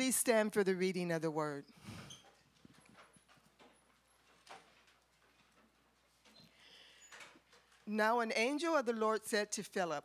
Please 0.00 0.16
stand 0.16 0.54
for 0.54 0.64
the 0.64 0.74
reading 0.74 1.12
of 1.12 1.20
the 1.20 1.30
word. 1.30 1.66
Now, 7.86 8.20
an 8.20 8.32
angel 8.34 8.74
of 8.74 8.86
the 8.86 8.94
Lord 8.94 9.26
said 9.26 9.52
to 9.52 9.62
Philip, 9.62 10.02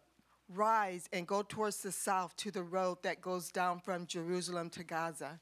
Rise 0.50 1.08
and 1.14 1.26
go 1.26 1.44
towards 1.44 1.78
the 1.78 1.94
south 1.94 2.36
to 2.36 2.52
the 2.52 2.62
road 2.62 2.98
that 3.04 3.22
goes 3.22 3.54
down 3.54 3.80
from 3.80 4.06
Jerusalem 4.06 4.70
to 4.72 4.84
Gaza. 4.84 5.40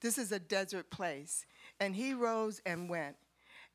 This 0.00 0.18
is 0.18 0.32
a 0.32 0.40
desert 0.40 0.90
place. 0.90 1.46
And 1.78 1.94
he 1.94 2.14
rose 2.14 2.60
and 2.66 2.90
went. 2.90 3.14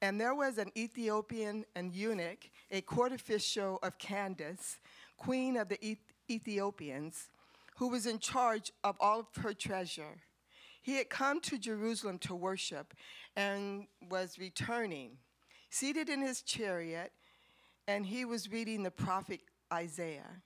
And 0.02 0.20
there 0.20 0.36
was 0.36 0.58
an 0.58 0.70
Ethiopian 0.76 1.64
and 1.78 1.96
eunuch, 1.96 2.50
a 2.72 2.82
court 2.82 3.14
official 3.14 3.80
of 3.82 3.98
Candace, 3.98 4.80
queen 5.16 5.56
of 5.56 5.70
the 5.70 5.98
Ethiopians, 6.30 7.30
who 7.80 7.88
was 7.88 8.06
in 8.06 8.20
charge 8.20 8.74
of 8.84 8.98
all 9.00 9.22
of 9.22 9.42
her 9.42 9.54
treasure. 9.54 10.22
He 10.82 10.98
had 10.98 11.10
come 11.10 11.40
to 11.42 11.58
Jerusalem 11.58 12.20
to 12.20 12.36
worship 12.36 12.94
and 13.38 13.88
was 14.10 14.38
returning, 14.38 15.12
seated 15.70 16.10
in 16.10 16.22
his 16.22 16.42
chariot, 16.42 17.14
and 17.88 18.06
he 18.06 18.26
was 18.26 18.52
reading 18.52 18.84
the 18.84 18.92
prophet 18.92 19.40
Isaiah. 19.72 20.42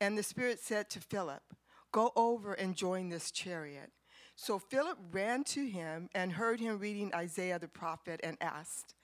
And 0.00 0.16
the 0.16 0.22
Spirit 0.22 0.60
said 0.60 0.88
to 0.90 1.00
Philip, 1.00 1.42
Go 1.90 2.12
over 2.14 2.52
and 2.52 2.76
join 2.76 3.08
this 3.08 3.32
chariot. 3.32 3.90
So 4.36 4.60
Philip 4.60 4.98
ran 5.10 5.42
to 5.44 5.66
him 5.66 6.08
and 6.14 6.32
heard 6.32 6.60
him 6.60 6.78
reading 6.78 7.12
Isaiah 7.12 7.58
the 7.58 7.66
prophet 7.66 8.20
and 8.22 8.36
asked, 8.40 8.94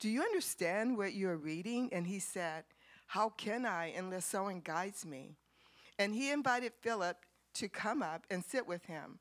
Do 0.00 0.10
you 0.10 0.20
understand 0.20 0.98
what 0.98 1.14
you 1.14 1.30
are 1.30 1.38
reading? 1.38 1.88
And 1.92 2.06
he 2.06 2.18
said, 2.18 2.64
How 3.06 3.30
can 3.30 3.64
I 3.64 3.86
unless 3.96 4.26
someone 4.26 4.60
guides 4.60 5.06
me? 5.06 5.36
And 6.02 6.16
he 6.16 6.32
invited 6.32 6.72
Philip 6.80 7.16
to 7.54 7.68
come 7.68 8.02
up 8.02 8.26
and 8.28 8.44
sit 8.44 8.66
with 8.66 8.86
him. 8.86 9.20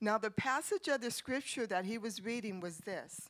Now, 0.00 0.18
the 0.18 0.30
passage 0.30 0.86
of 0.86 1.00
the 1.00 1.10
scripture 1.10 1.66
that 1.66 1.84
he 1.84 1.98
was 1.98 2.24
reading 2.24 2.60
was 2.60 2.78
this 2.78 3.28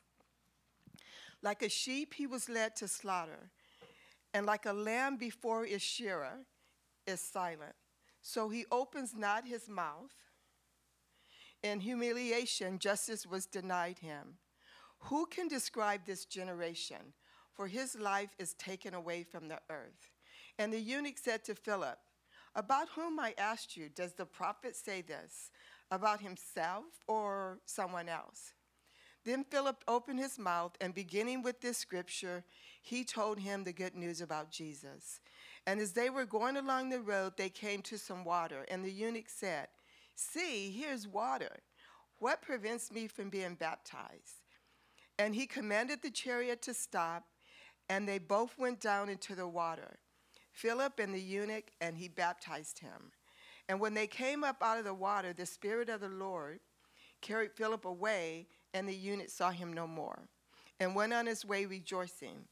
Like 1.41 1.63
a 1.63 1.69
sheep, 1.69 2.13
he 2.13 2.27
was 2.27 2.47
led 2.47 2.75
to 2.75 2.87
slaughter, 2.87 3.49
and 4.31 4.45
like 4.45 4.67
a 4.67 4.73
lamb 4.73 5.17
before 5.17 5.65
its 5.65 5.83
shearer 5.83 6.45
is 7.07 7.19
silent. 7.19 7.73
So 8.21 8.47
he 8.49 8.65
opens 8.71 9.15
not 9.15 9.47
his 9.47 9.67
mouth. 9.67 10.13
In 11.63 11.79
humiliation, 11.79 12.77
justice 12.77 13.25
was 13.25 13.47
denied 13.47 13.97
him. 13.97 14.37
Who 15.09 15.25
can 15.25 15.47
describe 15.47 16.01
this 16.05 16.25
generation? 16.25 17.13
For 17.55 17.65
his 17.65 17.95
life 17.95 18.35
is 18.37 18.53
taken 18.53 18.93
away 18.93 19.23
from 19.23 19.47
the 19.47 19.61
earth. 19.67 20.11
And 20.59 20.71
the 20.71 20.79
eunuch 20.79 21.17
said 21.17 21.43
to 21.45 21.55
Philip, 21.55 21.97
About 22.55 22.89
whom 22.95 23.19
I 23.19 23.33
asked 23.37 23.77
you, 23.77 23.89
does 23.89 24.13
the 24.13 24.25
prophet 24.25 24.75
say 24.75 25.01
this? 25.01 25.51
About 25.91 26.21
himself 26.21 26.85
or 27.07 27.59
someone 27.65 28.09
else? 28.09 28.53
Then 29.27 29.43
Philip 29.43 29.83
opened 29.89 30.19
his 30.19 30.39
mouth, 30.39 30.77
and 30.79 30.93
beginning 30.93 31.41
with 31.41 31.59
this 31.59 31.77
scripture, 31.77 32.45
he 32.81 33.03
told 33.03 33.39
him 33.39 33.63
the 33.63 33.73
good 33.73 33.93
news 33.93 34.21
about 34.21 34.51
Jesus. 34.51 35.19
And 35.65 35.81
as 35.81 35.91
they 35.91 36.09
were 36.09 36.25
going 36.25 36.55
along 36.55 36.89
the 36.89 37.01
road, 37.01 37.33
they 37.35 37.49
came 37.49 37.81
to 37.83 37.97
some 37.97 38.23
water. 38.23 38.65
And 38.69 38.85
the 38.85 38.91
eunuch 38.91 39.27
said, 39.27 39.67
See, 40.15 40.71
here's 40.71 41.07
water. 41.07 41.57
What 42.19 42.41
prevents 42.41 42.89
me 42.89 43.07
from 43.07 43.29
being 43.29 43.55
baptized? 43.55 44.45
And 45.19 45.35
he 45.35 45.45
commanded 45.45 46.01
the 46.01 46.09
chariot 46.09 46.61
to 46.61 46.73
stop, 46.73 47.25
and 47.89 48.07
they 48.07 48.19
both 48.19 48.57
went 48.57 48.79
down 48.79 49.09
into 49.09 49.35
the 49.35 49.47
water, 49.47 49.99
Philip 50.57 50.97
and 50.97 51.13
the 51.13 51.21
eunuch, 51.21 51.69
and 51.79 51.95
he 51.95 52.07
baptized 52.07 52.79
him. 52.79 53.11
And 53.69 53.79
when 53.79 53.93
they 53.93 54.07
came 54.07 54.43
up 54.43 54.57
out 54.63 54.79
of 54.79 54.85
the 54.85 54.93
water, 54.93 55.31
the 55.31 55.45
Spirit 55.45 55.87
of 55.87 56.01
the 56.01 56.09
Lord 56.09 56.59
carried 57.21 57.51
Philip 57.53 57.85
away, 57.85 58.47
and 58.73 58.89
the 58.89 58.95
eunuch 58.95 59.29
saw 59.29 59.51
him 59.51 59.71
no 59.71 59.85
more, 59.85 60.27
and 60.79 60.95
went 60.95 61.13
on 61.13 61.27
his 61.27 61.45
way 61.45 61.65
rejoicing. 61.65 62.45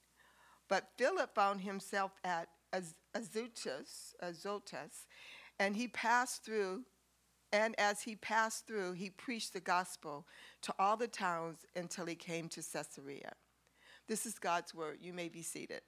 But 0.69 0.89
Philip 0.97 1.33
found 1.33 1.61
himself 1.61 2.11
at 2.23 2.49
Azotus, 3.15 4.13
Azotus, 4.19 5.07
and 5.59 5.75
he 5.75 5.87
passed 5.87 6.43
through, 6.43 6.83
and 7.51 7.73
as 7.79 8.03
he 8.03 8.15
passed 8.15 8.67
through, 8.67 8.93
he 8.93 9.09
preached 9.09 9.53
the 9.53 9.59
gospel 9.59 10.27
to 10.61 10.75
all 10.77 10.95
the 10.95 11.07
towns 11.07 11.65
until 11.75 12.05
he 12.05 12.15
came 12.15 12.49
to 12.49 12.61
Caesarea. 12.61 13.33
This 14.07 14.27
is 14.27 14.37
God's 14.37 14.75
word. 14.75 14.97
You 15.01 15.13
may 15.13 15.29
be 15.29 15.41
seated. 15.41 15.81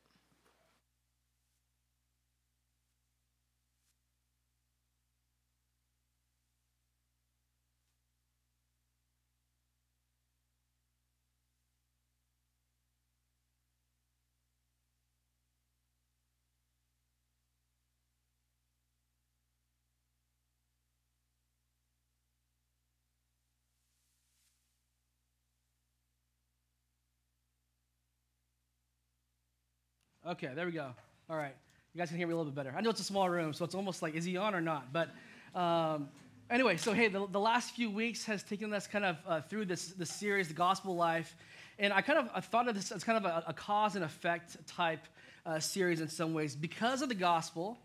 Okay, 30.27 30.49
there 30.53 30.65
we 30.65 30.73
go. 30.73 30.87
All 31.29 31.37
right. 31.37 31.55
You 31.93 31.99
guys 31.99 32.09
can 32.09 32.17
hear 32.17 32.27
me 32.27 32.33
a 32.33 32.35
little 32.35 32.51
bit 32.51 32.65
better. 32.65 32.75
I 32.77 32.81
know 32.81 32.89
it's 32.89 32.99
a 32.99 33.05
small 33.05 33.29
room, 33.29 33.53
so 33.53 33.63
it's 33.63 33.75
almost 33.75 34.01
like, 34.01 34.13
is 34.13 34.25
he 34.25 34.35
on 34.35 34.53
or 34.53 34.59
not? 34.59 34.91
But 34.91 35.09
um, 35.55 36.09
anyway, 36.49 36.75
so 36.75 36.91
hey, 36.91 37.07
the, 37.07 37.25
the, 37.27 37.39
last 37.39 37.75
few 37.75 37.89
weeks 37.89 38.25
has 38.25 38.43
taken 38.43 38.73
us 38.73 38.87
kind 38.87 39.05
of 39.05 39.17
uh, 39.25 39.39
through 39.39 39.65
this, 39.65 39.87
this 39.93 40.09
series, 40.09 40.49
The 40.49 40.53
Gospel 40.53 40.97
Life. 40.97 41.33
And 41.79 41.93
I 41.93 42.01
kind 42.01 42.19
of 42.19 42.29
I 42.35 42.41
thought 42.41 42.67
of 42.67 42.75
this 42.75 42.91
as 42.91 43.05
kind 43.05 43.25
of 43.25 43.31
a, 43.31 43.45
a 43.47 43.53
cause 43.53 43.95
and 43.95 44.03
effect 44.03 44.57
type 44.67 45.05
uh, 45.45 45.59
series 45.59 46.01
in 46.01 46.09
some 46.09 46.33
ways. 46.33 46.55
Because 46.55 47.01
of 47.01 47.07
the 47.07 47.15
gospel, 47.15 47.77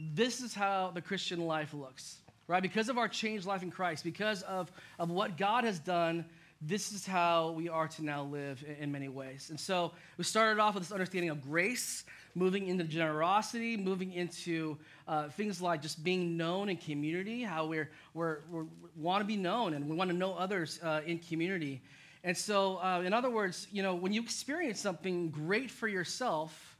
this 0.00 0.40
is 0.40 0.54
how 0.54 0.92
the 0.94 1.02
Christian 1.02 1.40
life 1.46 1.74
looks, 1.74 2.20
right? 2.48 2.62
Because 2.62 2.88
of 2.88 2.96
our 2.96 3.08
changed 3.08 3.44
life 3.44 3.62
in 3.62 3.70
Christ, 3.70 4.02
because 4.02 4.40
of, 4.42 4.72
of 4.98 5.10
what 5.10 5.36
God 5.36 5.64
has 5.64 5.78
done 5.78 6.24
this 6.64 6.92
is 6.92 7.04
how 7.04 7.50
we 7.50 7.68
are 7.68 7.88
to 7.88 8.04
now 8.04 8.24
live 8.24 8.64
in, 8.80 8.92
many 8.92 9.08
ways. 9.08 9.50
And 9.50 9.58
so 9.58 9.92
we 10.16 10.24
started 10.24 10.60
off 10.60 10.74
with 10.74 10.84
this 10.84 10.92
understanding 10.92 11.30
of 11.30 11.42
grace, 11.42 12.04
moving 12.34 12.68
into 12.68 12.84
generosity, 12.84 13.76
moving 13.76 14.12
into 14.12 14.78
uh, 15.08 15.28
things 15.30 15.60
like 15.60 15.82
just 15.82 16.04
being 16.04 16.36
known 16.36 16.68
in 16.68 16.76
community, 16.76 17.42
how 17.42 17.66
we're, 17.66 17.90
we're, 18.14 18.38
we 18.50 18.64
want 18.96 19.22
to 19.22 19.26
be 19.26 19.36
known 19.36 19.74
and 19.74 19.88
we 19.88 19.96
want 19.96 20.10
to 20.10 20.16
know 20.16 20.34
others 20.34 20.78
uh, 20.82 21.00
in 21.04 21.18
community. 21.18 21.82
And 22.22 22.36
so, 22.36 22.76
uh, 22.76 23.02
in 23.04 23.12
other 23.12 23.30
words, 23.30 23.66
you 23.72 23.82
know, 23.82 23.96
when 23.96 24.12
you 24.12 24.22
experience 24.22 24.80
something 24.80 25.30
great 25.30 25.70
for 25.70 25.88
yourself, 25.88 26.76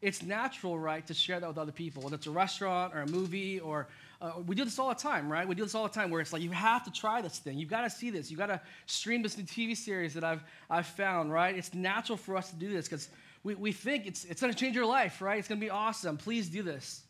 it's 0.00 0.22
natural, 0.22 0.78
right, 0.78 1.04
to 1.08 1.14
share 1.14 1.40
that 1.40 1.48
with 1.48 1.58
other 1.58 1.72
people, 1.72 2.02
whether 2.02 2.14
it's 2.14 2.26
a 2.26 2.30
restaurant 2.30 2.94
or 2.94 3.00
a 3.00 3.06
movie 3.08 3.58
or 3.58 3.88
uh, 4.24 4.40
we 4.46 4.54
do 4.54 4.64
this 4.64 4.78
all 4.78 4.88
the 4.88 4.94
time, 4.94 5.30
right? 5.30 5.46
We 5.46 5.54
do 5.54 5.64
this 5.64 5.74
all 5.74 5.82
the 5.82 5.92
time 5.92 6.10
where 6.10 6.22
it's 6.22 6.32
like, 6.32 6.40
you 6.40 6.50
have 6.50 6.82
to 6.84 6.90
try 6.90 7.20
this 7.20 7.38
thing. 7.38 7.58
You've 7.58 7.68
got 7.68 7.82
to 7.82 7.90
see 7.90 8.08
this. 8.08 8.30
You've 8.30 8.40
got 8.40 8.46
to 8.46 8.60
stream 8.86 9.22
this 9.22 9.36
new 9.36 9.44
TV 9.44 9.76
series 9.76 10.14
that 10.14 10.24
I've, 10.24 10.42
I've 10.70 10.86
found, 10.86 11.30
right? 11.30 11.54
It's 11.54 11.74
natural 11.74 12.16
for 12.16 12.34
us 12.34 12.48
to 12.48 12.56
do 12.56 12.72
this 12.72 12.88
because 12.88 13.10
we, 13.42 13.54
we 13.54 13.70
think 13.70 14.06
it's, 14.06 14.24
it's 14.24 14.40
going 14.40 14.50
to 14.50 14.58
change 14.58 14.74
your 14.74 14.86
life, 14.86 15.20
right? 15.20 15.38
It's 15.38 15.46
going 15.46 15.60
to 15.60 15.64
be 15.64 15.70
awesome. 15.70 16.16
Please 16.16 16.48
do 16.48 16.62
this. 16.62 17.02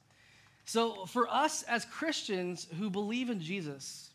So, 0.65 1.05
for 1.07 1.29
us 1.29 1.63
as 1.65 1.85
Christians 1.85 2.67
who 2.79 2.91
believe 2.91 3.31
in 3.31 3.41
Jesus, 3.41 4.11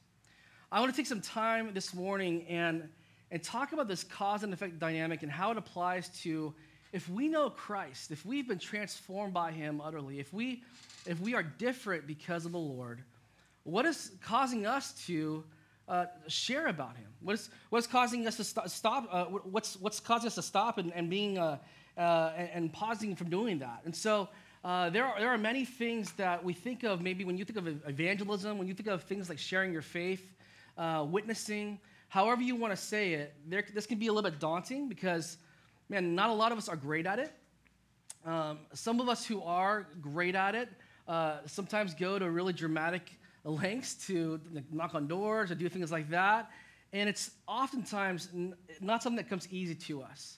I 0.70 0.82
want 0.82 0.92
to 0.92 0.98
take 0.98 1.08
some 1.08 1.22
time 1.22 1.74
this 1.74 1.94
morning 1.94 2.46
and, 2.50 2.90
and 3.32 3.42
talk 3.42 3.72
about 3.72 3.88
this 3.88 4.04
cause 4.04 4.44
and 4.44 4.52
effect 4.52 4.78
dynamic 4.78 5.24
and 5.24 5.32
how 5.32 5.52
it 5.52 5.58
applies 5.58 6.10
to 6.24 6.54
if 6.92 7.08
we 7.10 7.28
know 7.28 7.50
Christ, 7.50 8.12
if 8.12 8.26
we've 8.26 8.48
been 8.48 8.60
transformed 8.60 9.34
by 9.34 9.52
him 9.52 9.82
utterly, 9.82 10.20
if 10.20 10.34
we 10.34 10.64
if 11.06 11.20
we 11.22 11.34
are 11.34 11.44
different 11.44 12.08
because 12.08 12.46
of 12.46 12.52
the 12.52 12.60
Lord, 12.60 13.02
what 13.64 13.86
is 13.86 14.12
causing 14.22 14.66
us 14.66 14.94
to 15.06 15.44
uh, 15.88 16.06
share 16.28 16.68
about 16.68 16.96
Him? 16.96 17.08
What 17.22 17.34
is, 17.34 17.50
what 17.70 17.80
is 17.80 17.88
causing 17.88 18.28
us 18.28 18.38
to 18.38 18.44
st- 18.44 18.70
stop? 18.70 19.08
Uh, 19.12 19.26
what's, 19.26 19.76
what's 19.80 20.00
causing 20.00 20.28
us 20.28 20.36
to 20.36 20.42
stop 20.42 20.78
and, 20.78 20.94
and 20.94 21.10
being 21.10 21.38
uh, 21.38 21.58
uh, 21.98 22.32
and, 22.38 22.50
and, 22.54 22.74
pausing 22.74 23.16
from 23.16 23.30
doing 23.30 23.60
that? 23.60 23.82
And 23.86 23.96
so 23.96 24.30
uh, 24.64 24.90
there, 24.90 25.06
are, 25.06 25.20
there 25.20 25.30
are 25.30 25.38
many 25.38 25.66
things 25.66 26.12
that 26.14 26.44
we 26.44 26.54
think 26.54 26.84
of 26.84 27.02
maybe 27.02 27.26
when 27.26 27.38
you 27.38 27.46
think 27.46 27.58
of 27.58 27.68
evangelism, 27.88 28.58
when 28.58 28.68
you 28.68 28.74
think 28.74 28.88
of 28.88 29.04
things 29.04 29.30
like 29.30 29.40
sharing 29.40 29.74
your 29.74 29.82
faith, 29.82 30.36
uh, 30.78 31.06
witnessing, 31.10 31.80
however 32.08 32.42
you 32.42 32.56
want 32.56 32.72
to 32.72 32.78
say 32.78 33.14
it, 33.14 33.34
there, 33.48 33.64
this 33.74 33.86
can 33.86 33.98
be 33.98 34.08
a 34.08 34.14
little 34.14 34.30
bit 34.30 34.40
daunting 34.40 34.90
because, 34.90 35.38
man, 35.90 36.16
not 36.16 36.30
a 36.30 36.34
lot 36.34 36.52
of 36.52 36.58
us 36.58 36.70
are 36.70 36.76
great 36.76 37.06
at 37.06 37.20
it. 37.20 37.32
Um, 38.26 38.60
some 38.74 39.00
of 39.00 39.10
us 39.10 39.26
who 39.26 39.42
are 39.42 39.88
great 40.02 40.36
at 40.36 40.56
it, 40.56 40.70
uh, 41.08 41.38
sometimes 41.46 41.94
go 41.94 42.20
to 42.20 42.30
really 42.30 42.54
dramatic 42.54 43.12
lengths 43.44 43.96
to 44.08 44.40
knock 44.72 44.94
on 44.94 45.08
doors 45.08 45.52
or 45.52 45.56
do 45.56 45.68
things 45.68 45.92
like 45.92 46.10
that. 46.10 46.52
And 46.94 47.10
it's 47.10 47.32
oftentimes 47.48 48.30
n- 48.34 48.56
not 48.82 49.02
something 49.02 49.18
that 49.18 49.30
comes 49.30 49.48
easy 49.52 49.76
to 49.76 50.04
us. 50.04 50.38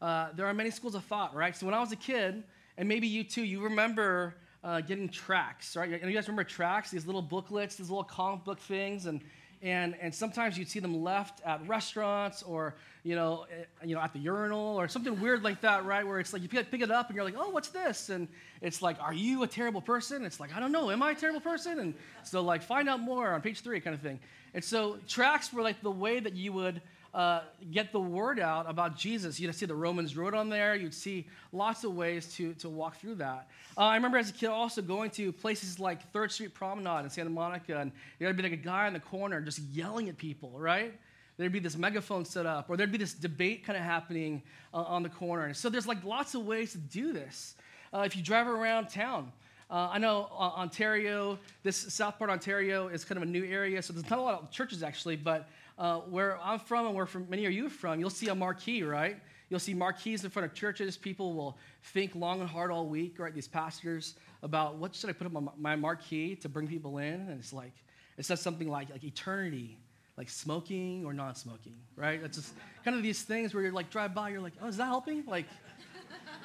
Uh, 0.00 0.28
there 0.34 0.46
are 0.46 0.54
many 0.54 0.70
schools 0.70 0.94
of 0.94 1.04
thought, 1.04 1.34
right? 1.34 1.56
So 1.56 1.66
when 1.66 1.74
I 1.74 1.80
was 1.80 1.92
a 1.92 1.96
kid, 1.96 2.44
and 2.76 2.88
maybe 2.88 3.06
you 3.06 3.24
too, 3.24 3.42
you 3.42 3.62
remember 3.62 4.36
uh, 4.62 4.80
getting 4.80 5.08
tracts, 5.08 5.76
right? 5.76 5.90
You 5.90 5.98
guys 5.98 6.28
remember 6.28 6.44
tracts, 6.44 6.90
these 6.90 7.06
little 7.06 7.22
booklets, 7.22 7.76
these 7.76 7.90
little 7.90 8.04
comic 8.04 8.44
book 8.44 8.60
things, 8.60 9.06
and 9.06 9.20
and, 9.62 9.96
and 10.00 10.14
sometimes 10.14 10.56
you'd 10.56 10.68
see 10.68 10.78
them 10.78 11.02
left 11.02 11.40
at 11.44 11.66
restaurants 11.66 12.42
or 12.42 12.74
you 13.02 13.14
know, 13.14 13.46
eh, 13.50 13.64
you 13.84 13.94
know 13.94 14.00
at 14.00 14.12
the 14.12 14.18
urinal 14.18 14.76
or 14.78 14.88
something 14.88 15.20
weird 15.20 15.42
like 15.42 15.60
that 15.62 15.84
right? 15.84 16.06
Where 16.06 16.20
it's 16.20 16.32
like 16.32 16.42
you 16.42 16.48
pick 16.48 16.72
it 16.72 16.90
up 16.90 17.08
and 17.08 17.16
you're 17.16 17.24
like 17.24 17.36
oh 17.36 17.50
what's 17.50 17.68
this? 17.68 18.10
And 18.10 18.28
it's 18.60 18.82
like 18.82 18.96
are 19.00 19.14
you 19.14 19.42
a 19.42 19.46
terrible 19.46 19.80
person? 19.80 20.24
It's 20.24 20.40
like 20.40 20.54
i 20.54 20.60
don't 20.60 20.72
know. 20.72 20.90
Am 20.90 21.02
i 21.02 21.12
a 21.12 21.14
terrible 21.14 21.40
person? 21.40 21.80
And 21.80 21.94
so 22.22 22.42
like 22.42 22.62
find 22.62 22.88
out 22.88 23.00
more 23.00 23.30
on 23.30 23.40
page 23.40 23.60
three 23.60 23.80
kind 23.80 23.94
of 23.94 24.00
thing. 24.00 24.20
And 24.54 24.62
so 24.62 24.98
tracks 25.06 25.52
were 25.52 25.62
like 25.62 25.80
the 25.82 25.90
way 25.90 26.20
that 26.20 26.34
you 26.34 26.52
would 26.52 26.80
uh, 27.14 27.40
get 27.70 27.92
the 27.92 28.00
word 28.00 28.38
out 28.38 28.68
about 28.68 28.96
Jesus. 28.96 29.40
You'd 29.40 29.54
see 29.54 29.66
the 29.66 29.74
Romans 29.74 30.16
Road 30.16 30.34
on 30.34 30.48
there. 30.48 30.74
You'd 30.74 30.94
see 30.94 31.26
lots 31.52 31.84
of 31.84 31.94
ways 31.94 32.32
to, 32.34 32.54
to 32.54 32.68
walk 32.68 33.00
through 33.00 33.16
that. 33.16 33.48
Uh, 33.76 33.82
I 33.82 33.94
remember 33.96 34.18
as 34.18 34.30
a 34.30 34.32
kid 34.32 34.48
also 34.48 34.82
going 34.82 35.10
to 35.12 35.32
places 35.32 35.80
like 35.80 36.10
Third 36.12 36.30
Street 36.32 36.54
Promenade 36.54 37.04
in 37.04 37.10
Santa 37.10 37.30
Monica, 37.30 37.78
and 37.78 37.92
there'd 38.18 38.36
be 38.36 38.42
like 38.42 38.52
a 38.52 38.56
guy 38.56 38.86
in 38.86 38.92
the 38.92 39.00
corner 39.00 39.40
just 39.40 39.60
yelling 39.72 40.08
at 40.08 40.18
people, 40.18 40.52
right? 40.56 40.92
There'd 41.38 41.52
be 41.52 41.60
this 41.60 41.76
megaphone 41.76 42.24
set 42.24 42.46
up, 42.46 42.68
or 42.68 42.76
there'd 42.76 42.92
be 42.92 42.98
this 42.98 43.14
debate 43.14 43.64
kind 43.64 43.78
of 43.78 43.84
happening 43.84 44.42
uh, 44.74 44.78
on 44.78 45.02
the 45.02 45.08
corner. 45.08 45.46
And 45.46 45.56
so 45.56 45.70
there's 45.70 45.86
like 45.86 46.02
lots 46.04 46.34
of 46.34 46.44
ways 46.44 46.72
to 46.72 46.78
do 46.78 47.12
this. 47.12 47.54
Uh, 47.94 48.00
if 48.00 48.16
you 48.16 48.22
drive 48.22 48.48
around 48.48 48.88
town, 48.88 49.32
uh, 49.70 49.88
I 49.92 49.98
know 49.98 50.28
uh, 50.32 50.50
Ontario, 50.56 51.38
this 51.62 51.76
South 51.76 52.18
Part 52.18 52.30
Ontario 52.30 52.88
is 52.88 53.04
kind 53.04 53.18
of 53.18 53.22
a 53.22 53.30
new 53.30 53.44
area, 53.44 53.82
so 53.82 53.92
there's 53.92 54.08
not 54.08 54.18
a 54.18 54.22
lot 54.22 54.42
of 54.42 54.50
churches 54.50 54.82
actually, 54.82 55.16
but 55.16 55.48
uh, 55.78 55.98
where 56.00 56.38
I'm 56.42 56.58
from 56.58 56.86
and 56.86 56.94
where 56.94 57.06
from 57.06 57.30
many 57.30 57.46
of 57.46 57.52
you 57.52 57.66
are 57.66 57.70
from, 57.70 58.00
you'll 58.00 58.10
see 58.10 58.28
a 58.28 58.34
marquee, 58.34 58.82
right? 58.82 59.16
You'll 59.48 59.60
see 59.60 59.74
marquees 59.74 60.24
in 60.24 60.30
front 60.30 60.44
of 60.44 60.54
churches. 60.54 60.96
People 60.96 61.34
will 61.34 61.56
think 61.82 62.14
long 62.14 62.40
and 62.40 62.50
hard 62.50 62.70
all 62.70 62.86
week, 62.86 63.18
right? 63.18 63.32
These 63.32 63.48
pastors 63.48 64.14
about 64.42 64.76
what 64.76 64.94
should 64.94 65.08
I 65.08 65.12
put 65.12 65.26
up 65.26 65.36
on 65.36 65.50
my 65.56 65.76
marquee 65.76 66.34
to 66.36 66.48
bring 66.48 66.66
people 66.66 66.98
in, 66.98 67.14
and 67.14 67.38
it's 67.38 67.52
like 67.52 67.72
it 68.18 68.24
says 68.26 68.40
something 68.40 68.68
like 68.68 68.90
like 68.90 69.04
eternity, 69.04 69.78
like 70.16 70.28
smoking 70.28 71.04
or 71.06 71.12
non-smoking, 71.14 71.76
right? 71.96 72.20
It's 72.22 72.36
just 72.36 72.52
kind 72.84 72.96
of 72.96 73.02
these 73.02 73.22
things 73.22 73.54
where 73.54 73.62
you're 73.62 73.72
like 73.72 73.88
drive 73.88 74.14
by, 74.14 74.30
you're 74.30 74.40
like, 74.40 74.54
oh, 74.60 74.66
is 74.66 74.76
that 74.76 74.86
helping? 74.86 75.24
Like, 75.26 75.46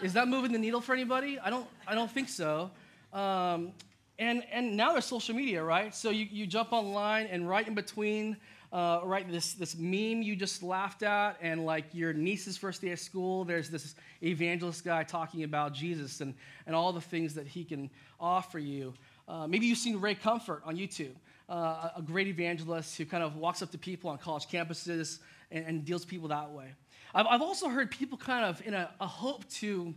is 0.01 0.13
that 0.13 0.27
moving 0.27 0.51
the 0.53 0.59
needle 0.59 0.79
for 0.79 0.94
anybody? 0.94 1.39
I 1.39 1.50
don't 1.50 1.68
I 1.88 1.95
don't 1.95 2.09
think 2.09 2.29
so. 2.29 2.71
Um, 3.12 3.74
and 4.19 4.44
and 4.51 4.77
now 4.77 4.94
there's 4.94 5.06
social 5.06 5.36
media, 5.36 5.63
right? 5.63 5.94
So 5.94 6.09
you, 6.09 6.27
you 6.31 6.47
jump 6.47 6.71
online 6.71 7.25
and 7.27 7.50
right 7.50 7.68
in 7.68 7.74
between 7.74 8.38
uh, 8.73 9.01
right, 9.03 9.31
this, 9.31 9.53
this 9.53 9.77
meme 9.77 10.23
you 10.23 10.35
just 10.35 10.63
laughed 10.63 11.03
at, 11.03 11.37
and 11.41 11.63
like 11.63 11.85
your 11.93 12.11
niece's 12.11 12.57
first 12.57 12.81
day 12.81 12.89
of 12.89 12.99
school, 12.99 13.45
there's 13.45 13.69
this 13.69 13.93
evangelist 14.23 14.83
guy 14.83 15.03
talking 15.03 15.43
about 15.43 15.73
Jesus 15.75 16.21
and, 16.21 16.33
and 16.65 16.75
all 16.75 16.91
the 16.91 16.99
things 16.99 17.35
that 17.35 17.45
he 17.45 17.63
can 17.63 17.87
offer 18.19 18.57
you. 18.57 18.95
Uh, 19.27 19.45
maybe 19.45 19.67
you've 19.67 19.77
seen 19.77 20.01
Ray 20.01 20.15
Comfort 20.15 20.63
on 20.65 20.75
YouTube, 20.75 21.13
uh, 21.49 21.89
a 21.95 22.01
great 22.01 22.25
evangelist 22.25 22.97
who 22.97 23.05
kind 23.05 23.23
of 23.23 23.35
walks 23.35 23.61
up 23.61 23.69
to 23.71 23.77
people 23.77 24.09
on 24.09 24.17
college 24.17 24.47
campuses 24.47 25.19
and, 25.51 25.67
and 25.67 25.85
deals 25.85 26.03
people 26.03 26.29
that 26.29 26.49
way. 26.49 26.73
I've, 27.13 27.27
I've 27.27 27.41
also 27.43 27.69
heard 27.69 27.91
people 27.91 28.17
kind 28.17 28.43
of 28.43 28.59
in 28.65 28.73
a, 28.73 28.89
a 28.99 29.05
hope 29.05 29.47
to 29.51 29.93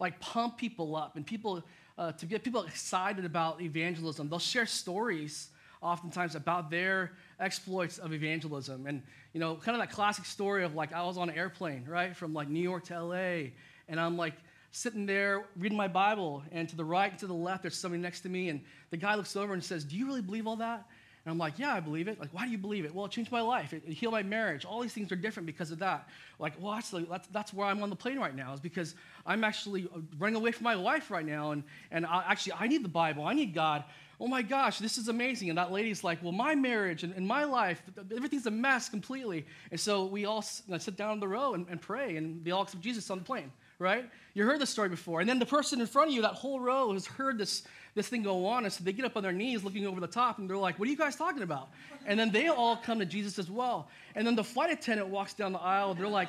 like 0.00 0.18
pump 0.18 0.56
people 0.56 0.96
up 0.96 1.16
and 1.16 1.26
people 1.26 1.62
uh, 1.98 2.12
to 2.12 2.24
get 2.24 2.42
people 2.42 2.62
excited 2.62 3.26
about 3.26 3.60
evangelism. 3.60 4.30
They'll 4.30 4.38
share 4.38 4.64
stories 4.64 5.50
oftentimes 5.84 6.34
about 6.34 6.70
their 6.70 7.12
exploits 7.38 7.98
of 7.98 8.12
evangelism. 8.12 8.86
And, 8.86 9.02
you 9.32 9.40
know, 9.40 9.54
kind 9.56 9.76
of 9.76 9.86
that 9.86 9.94
classic 9.94 10.24
story 10.24 10.64
of 10.64 10.74
like, 10.74 10.92
I 10.92 11.04
was 11.04 11.18
on 11.18 11.28
an 11.28 11.36
airplane, 11.36 11.84
right, 11.86 12.16
from 12.16 12.32
like 12.32 12.48
New 12.48 12.62
York 12.62 12.84
to 12.84 13.00
LA, 13.00 13.50
and 13.88 14.00
I'm 14.00 14.16
like 14.16 14.34
sitting 14.72 15.06
there 15.06 15.44
reading 15.56 15.76
my 15.76 15.86
Bible, 15.86 16.42
and 16.50 16.68
to 16.68 16.74
the 16.74 16.84
right 16.84 17.10
and 17.10 17.20
to 17.20 17.26
the 17.26 17.34
left, 17.34 17.62
there's 17.62 17.76
somebody 17.76 18.02
next 18.02 18.22
to 18.22 18.28
me, 18.28 18.48
and 18.48 18.60
the 18.90 18.96
guy 18.96 19.14
looks 19.14 19.36
over 19.36 19.52
and 19.52 19.62
says, 19.62 19.84
Do 19.84 19.96
you 19.96 20.06
really 20.06 20.22
believe 20.22 20.46
all 20.46 20.56
that? 20.56 20.86
And 21.24 21.32
I'm 21.32 21.38
like, 21.38 21.58
yeah, 21.58 21.72
I 21.72 21.80
believe 21.80 22.06
it. 22.06 22.20
Like, 22.20 22.28
why 22.34 22.44
do 22.44 22.50
you 22.50 22.58
believe 22.58 22.84
it? 22.84 22.94
Well, 22.94 23.06
it 23.06 23.10
changed 23.10 23.32
my 23.32 23.40
life. 23.40 23.72
It, 23.72 23.82
it 23.86 23.94
healed 23.94 24.12
my 24.12 24.22
marriage. 24.22 24.66
All 24.66 24.82
these 24.82 24.92
things 24.92 25.10
are 25.10 25.16
different 25.16 25.46
because 25.46 25.70
of 25.70 25.78
that. 25.78 26.06
Like, 26.38 26.52
well, 26.60 26.74
actually, 26.74 27.04
that's, 27.04 27.26
that's 27.28 27.54
where 27.54 27.66
I'm 27.66 27.82
on 27.82 27.88
the 27.88 27.96
plane 27.96 28.18
right 28.18 28.34
now, 28.34 28.52
is 28.52 28.60
because 28.60 28.94
I'm 29.24 29.42
actually 29.42 29.84
uh, 29.84 30.00
running 30.18 30.36
away 30.36 30.52
from 30.52 30.64
my 30.64 30.76
wife 30.76 31.10
right 31.10 31.24
now. 31.24 31.52
And, 31.52 31.62
and 31.90 32.04
I, 32.04 32.24
actually, 32.28 32.54
I 32.60 32.68
need 32.68 32.84
the 32.84 32.90
Bible. 32.90 33.24
I 33.24 33.32
need 33.32 33.54
God 33.54 33.84
oh 34.20 34.26
my 34.26 34.42
gosh, 34.42 34.78
this 34.78 34.98
is 34.98 35.08
amazing. 35.08 35.48
And 35.48 35.58
that 35.58 35.72
lady's 35.72 36.04
like, 36.04 36.22
well, 36.22 36.32
my 36.32 36.54
marriage 36.54 37.02
and, 37.02 37.14
and 37.14 37.26
my 37.26 37.44
life, 37.44 37.82
everything's 38.14 38.46
a 38.46 38.50
mess 38.50 38.88
completely. 38.88 39.46
And 39.70 39.78
so 39.78 40.04
we 40.04 40.24
all 40.24 40.42
sit 40.42 40.96
down 40.96 41.12
in 41.12 41.20
the 41.20 41.28
row 41.28 41.54
and, 41.54 41.66
and 41.68 41.80
pray, 41.80 42.16
and 42.16 42.44
they 42.44 42.50
all 42.50 42.62
accept 42.62 42.82
Jesus 42.82 43.10
on 43.10 43.18
the 43.18 43.24
plane, 43.24 43.50
right? 43.78 44.08
You 44.34 44.44
heard 44.44 44.60
this 44.60 44.70
story 44.70 44.88
before. 44.88 45.20
And 45.20 45.28
then 45.28 45.38
the 45.38 45.46
person 45.46 45.80
in 45.80 45.86
front 45.86 46.08
of 46.10 46.14
you, 46.14 46.22
that 46.22 46.34
whole 46.34 46.60
row, 46.60 46.92
has 46.92 47.06
heard 47.06 47.38
this, 47.38 47.62
this 47.94 48.08
thing 48.08 48.22
go 48.22 48.46
on. 48.46 48.64
And 48.64 48.72
so 48.72 48.82
they 48.82 48.92
get 48.92 49.04
up 49.04 49.16
on 49.16 49.22
their 49.22 49.32
knees 49.32 49.62
looking 49.62 49.86
over 49.86 50.00
the 50.00 50.06
top, 50.06 50.38
and 50.38 50.48
they're 50.48 50.56
like, 50.56 50.78
what 50.78 50.88
are 50.88 50.90
you 50.90 50.96
guys 50.96 51.16
talking 51.16 51.42
about? 51.42 51.68
And 52.06 52.18
then 52.18 52.30
they 52.30 52.48
all 52.48 52.76
come 52.76 52.98
to 52.98 53.06
Jesus 53.06 53.38
as 53.38 53.50
well. 53.50 53.88
And 54.14 54.26
then 54.26 54.34
the 54.34 54.44
flight 54.44 54.70
attendant 54.70 55.08
walks 55.08 55.34
down 55.34 55.52
the 55.52 55.60
aisle, 55.60 55.94
they're 55.94 56.08
like, 56.08 56.28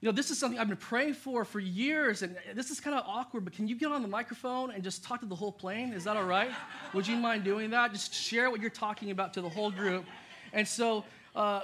you 0.00 0.06
know, 0.08 0.12
this 0.12 0.30
is 0.30 0.38
something 0.38 0.58
I've 0.58 0.68
been 0.68 0.78
praying 0.78 1.14
for 1.14 1.44
for 1.44 1.60
years, 1.60 2.22
and 2.22 2.34
this 2.54 2.70
is 2.70 2.80
kind 2.80 2.96
of 2.96 3.04
awkward, 3.06 3.44
but 3.44 3.52
can 3.52 3.68
you 3.68 3.74
get 3.74 3.92
on 3.92 4.00
the 4.00 4.08
microphone 4.08 4.70
and 4.70 4.82
just 4.82 5.04
talk 5.04 5.20
to 5.20 5.26
the 5.26 5.34
whole 5.34 5.52
plane? 5.52 5.92
Is 5.92 6.04
that 6.04 6.16
all 6.16 6.24
right? 6.24 6.50
Would 6.94 7.06
you 7.06 7.16
mind 7.16 7.44
doing 7.44 7.70
that? 7.70 7.92
Just 7.92 8.14
share 8.14 8.50
what 8.50 8.60
you're 8.62 8.70
talking 8.70 9.10
about 9.10 9.34
to 9.34 9.42
the 9.42 9.48
whole 9.48 9.70
group. 9.70 10.06
And 10.54 10.66
so 10.66 11.04
uh, 11.36 11.60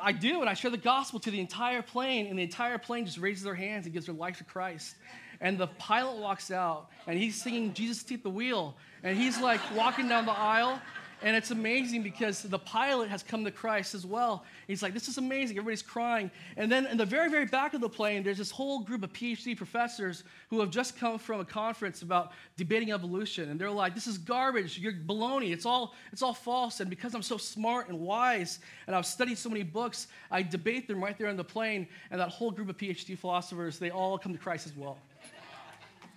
I 0.00 0.12
do, 0.12 0.40
and 0.40 0.48
I 0.48 0.54
share 0.54 0.70
the 0.70 0.76
gospel 0.76 1.18
to 1.20 1.30
the 1.32 1.40
entire 1.40 1.82
plane, 1.82 2.28
and 2.28 2.38
the 2.38 2.44
entire 2.44 2.78
plane 2.78 3.04
just 3.04 3.18
raises 3.18 3.42
their 3.42 3.54
hands 3.56 3.84
and 3.84 3.92
gives 3.92 4.06
their 4.06 4.14
life 4.14 4.38
to 4.38 4.44
Christ. 4.44 4.94
And 5.40 5.58
the 5.58 5.66
pilot 5.66 6.18
walks 6.18 6.52
out, 6.52 6.88
and 7.08 7.18
he's 7.18 7.42
singing 7.42 7.74
Jesus 7.74 8.04
Take 8.04 8.22
the 8.22 8.30
Wheel, 8.30 8.76
and 9.02 9.18
he's 9.18 9.40
like 9.40 9.60
walking 9.74 10.08
down 10.08 10.24
the 10.24 10.38
aisle, 10.38 10.80
and 11.22 11.36
it's 11.36 11.50
amazing 11.50 12.02
because 12.02 12.42
the 12.42 12.58
pilot 12.58 13.08
has 13.08 13.22
come 13.22 13.44
to 13.44 13.50
Christ 13.50 13.94
as 13.94 14.04
well. 14.04 14.44
He's 14.66 14.82
like, 14.82 14.92
this 14.92 15.06
is 15.08 15.18
amazing. 15.18 15.56
Everybody's 15.56 15.82
crying. 15.82 16.30
And 16.56 16.70
then 16.70 16.86
in 16.86 16.96
the 16.96 17.06
very, 17.06 17.30
very 17.30 17.46
back 17.46 17.74
of 17.74 17.80
the 17.80 17.88
plane, 17.88 18.22
there's 18.22 18.38
this 18.38 18.50
whole 18.50 18.80
group 18.80 19.04
of 19.04 19.12
PhD 19.12 19.56
professors 19.56 20.24
who 20.50 20.58
have 20.60 20.70
just 20.70 20.98
come 20.98 21.18
from 21.18 21.40
a 21.40 21.44
conference 21.44 22.02
about 22.02 22.32
debating 22.56 22.92
evolution. 22.92 23.50
And 23.50 23.60
they're 23.60 23.70
like, 23.70 23.94
this 23.94 24.08
is 24.08 24.18
garbage. 24.18 24.78
You're 24.78 24.92
baloney. 24.92 25.52
It's 25.52 25.64
all, 25.64 25.94
it's 26.12 26.22
all 26.22 26.34
false. 26.34 26.80
And 26.80 26.90
because 26.90 27.14
I'm 27.14 27.22
so 27.22 27.36
smart 27.36 27.88
and 27.88 28.00
wise 28.00 28.58
and 28.88 28.96
I've 28.96 29.06
studied 29.06 29.38
so 29.38 29.48
many 29.48 29.62
books, 29.62 30.08
I 30.30 30.42
debate 30.42 30.88
them 30.88 31.02
right 31.02 31.16
there 31.16 31.28
on 31.28 31.36
the 31.36 31.44
plane. 31.44 31.86
And 32.10 32.20
that 32.20 32.30
whole 32.30 32.50
group 32.50 32.68
of 32.68 32.76
PhD 32.76 33.16
philosophers, 33.16 33.78
they 33.78 33.90
all 33.90 34.18
come 34.18 34.32
to 34.32 34.38
Christ 34.38 34.66
as 34.66 34.76
well. 34.76 34.98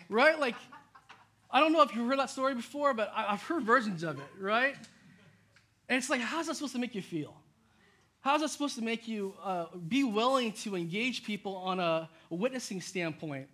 right? 0.09 0.39
Like, 0.39 0.55
I 1.51 1.59
don't 1.59 1.71
know 1.71 1.83
if 1.83 1.95
you've 1.95 2.07
heard 2.07 2.19
that 2.19 2.31
story 2.31 2.55
before, 2.55 2.93
but 2.93 3.13
I've 3.15 3.41
heard 3.43 3.63
versions 3.63 4.03
of 4.03 4.17
it, 4.17 4.25
right? 4.39 4.75
And 5.87 5.97
it's 5.97 6.09
like, 6.09 6.21
how's 6.21 6.47
that 6.47 6.55
supposed 6.55 6.73
to 6.73 6.79
make 6.79 6.95
you 6.95 7.01
feel? 7.01 7.35
How's 8.21 8.41
that 8.41 8.49
supposed 8.49 8.75
to 8.75 8.81
make 8.81 9.07
you 9.07 9.36
uh, 9.43 9.65
be 9.88 10.03
willing 10.03 10.51
to 10.53 10.75
engage 10.75 11.24
people 11.24 11.55
on 11.57 11.79
a, 11.79 12.10
witnessing 12.29 12.81
standpoint? 12.81 13.48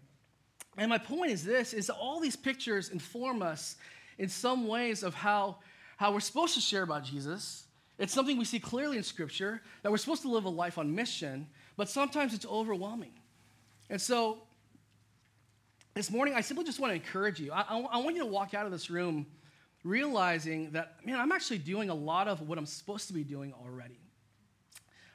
And 0.78 0.90
my 0.90 0.98
point 0.98 1.32
is 1.32 1.44
this, 1.44 1.74
is 1.74 1.90
all 1.90 2.22
these 2.22 2.38
pictures 2.38 2.90
inform 2.90 3.42
us 3.42 3.76
in 4.18 4.30
some 4.30 4.68
ways 4.68 5.04
of 5.04 5.14
how, 5.14 5.58
how 5.98 6.14
we're 6.14 6.22
supposed 6.22 6.54
to 6.54 6.62
share 6.62 6.84
about 6.84 7.04
Jesus. 7.04 7.66
It's 8.00 8.14
something 8.14 8.38
we 8.38 8.46
see 8.46 8.60
clearly 8.60 8.96
in 8.96 9.04
Scripture, 9.04 9.62
that 9.84 9.92
we're 9.92 9.98
supposed 9.98 10.22
to 10.22 10.30
live 10.30 10.46
a 10.46 10.50
life 10.50 10.78
on 10.78 10.96
mission, 10.96 11.48
but 11.76 11.90
sometimes 11.90 12.34
it's 12.34 12.46
overwhelming. 12.46 13.12
And 13.90 14.02
so 14.02 14.38
this 15.94 16.10
morning, 16.10 16.34
I 16.34 16.40
simply 16.40 16.64
just 16.64 16.80
want 16.80 16.92
to 16.92 16.96
encourage 16.96 17.42
you. 17.42 17.52
I, 17.52 17.66
I, 17.70 17.80
I 17.80 17.98
want 17.98 18.16
you 18.16 18.22
to 18.22 18.28
walk 18.28 18.54
out 18.54 18.66
of 18.66 18.72
this 18.72 18.90
room 18.90 19.26
realizing 19.84 20.72
that, 20.72 21.06
man, 21.06 21.20
I'm 21.20 21.32
actually 21.32 21.58
doing 21.58 21.90
a 21.90 21.96
lot 21.96 22.28
of 22.28 22.48
what 22.48 22.58
I'm 22.58 22.66
supposed 22.66 23.08
to 23.08 23.14
be 23.14 23.24
doing 23.24 23.54
already. 23.54 24.00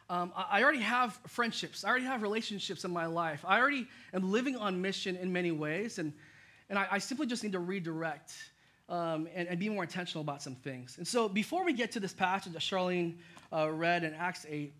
Um, 0.08 0.32
I 0.36 0.62
already 0.62 0.80
have 0.80 1.18
friendships. 1.26 1.84
I 1.84 1.88
already 1.88 2.04
have 2.04 2.22
relationships 2.22 2.84
in 2.84 2.92
my 2.92 3.06
life. 3.06 3.44
I 3.46 3.58
already 3.58 3.88
am 4.14 4.30
living 4.30 4.56
on 4.56 4.80
mission 4.80 5.16
in 5.16 5.32
many 5.32 5.50
ways, 5.50 5.98
and, 5.98 6.12
and 6.70 6.78
I, 6.78 6.86
I 6.92 6.98
simply 6.98 7.26
just 7.26 7.42
need 7.42 7.52
to 7.52 7.58
redirect 7.58 8.32
um, 8.88 9.26
and, 9.34 9.48
and, 9.48 9.58
be 9.58 9.68
more 9.68 9.82
intentional 9.82 10.22
about 10.22 10.42
some 10.42 10.54
things. 10.54 10.96
And 10.98 11.06
so, 11.06 11.28
before 11.28 11.64
we 11.64 11.72
get 11.72 11.90
to 11.92 12.00
this 12.00 12.12
passage 12.12 12.52
that 12.52 12.62
Charlene 12.62 13.16
uh, 13.52 13.68
read 13.68 14.04
in 14.04 14.14
Acts 14.14 14.46
8, 14.48 14.72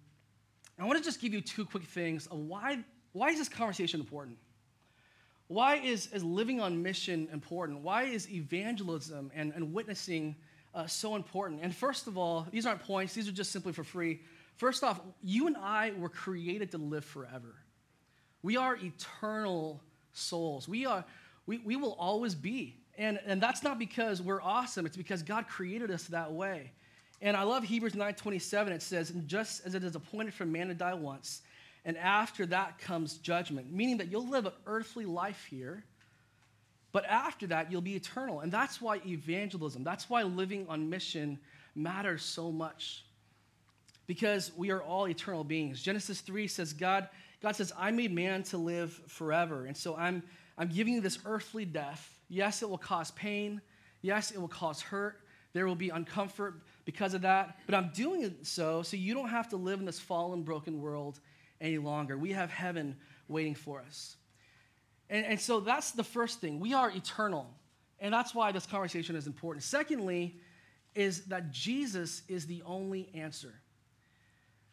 I 0.79 0.85
want 0.85 0.97
to 0.97 1.05
just 1.05 1.21
give 1.21 1.35
you 1.35 1.41
two 1.41 1.65
quick 1.65 1.83
things 1.83 2.29
of 2.29 2.39
why, 2.39 2.79
why 3.13 3.31
is 3.31 3.39
this 3.39 3.49
conversation 3.49 3.99
important? 3.99 4.39
Why 5.49 5.77
is, 5.77 6.09
is 6.13 6.25
living 6.25 6.61
on 6.61 6.83
mission 6.83 7.29
important? 7.33 7.81
Why 7.81 8.05
is 8.05 8.31
evangelism 8.31 9.31
and, 9.35 9.53
and 9.55 9.73
witnessing 9.73 10.35
uh, 10.75 10.87
so 10.87 11.15
important? 11.15 11.61
And 11.63 11.75
first 11.75 12.07
of 12.07 12.19
all, 12.19 12.47
these 12.51 12.67
aren't 12.67 12.83
points, 12.83 13.15
these 13.15 13.29
are 13.29 13.33
just 13.33 13.53
simply 13.53 13.73
for 13.73 13.85
free. 13.85 14.21
First 14.57 14.83
off, 14.83 15.01
you 15.23 15.47
and 15.47 15.57
I 15.57 15.93
were 15.99 16.09
created 16.09 16.71
to 16.73 16.79
live 16.79 17.05
forever. 17.05 17.55
We 18.43 18.57
are 18.57 18.77
eternal 18.77 19.83
souls. 20.13 20.67
We, 20.69 20.87
are, 20.87 21.05
we, 21.47 21.59
we 21.59 21.77
will 21.77 21.95
always 21.95 22.35
be. 22.35 22.77
And, 22.99 23.21
and 23.27 23.41
that's 23.41 23.63
not 23.63 23.79
because 23.79 24.23
we're 24.23 24.43
awesome, 24.43 24.87
it's 24.87 24.97
because 24.97 25.23
God 25.23 25.47
created 25.47 25.91
us 25.91 26.05
that 26.05 26.33
way. 26.33 26.73
And 27.23 27.37
I 27.37 27.45
love 27.45 27.65
Hebrews 27.65 27.95
9:27. 27.95 28.69
It 28.69 28.83
says, 28.83 29.13
just 29.27 29.67
as 29.67 29.75
it 29.75 29.85
is 29.85 29.95
appointed 29.95 30.35
for 30.35 30.45
man 30.45 30.69
to 30.69 30.75
die 30.75 30.95
once, 30.95 31.43
and 31.87 31.97
after 31.97 32.45
that 32.47 32.79
comes 32.79 33.17
judgment, 33.17 33.73
meaning 33.73 33.97
that 33.99 34.09
you'll 34.11 34.29
live 34.29 34.45
an 34.45 34.53
earthly 34.67 35.07
life 35.07 35.47
here, 35.49 35.85
but 36.93 37.05
after 37.07 37.47
that, 37.47 37.71
you'll 37.71 37.81
be 37.81 37.95
eternal. 37.95 38.41
And 38.41 38.53
that's 38.53 38.81
why 38.83 39.01
evangelism, 39.07 39.85
that's 39.85 40.11
why 40.11 40.23
living 40.25 40.67
on 40.69 40.91
mission 40.91 41.39
matters 41.75 42.23
so 42.23 42.53
much. 42.53 43.05
because 44.07 44.53
we 44.57 44.71
are 44.71 44.83
all 44.83 45.09
eternal 45.09 45.45
beings. 45.45 45.83
Genesis 45.83 46.21
3 46.21 46.47
says, 46.47 46.73
God, 46.73 47.09
God 47.43 47.57
says, 47.57 47.73
I 47.77 47.91
made 47.91 48.13
man 48.13 48.43
to 48.45 48.59
live 48.59 48.93
forever. 49.09 49.67
And 49.67 49.77
so 49.77 49.97
I'm, 49.97 50.23
I'm 50.57 50.69
giving 50.69 50.95
you 50.95 51.01
this 51.01 51.19
earthly 51.25 51.65
death. 51.65 52.19
Yes, 52.29 52.63
it 52.63 52.71
will 52.71 52.79
cause 52.79 53.11
pain. 53.13 53.61
Yes, 54.03 54.31
it 54.31 54.41
will 54.41 54.49
cause 54.49 54.81
hurt. 54.81 55.21
There 55.53 55.67
will 55.67 55.75
be 55.75 55.91
uncomfort 55.91 56.55
because 56.85 57.15
of 57.15 57.23
that. 57.23 57.59
But 57.67 57.75
I'm 57.75 57.91
doing 57.95 58.23
it 58.23 58.47
so 58.47 58.83
so 58.83 58.97
you 58.97 59.15
don't 59.15 59.29
have 59.29 59.49
to 59.51 59.57
live 59.57 59.81
in 59.81 59.87
this 59.87 59.99
fallen, 59.99 60.43
broken 60.43 60.81
world 60.81 61.21
any 61.61 61.79
longer. 61.79 62.17
We 62.17 62.33
have 62.33 62.51
heaven 62.51 62.97
waiting 63.29 63.55
for 63.55 63.81
us. 63.81 64.17
And, 65.09 65.25
and 65.25 65.41
so 65.41 65.61
that's 65.61 65.93
the 65.93 66.05
first 66.05 66.41
thing. 66.41 66.61
We 66.61 66.75
are 66.75 66.91
eternal. 66.91 67.49
And 68.01 68.13
that's 68.13 68.35
why 68.35 68.53
this 68.53 68.67
conversation 68.67 69.17
is 69.17 69.27
important. 69.27 69.63
Secondly, 69.65 70.37
is 70.95 71.25
that 71.25 71.53
Jesus 71.53 72.23
is 72.29 72.47
the 72.47 72.63
only 72.65 73.11
answer. 73.15 73.55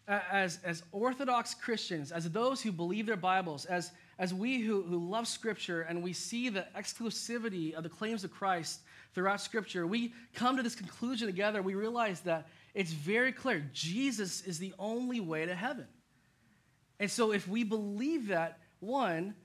As, 0.07 0.59
as 0.63 0.83
Orthodox 0.91 1.53
Christians, 1.53 2.11
as 2.11 2.29
those 2.29 2.61
who 2.61 2.71
believe 2.71 3.05
their 3.05 3.15
Bibles, 3.15 3.65
as, 3.65 3.91
as 4.19 4.33
we 4.33 4.59
who, 4.59 4.81
who 4.83 4.97
love 4.97 5.27
Scripture 5.27 5.83
and 5.83 6.03
we 6.03 6.11
see 6.11 6.49
the 6.49 6.65
exclusivity 6.77 7.73
of 7.73 7.83
the 7.83 7.89
claims 7.89 8.23
of 8.23 8.31
Christ 8.31 8.81
throughout 9.13 9.39
Scripture, 9.39 9.87
we 9.87 10.13
come 10.33 10.57
to 10.57 10.63
this 10.63 10.75
conclusion 10.75 11.27
together. 11.27 11.61
We 11.61 11.75
realize 11.75 12.19
that 12.21 12.47
it's 12.73 12.91
very 12.91 13.31
clear 13.31 13.65
Jesus 13.73 14.41
is 14.41 14.59
the 14.59 14.73
only 14.77 15.21
way 15.21 15.45
to 15.45 15.55
heaven. 15.55 15.87
And 17.03 17.11
so, 17.11 17.33
if 17.33 17.49
we 17.49 17.65
believe 17.65 18.27
that, 18.27 18.59
one, 18.79 19.35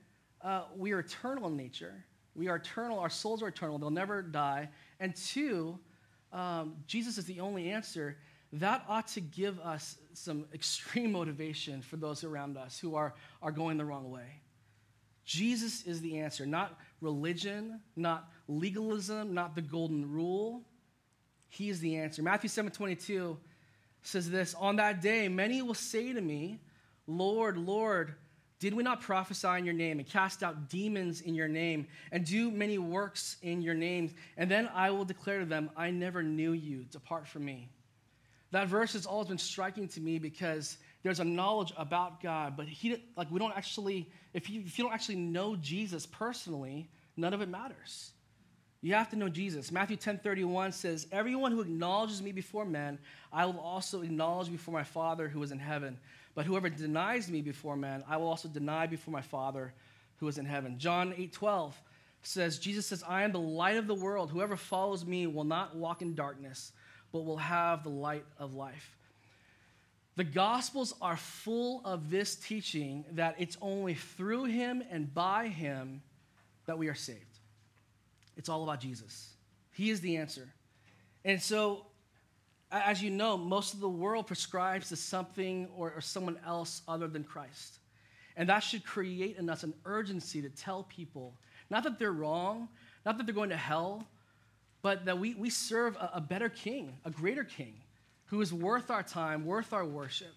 uh, 0.41 0.61
we 0.77 0.93
are 0.93 0.99
eternal 0.99 1.49
in 1.49 1.57
nature, 1.57 2.05
we 2.33 2.47
are 2.47 2.55
eternal, 2.55 2.97
our 2.99 3.09
souls 3.09 3.43
are 3.43 3.49
eternal, 3.49 3.77
they'll 3.77 3.89
never 3.89 4.21
die. 4.21 4.69
And 5.01 5.13
two, 5.13 5.77
um, 6.31 6.77
Jesus 6.87 7.17
is 7.17 7.25
the 7.25 7.41
only 7.41 7.69
answer. 7.69 8.17
That 8.53 8.85
ought 8.87 9.09
to 9.09 9.19
give 9.19 9.59
us 9.59 9.97
some 10.13 10.45
extreme 10.53 11.11
motivation 11.19 11.81
for 11.81 11.97
those 11.97 12.23
around 12.23 12.55
us 12.55 12.79
who 12.79 12.95
are, 12.95 13.13
are 13.41 13.51
going 13.51 13.75
the 13.77 13.83
wrong 13.83 14.09
way. 14.09 14.39
Jesus 15.25 15.83
is 15.83 15.99
the 15.99 16.19
answer, 16.19 16.45
not 16.45 16.79
religion, 17.01 17.81
not 17.97 18.29
legalism, 18.47 19.33
not 19.33 19.53
the 19.53 19.61
golden 19.61 20.09
rule. 20.09 20.63
He 21.49 21.67
is 21.67 21.81
the 21.81 21.97
answer. 21.97 22.23
Matthew 22.23 22.47
7 22.47 22.71
22 22.71 23.37
says 24.03 24.29
this 24.29 24.53
On 24.53 24.77
that 24.77 25.01
day, 25.01 25.27
many 25.27 25.61
will 25.61 25.73
say 25.73 26.13
to 26.13 26.21
me, 26.21 26.61
Lord, 27.09 27.57
Lord, 27.57 28.13
did 28.59 28.73
we 28.73 28.83
not 28.83 29.01
prophesy 29.01 29.47
in 29.57 29.65
your 29.65 29.73
name 29.73 29.99
and 29.99 30.07
cast 30.07 30.43
out 30.43 30.69
demons 30.69 31.21
in 31.21 31.33
your 31.33 31.47
name 31.47 31.87
and 32.11 32.25
do 32.25 32.51
many 32.51 32.77
works 32.77 33.37
in 33.41 33.61
your 33.61 33.73
name? 33.73 34.13
And 34.37 34.51
then 34.51 34.69
I 34.73 34.91
will 34.91 35.05
declare 35.05 35.39
to 35.39 35.45
them, 35.45 35.71
I 35.75 35.91
never 35.91 36.21
knew 36.21 36.51
you. 36.51 36.85
Depart 36.91 37.27
from 37.27 37.45
me. 37.45 37.69
That 38.51 38.67
verse 38.67 38.93
has 38.93 39.05
always 39.05 39.27
been 39.27 39.37
striking 39.37 39.87
to 39.89 40.01
me 40.01 40.19
because 40.19 40.77
there's 41.03 41.19
a 41.19 41.25
knowledge 41.25 41.73
about 41.77 42.21
God, 42.21 42.57
but 42.57 42.67
he, 42.67 43.03
like 43.15 43.31
we 43.31 43.39
don't 43.39 43.55
actually, 43.55 44.09
if 44.33 44.49
you, 44.49 44.61
if 44.61 44.77
you 44.77 44.83
don't 44.83 44.93
actually 44.93 45.17
know 45.17 45.55
Jesus 45.55 46.05
personally, 46.05 46.89
none 47.15 47.33
of 47.33 47.41
it 47.41 47.49
matters. 47.49 48.11
You 48.81 48.93
have 48.93 49.09
to 49.09 49.17
know 49.17 49.27
Jesus. 49.27 49.71
Matthew 49.71 49.97
10 49.97 50.19
31 50.19 50.71
says, 50.71 51.07
Everyone 51.11 51.51
who 51.51 51.61
acknowledges 51.61 52.21
me 52.21 52.31
before 52.31 52.65
men, 52.65 52.97
I 53.31 53.45
will 53.45 53.59
also 53.59 54.01
acknowledge 54.01 54.51
before 54.51 54.73
my 54.73 54.83
Father 54.83 55.27
who 55.27 55.43
is 55.43 55.51
in 55.51 55.59
heaven. 55.59 55.97
But 56.33 56.45
whoever 56.45 56.69
denies 56.69 57.29
me 57.29 57.41
before 57.41 57.75
men, 57.75 58.03
I 58.07 58.17
will 58.17 58.27
also 58.27 58.47
deny 58.47 58.87
before 58.87 59.11
my 59.11 59.21
Father 59.21 59.73
who 60.17 60.27
is 60.27 60.37
in 60.37 60.45
heaven. 60.45 60.79
John 60.79 61.13
8 61.17 61.33
12 61.33 61.81
says, 62.21 62.57
Jesus 62.57 62.85
says, 62.85 63.03
I 63.07 63.23
am 63.23 63.31
the 63.31 63.39
light 63.39 63.77
of 63.77 63.87
the 63.87 63.95
world. 63.95 64.29
Whoever 64.29 64.55
follows 64.55 65.05
me 65.05 65.27
will 65.27 65.43
not 65.43 65.75
walk 65.75 66.01
in 66.01 66.15
darkness, 66.15 66.71
but 67.11 67.25
will 67.25 67.37
have 67.37 67.83
the 67.83 67.89
light 67.89 68.25
of 68.37 68.53
life. 68.53 68.95
The 70.15 70.23
Gospels 70.25 70.93
are 71.01 71.15
full 71.15 71.81
of 71.85 72.09
this 72.09 72.35
teaching 72.35 73.05
that 73.11 73.35
it's 73.39 73.57
only 73.61 73.93
through 73.93 74.45
him 74.45 74.83
and 74.89 75.13
by 75.13 75.47
him 75.47 76.01
that 76.65 76.77
we 76.77 76.89
are 76.89 76.95
saved. 76.95 77.28
It's 78.39 78.49
all 78.49 78.63
about 78.63 78.79
Jesus. 78.79 79.35
He 79.73 79.91
is 79.91 80.01
the 80.01 80.17
answer. 80.17 80.47
And 81.23 81.39
so 81.39 81.85
as 82.71 83.01
you 83.01 83.09
know, 83.09 83.37
most 83.37 83.73
of 83.73 83.79
the 83.79 83.89
world 83.89 84.27
prescribes 84.27 84.89
to 84.89 84.95
something 84.95 85.67
or, 85.75 85.91
or, 85.95 86.01
someone 86.01 86.37
else 86.45 86.81
other 86.87 87.07
than 87.07 87.23
Christ. 87.23 87.79
And 88.37 88.47
that 88.49 88.59
should 88.59 88.85
create 88.85 89.37
in 89.37 89.49
us 89.49 89.63
an 89.63 89.73
urgency 89.85 90.41
to 90.41 90.49
tell 90.49 90.83
people, 90.83 91.33
not 91.69 91.83
that 91.83 91.97
they're 91.97 92.11
wrong, 92.11 92.69
not 93.05 93.17
that 93.17 93.25
they're 93.25 93.35
going 93.35 93.49
to 93.49 93.57
hell, 93.57 94.07
but 94.81 95.05
that 95.05 95.17
we, 95.17 95.33
we 95.33 95.49
serve 95.49 95.95
a, 95.95 96.11
a 96.15 96.21
better 96.21 96.47
king, 96.47 96.95
a 97.05 97.09
greater 97.09 97.43
king, 97.43 97.73
who 98.25 98.39
is 98.39 98.53
worth 98.53 98.91
our 98.91 99.03
time, 99.03 99.45
worth 99.45 99.73
our 99.73 99.85
worship. 99.85 100.33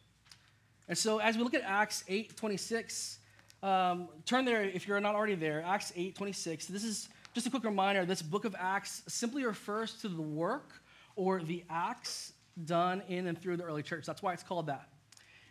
And 0.89 0.97
so 0.97 1.19
as 1.19 1.37
we 1.37 1.45
look 1.45 1.55
at 1.55 1.63
Acts 1.63 2.03
8 2.09 2.35
26, 2.35 3.19
um, 3.63 4.09
turn 4.25 4.45
there 4.45 4.63
if 4.63 4.89
you're 4.89 5.01
not 5.01 5.15
already 5.15 5.35
there, 5.35 5.63
Acts 5.65 5.93
8 5.95 6.17
26. 6.17 6.67
This 6.67 6.83
is 6.83 7.09
just 7.33 7.47
a 7.47 7.51
quick 7.51 7.65
reminder 7.65 8.05
this 8.05 8.23
book 8.23 8.45
of 8.45 8.55
Acts 8.59 9.03
simply 9.09 9.45
refers 9.45 9.95
to 9.95 10.09
the 10.09 10.21
work 10.21 10.83
or 11.17 11.43
the 11.43 11.65
acts 11.71 12.33
done 12.65 13.03
in 13.09 13.27
and 13.27 13.41
through 13.41 13.57
the 13.57 13.65
early 13.65 13.83
church. 13.83 14.05
That's 14.07 14.23
why 14.23 14.33
it's 14.33 14.43
called 14.43 14.67
that. 14.67 14.89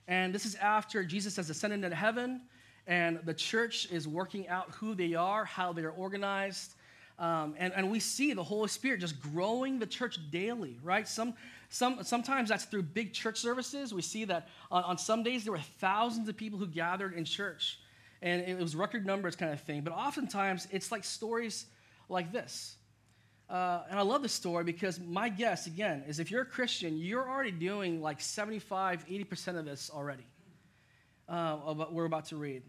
And 0.08 0.34
this 0.34 0.46
is 0.46 0.56
after 0.56 1.04
Jesus 1.04 1.36
has 1.38 1.50
ascended 1.50 1.84
into 1.84 1.96
heaven, 1.96 2.42
and 2.88 3.20
the 3.24 3.34
church 3.34 3.92
is 3.92 4.08
working 4.08 4.48
out 4.48 4.72
who 4.72 4.96
they 4.96 5.14
are, 5.14 5.46
how 5.46 5.72
they 5.74 5.84
are 5.84 5.92
organized. 5.92 6.74
Um, 7.20 7.54
and, 7.58 7.72
and 7.74 7.92
we 7.92 8.00
see 8.00 8.34
the 8.34 8.44
Holy 8.44 8.68
Spirit 8.68 9.00
just 9.00 9.20
growing 9.22 9.78
the 9.78 9.86
church 9.86 10.18
daily, 10.32 10.80
right? 10.84 11.08
Some, 11.08 11.36
some, 11.70 12.04
sometimes 12.04 12.50
that's 12.50 12.66
through 12.66 12.84
big 12.84 13.14
church 13.14 13.38
services. 13.40 13.94
We 13.94 14.02
see 14.02 14.26
that 14.26 14.50
on, 14.72 14.84
on 14.84 14.98
some 14.98 15.22
days 15.22 15.44
there 15.44 15.54
were 15.54 15.60
thousands 15.80 16.28
of 16.28 16.36
people 16.36 16.58
who 16.58 16.68
gathered 16.68 17.14
in 17.14 17.24
church, 17.24 17.80
and 18.22 18.42
it 18.42 18.58
was 18.60 18.76
record 18.76 19.06
numbers 19.06 19.36
kind 19.36 19.52
of 19.52 19.62
thing. 19.62 19.82
But 19.82 19.94
oftentimes 19.94 20.68
it's 20.72 20.92
like 20.92 21.04
stories 21.04 21.66
like 22.10 22.32
this 22.32 22.76
uh, 23.52 23.84
and 23.90 24.00
I 24.00 24.02
love 24.02 24.22
this 24.22 24.32
story 24.32 24.64
because 24.64 24.98
my 24.98 25.28
guess, 25.28 25.68
again, 25.68 26.06
is 26.08 26.20
if 26.20 26.32
you're 26.32 26.44
a 26.44 26.46
Christian, 26.46 26.98
you're 26.98 27.30
already 27.30 27.52
doing 27.52 28.02
like 28.02 28.22
75, 28.22 29.06
80% 29.06 29.60
of 29.60 29.66
this 29.66 29.92
already, 29.94 30.24
uh, 31.28 31.58
we're 31.92 32.06
about 32.06 32.26
to 32.28 32.38
read. 32.38 32.64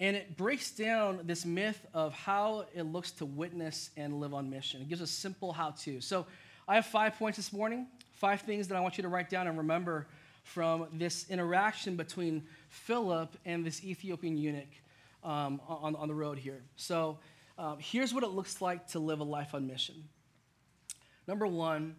And 0.00 0.16
it 0.16 0.38
breaks 0.38 0.70
down 0.70 1.20
this 1.24 1.44
myth 1.44 1.86
of 1.92 2.14
how 2.14 2.64
it 2.74 2.84
looks 2.84 3.10
to 3.12 3.26
witness 3.26 3.90
and 3.98 4.18
live 4.18 4.32
on 4.32 4.48
mission. 4.48 4.80
It 4.80 4.88
gives 4.88 5.02
a 5.02 5.06
simple 5.06 5.52
how 5.52 5.72
to. 5.82 6.00
So 6.00 6.26
I 6.66 6.76
have 6.76 6.86
five 6.86 7.16
points 7.16 7.36
this 7.36 7.52
morning, 7.52 7.86
five 8.12 8.40
things 8.40 8.66
that 8.68 8.76
I 8.76 8.80
want 8.80 8.96
you 8.96 9.02
to 9.02 9.08
write 9.08 9.28
down 9.28 9.46
and 9.46 9.58
remember 9.58 10.06
from 10.42 10.86
this 10.94 11.28
interaction 11.28 11.96
between 11.96 12.44
Philip 12.70 13.36
and 13.44 13.64
this 13.64 13.84
Ethiopian 13.84 14.38
eunuch 14.38 14.68
um, 15.24 15.60
on, 15.66 15.96
on 15.96 16.08
the 16.08 16.14
road 16.14 16.38
here. 16.38 16.62
So 16.76 17.18
um, 17.58 17.78
here's 17.80 18.12
what 18.12 18.22
it 18.22 18.30
looks 18.30 18.60
like 18.60 18.88
to 18.88 18.98
live 18.98 19.20
a 19.20 19.24
life 19.24 19.54
on 19.54 19.66
mission. 19.66 20.04
Number 21.26 21.46
one 21.46 21.96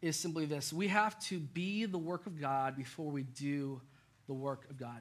is 0.00 0.16
simply 0.16 0.46
this 0.46 0.72
we 0.72 0.88
have 0.88 1.18
to 1.26 1.38
be 1.38 1.84
the 1.84 1.98
work 1.98 2.26
of 2.26 2.40
God 2.40 2.76
before 2.76 3.10
we 3.10 3.22
do 3.22 3.80
the 4.26 4.34
work 4.34 4.68
of 4.70 4.78
God. 4.78 5.00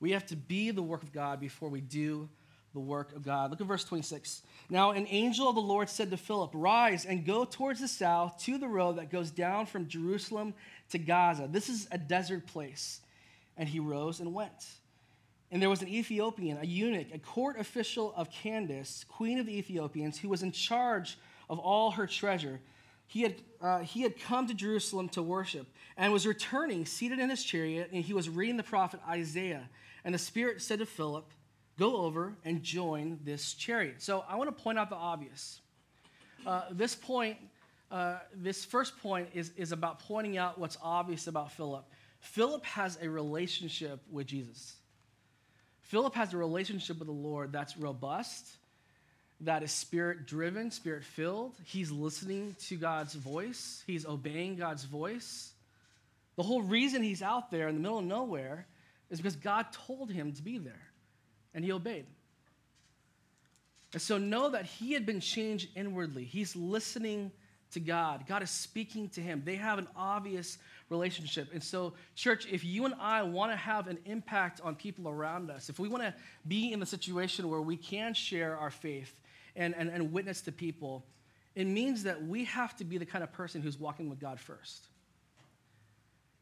We 0.00 0.12
have 0.12 0.26
to 0.26 0.36
be 0.36 0.70
the 0.70 0.82
work 0.82 1.02
of 1.02 1.12
God 1.12 1.40
before 1.40 1.68
we 1.68 1.80
do 1.80 2.28
the 2.74 2.80
work 2.80 3.14
of 3.16 3.24
God. 3.24 3.50
Look 3.50 3.60
at 3.60 3.66
verse 3.66 3.84
26. 3.84 4.42
Now, 4.70 4.90
an 4.90 5.06
angel 5.08 5.48
of 5.48 5.54
the 5.54 5.60
Lord 5.60 5.88
said 5.88 6.10
to 6.10 6.16
Philip, 6.16 6.50
Rise 6.54 7.06
and 7.06 7.24
go 7.24 7.44
towards 7.44 7.80
the 7.80 7.88
south 7.88 8.38
to 8.44 8.58
the 8.58 8.68
road 8.68 8.98
that 8.98 9.10
goes 9.10 9.30
down 9.30 9.66
from 9.66 9.88
Jerusalem 9.88 10.54
to 10.90 10.98
Gaza. 10.98 11.48
This 11.50 11.68
is 11.68 11.88
a 11.90 11.98
desert 11.98 12.46
place. 12.46 13.00
And 13.56 13.68
he 13.68 13.80
rose 13.80 14.20
and 14.20 14.32
went. 14.32 14.66
And 15.50 15.62
there 15.62 15.70
was 15.70 15.80
an 15.80 15.88
Ethiopian, 15.88 16.58
a 16.58 16.64
eunuch, 16.64 17.06
a 17.12 17.18
court 17.18 17.58
official 17.58 18.12
of 18.16 18.30
Candace, 18.30 19.04
queen 19.08 19.38
of 19.38 19.46
the 19.46 19.56
Ethiopians, 19.56 20.18
who 20.18 20.28
was 20.28 20.42
in 20.42 20.52
charge 20.52 21.18
of 21.48 21.58
all 21.58 21.92
her 21.92 22.06
treasure. 22.06 22.60
He 23.06 23.22
had, 23.22 23.36
uh, 23.62 23.78
he 23.78 24.02
had 24.02 24.20
come 24.20 24.46
to 24.48 24.54
Jerusalem 24.54 25.08
to 25.10 25.22
worship 25.22 25.66
and 25.96 26.12
was 26.12 26.26
returning, 26.26 26.84
seated 26.84 27.18
in 27.18 27.30
his 27.30 27.42
chariot, 27.42 27.90
and 27.92 28.04
he 28.04 28.12
was 28.12 28.28
reading 28.28 28.58
the 28.58 28.62
prophet 28.62 29.00
Isaiah. 29.08 29.68
And 30.04 30.14
the 30.14 30.18
Spirit 30.18 30.60
said 30.60 30.80
to 30.80 30.86
Philip, 30.86 31.30
Go 31.78 31.98
over 31.98 32.36
and 32.44 32.62
join 32.62 33.20
this 33.24 33.54
chariot. 33.54 34.02
So 34.02 34.24
I 34.28 34.34
want 34.34 34.54
to 34.54 34.62
point 34.62 34.78
out 34.78 34.90
the 34.90 34.96
obvious. 34.96 35.60
Uh, 36.44 36.62
this 36.72 36.94
point, 36.96 37.38
uh, 37.90 38.18
this 38.34 38.64
first 38.64 38.98
point 38.98 39.28
is, 39.32 39.52
is 39.56 39.70
about 39.70 40.00
pointing 40.00 40.36
out 40.36 40.58
what's 40.58 40.76
obvious 40.82 41.28
about 41.28 41.52
Philip. 41.52 41.84
Philip 42.20 42.64
has 42.64 42.98
a 43.00 43.08
relationship 43.08 44.00
with 44.10 44.26
Jesus. 44.26 44.74
Philip 45.88 46.14
has 46.14 46.34
a 46.34 46.36
relationship 46.36 46.98
with 46.98 47.08
the 47.08 47.12
Lord 47.12 47.50
that's 47.50 47.78
robust, 47.78 48.46
that 49.40 49.62
is 49.62 49.72
spirit 49.72 50.26
driven, 50.26 50.70
spirit 50.70 51.02
filled. 51.02 51.54
He's 51.64 51.90
listening 51.90 52.56
to 52.66 52.76
God's 52.76 53.14
voice, 53.14 53.82
he's 53.86 54.06
obeying 54.06 54.56
God's 54.56 54.84
voice. 54.84 55.52
The 56.36 56.42
whole 56.42 56.62
reason 56.62 57.02
he's 57.02 57.22
out 57.22 57.50
there 57.50 57.68
in 57.68 57.74
the 57.74 57.80
middle 57.80 57.98
of 57.98 58.04
nowhere 58.04 58.66
is 59.10 59.18
because 59.18 59.34
God 59.34 59.66
told 59.72 60.10
him 60.10 60.32
to 60.32 60.42
be 60.42 60.58
there, 60.58 60.88
and 61.54 61.64
he 61.64 61.72
obeyed. 61.72 62.06
And 63.94 64.02
so 64.02 64.18
know 64.18 64.50
that 64.50 64.66
he 64.66 64.92
had 64.92 65.06
been 65.06 65.20
changed 65.20 65.70
inwardly. 65.74 66.24
He's 66.24 66.54
listening 66.54 67.32
to 67.72 67.80
God. 67.80 68.26
God 68.28 68.42
is 68.42 68.50
speaking 68.50 69.08
to 69.10 69.22
him. 69.22 69.42
They 69.44 69.56
have 69.56 69.78
an 69.78 69.88
obvious 69.96 70.58
relationship. 70.90 71.48
And 71.52 71.62
so, 71.62 71.92
church, 72.14 72.46
if 72.50 72.64
you 72.64 72.84
and 72.84 72.94
I 73.00 73.22
want 73.22 73.52
to 73.52 73.56
have 73.56 73.88
an 73.88 73.98
impact 74.04 74.60
on 74.62 74.74
people 74.74 75.08
around 75.08 75.50
us, 75.50 75.68
if 75.68 75.78
we 75.78 75.88
want 75.88 76.02
to 76.02 76.14
be 76.46 76.72
in 76.72 76.80
the 76.80 76.86
situation 76.86 77.48
where 77.48 77.60
we 77.60 77.76
can 77.76 78.14
share 78.14 78.56
our 78.56 78.70
faith 78.70 79.14
and, 79.56 79.74
and, 79.74 79.90
and 79.90 80.12
witness 80.12 80.40
to 80.42 80.52
people, 80.52 81.04
it 81.54 81.66
means 81.66 82.04
that 82.04 82.24
we 82.24 82.44
have 82.44 82.76
to 82.76 82.84
be 82.84 82.98
the 82.98 83.06
kind 83.06 83.22
of 83.22 83.32
person 83.32 83.60
who's 83.60 83.78
walking 83.78 84.08
with 84.08 84.20
God 84.20 84.40
first. 84.40 84.86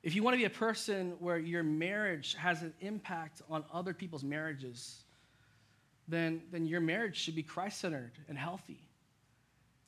If 0.02 0.14
you 0.14 0.22
want 0.22 0.34
to 0.34 0.38
be 0.38 0.44
a 0.44 0.50
person 0.50 1.14
where 1.18 1.38
your 1.38 1.64
marriage 1.64 2.36
has 2.38 2.62
an 2.62 2.72
impact 2.80 3.42
on 3.50 3.64
other 3.72 3.92
people's 3.92 4.22
marriages, 4.22 5.02
then, 6.06 6.42
then 6.52 6.66
your 6.66 6.80
marriage 6.80 7.16
should 7.16 7.34
be 7.34 7.42
Christ 7.42 7.80
centered 7.80 8.12
and 8.28 8.38
healthy. 8.38 8.78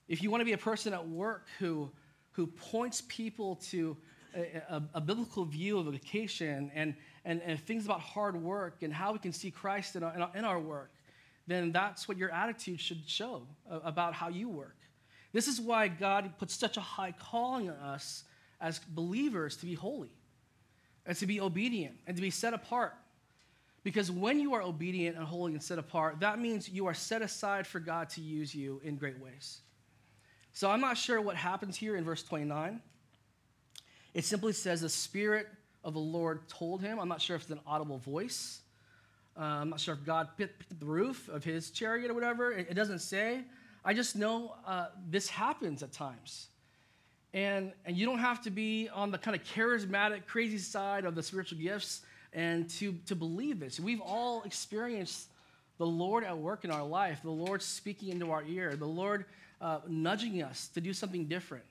If 0.09 0.23
you 0.23 0.31
want 0.31 0.41
to 0.41 0.45
be 0.45 0.55
a 0.55 0.59
person 0.59 0.93
at 0.93 1.07
work 1.07 1.47
who, 1.59 1.91
who 2.33 2.47
points 2.47 3.03
people 3.07 3.57
to 3.71 3.97
a, 4.35 4.82
a, 4.94 5.00
biblical 5.00 5.44
view 5.44 5.78
of 5.78 5.87
vocation 5.87 6.70
and, 6.75 6.94
and, 7.25 7.40
and 7.42 7.61
things 7.61 7.85
about 7.85 8.00
hard 8.00 8.40
work 8.40 8.82
and 8.82 8.92
how 8.92 9.12
we 9.12 9.18
can 9.18 9.32
see 9.32 9.50
Christ 9.50 9.97
in 9.97 10.02
our, 10.02 10.14
in 10.14 10.23
our, 10.23 10.30
in 10.35 10.44
our 10.44 10.58
work, 10.58 10.92
then 11.47 11.73
that's 11.73 12.06
what 12.06 12.16
your 12.16 12.32
attitude 12.32 12.80
should 12.80 13.08
show 13.08 13.42
about 13.70 14.14
how 14.14 14.28
you 14.28 14.49
work. 14.49 14.76
This 15.32 15.49
is 15.49 15.61
why 15.61 15.88
God 15.88 16.32
puts 16.38 16.54
such 16.54 16.76
a 16.76 16.80
high 16.80 17.12
calling 17.12 17.70
on 17.70 17.76
us 17.76 18.25
as 18.61 18.78
believers 18.78 19.56
to 19.56 19.66
be 19.66 19.75
holy 19.75 20.12
and 21.06 21.16
to 21.16 21.26
be 21.26 21.40
obedient 21.40 21.97
and 22.06 22.16
to 22.16 22.23
be 22.23 22.30
set 22.30 22.54
apart. 22.54 22.94
Because 23.85 24.11
when 24.11 24.40
you 24.40 24.54
are 24.54 24.62
obedient 24.62 25.16
and 25.16 25.25
holy 25.25 25.52
and 25.52 25.62
set 25.62 25.78
apart, 25.78 26.20
that 26.20 26.38
means 26.38 26.68
you 26.68 26.87
are 26.87 26.94
set 26.94 27.23
aside 27.23 27.66
for 27.66 27.80
God 27.80 28.11
to 28.11 28.20
use 28.20 28.54
you 28.54 28.80
in 28.85 28.97
great 28.97 29.18
ways. 29.18 29.61
So 30.52 30.70
I'm 30.70 30.80
not 30.80 30.99
sure 30.99 31.20
what 31.20 31.37
happens 31.37 31.76
here 31.76 31.97
in 31.97 32.04
verse 32.04 32.23
29. 32.23 32.82
It 34.19 34.25
simply 34.25 34.53
says, 34.53 34.81
The 34.81 34.89
Spirit 34.89 35.47
of 35.85 35.95
the 35.95 36.01
Lord 36.01 36.49
told 36.49 36.83
him. 36.83 36.99
I'm 36.99 37.07
not 37.07 37.23
sure 37.23 37.37
if 37.37 37.43
it's 37.43 37.53
an 37.53 37.61
audible 37.65 37.99
voice. 37.99 38.63
Uh, 39.39 39.43
I'm 39.43 39.71
not 39.71 39.79
sure 39.79 39.95
if 39.95 40.05
God 40.05 40.31
picked 40.37 40.77
the 40.81 40.87
roof 40.87 41.29
of 41.29 41.45
his 41.45 41.71
chariot 41.71 42.11
or 42.11 42.15
whatever. 42.15 42.51
It, 42.51 42.67
it 42.69 42.75
doesn't 42.75 42.99
say. 42.99 43.43
I 43.85 43.95
just 43.95 44.17
know 44.17 44.57
uh, 44.67 44.87
this 45.09 45.29
happens 45.29 45.85
at 45.85 45.93
times. 45.93 46.49
And, 47.33 47.71
and 47.87 47.97
you 47.97 48.07
don't 48.07 48.19
have 48.19 48.43
to 48.43 48.51
be 48.51 48.89
on 48.93 49.13
the 49.13 49.19
kind 49.19 49.37
of 49.37 49.45
charismatic, 49.45 50.27
crazy 50.27 50.59
side 50.59 51.05
of 51.05 51.15
the 51.15 51.23
spiritual 51.23 51.59
gifts 51.59 52.01
and 52.33 52.69
to, 52.71 52.95
to 53.07 53.15
believe 53.15 53.61
this. 53.61 53.79
We've 53.79 54.01
all 54.01 54.43
experienced 54.43 55.29
the 55.77 55.87
Lord 55.87 56.25
at 56.25 56.37
work 56.37 56.65
in 56.65 56.73
our 56.73 56.85
life, 56.85 57.21
the 57.23 57.31
Lord 57.31 57.63
speaking 57.63 58.09
into 58.09 58.33
our 58.33 58.43
ear, 58.43 58.75
the 58.75 58.85
Lord 58.85 59.27
uh, 59.61 59.79
nudging 59.87 60.43
us 60.43 60.67
to 60.75 60.81
do 60.81 60.93
something 60.93 61.27
different. 61.27 61.63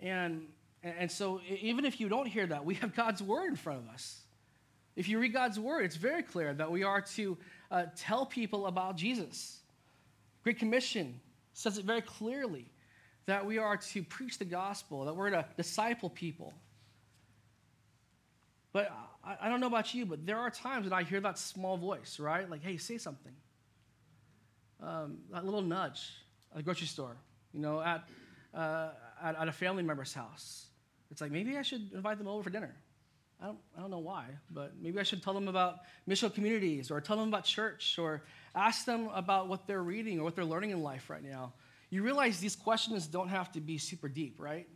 And, 0.00 0.46
and 0.84 1.10
so, 1.10 1.40
even 1.48 1.84
if 1.84 1.98
you 1.98 2.08
don't 2.08 2.26
hear 2.26 2.46
that, 2.46 2.64
we 2.64 2.74
have 2.74 2.94
God's 2.96 3.22
word 3.22 3.48
in 3.48 3.56
front 3.56 3.80
of 3.80 3.88
us. 3.88 4.20
If 4.96 5.08
you 5.08 5.18
read 5.18 5.32
God's 5.32 5.58
word, 5.58 5.84
it's 5.84 5.96
very 5.96 6.22
clear 6.22 6.54
that 6.54 6.70
we 6.70 6.84
are 6.84 7.00
to 7.16 7.36
uh, 7.70 7.86
tell 7.96 8.26
people 8.26 8.66
about 8.66 8.96
Jesus. 8.96 9.60
Great 10.44 10.58
Commission 10.58 11.20
says 11.52 11.78
it 11.78 11.84
very 11.84 12.02
clearly 12.02 12.66
that 13.26 13.46
we 13.46 13.58
are 13.58 13.76
to 13.78 14.02
preach 14.02 14.38
the 14.38 14.44
gospel, 14.44 15.06
that 15.06 15.16
we're 15.16 15.30
to 15.30 15.44
disciple 15.56 16.10
people. 16.10 16.52
But 18.72 18.92
I, 19.24 19.36
I 19.42 19.48
don't 19.48 19.60
know 19.60 19.66
about 19.66 19.94
you, 19.94 20.04
but 20.04 20.26
there 20.26 20.38
are 20.38 20.50
times 20.50 20.88
that 20.88 20.94
I 20.94 21.02
hear 21.02 21.20
that 21.20 21.38
small 21.38 21.76
voice, 21.76 22.20
right? 22.20 22.48
Like, 22.48 22.62
hey, 22.62 22.76
say 22.76 22.98
something. 22.98 23.32
Um, 24.82 25.18
that 25.32 25.44
little 25.44 25.62
nudge 25.62 26.10
at 26.50 26.58
the 26.58 26.62
grocery 26.62 26.86
store, 26.86 27.16
you 27.52 27.60
know, 27.60 27.80
at, 27.80 28.04
uh, 28.52 28.90
at, 29.22 29.40
at, 29.40 29.48
a 29.48 29.52
family 29.52 29.82
member's 29.82 30.12
house. 30.12 30.66
It's 31.14 31.20
like, 31.20 31.30
maybe 31.30 31.56
I 31.56 31.62
should 31.62 31.92
invite 31.92 32.18
them 32.18 32.26
over 32.26 32.42
for 32.42 32.50
dinner. 32.50 32.74
I 33.40 33.46
don't, 33.46 33.58
I 33.78 33.80
don't 33.80 33.90
know 33.92 34.00
why, 34.00 34.24
but 34.50 34.72
maybe 34.82 34.98
I 34.98 35.04
should 35.04 35.22
tell 35.22 35.32
them 35.32 35.46
about 35.46 35.76
mission 36.08 36.28
communities 36.28 36.90
or 36.90 37.00
tell 37.00 37.16
them 37.16 37.28
about 37.28 37.44
church 37.44 38.00
or 38.00 38.24
ask 38.52 38.84
them 38.84 39.08
about 39.14 39.46
what 39.46 39.68
they're 39.68 39.84
reading 39.84 40.18
or 40.18 40.24
what 40.24 40.34
they're 40.34 40.44
learning 40.44 40.70
in 40.70 40.82
life 40.82 41.08
right 41.08 41.22
now. 41.22 41.52
You 41.90 42.02
realize 42.02 42.40
these 42.40 42.56
questions 42.56 43.06
don't 43.06 43.28
have 43.28 43.52
to 43.52 43.60
be 43.60 43.78
super 43.78 44.08
deep, 44.08 44.34
right? 44.40 44.66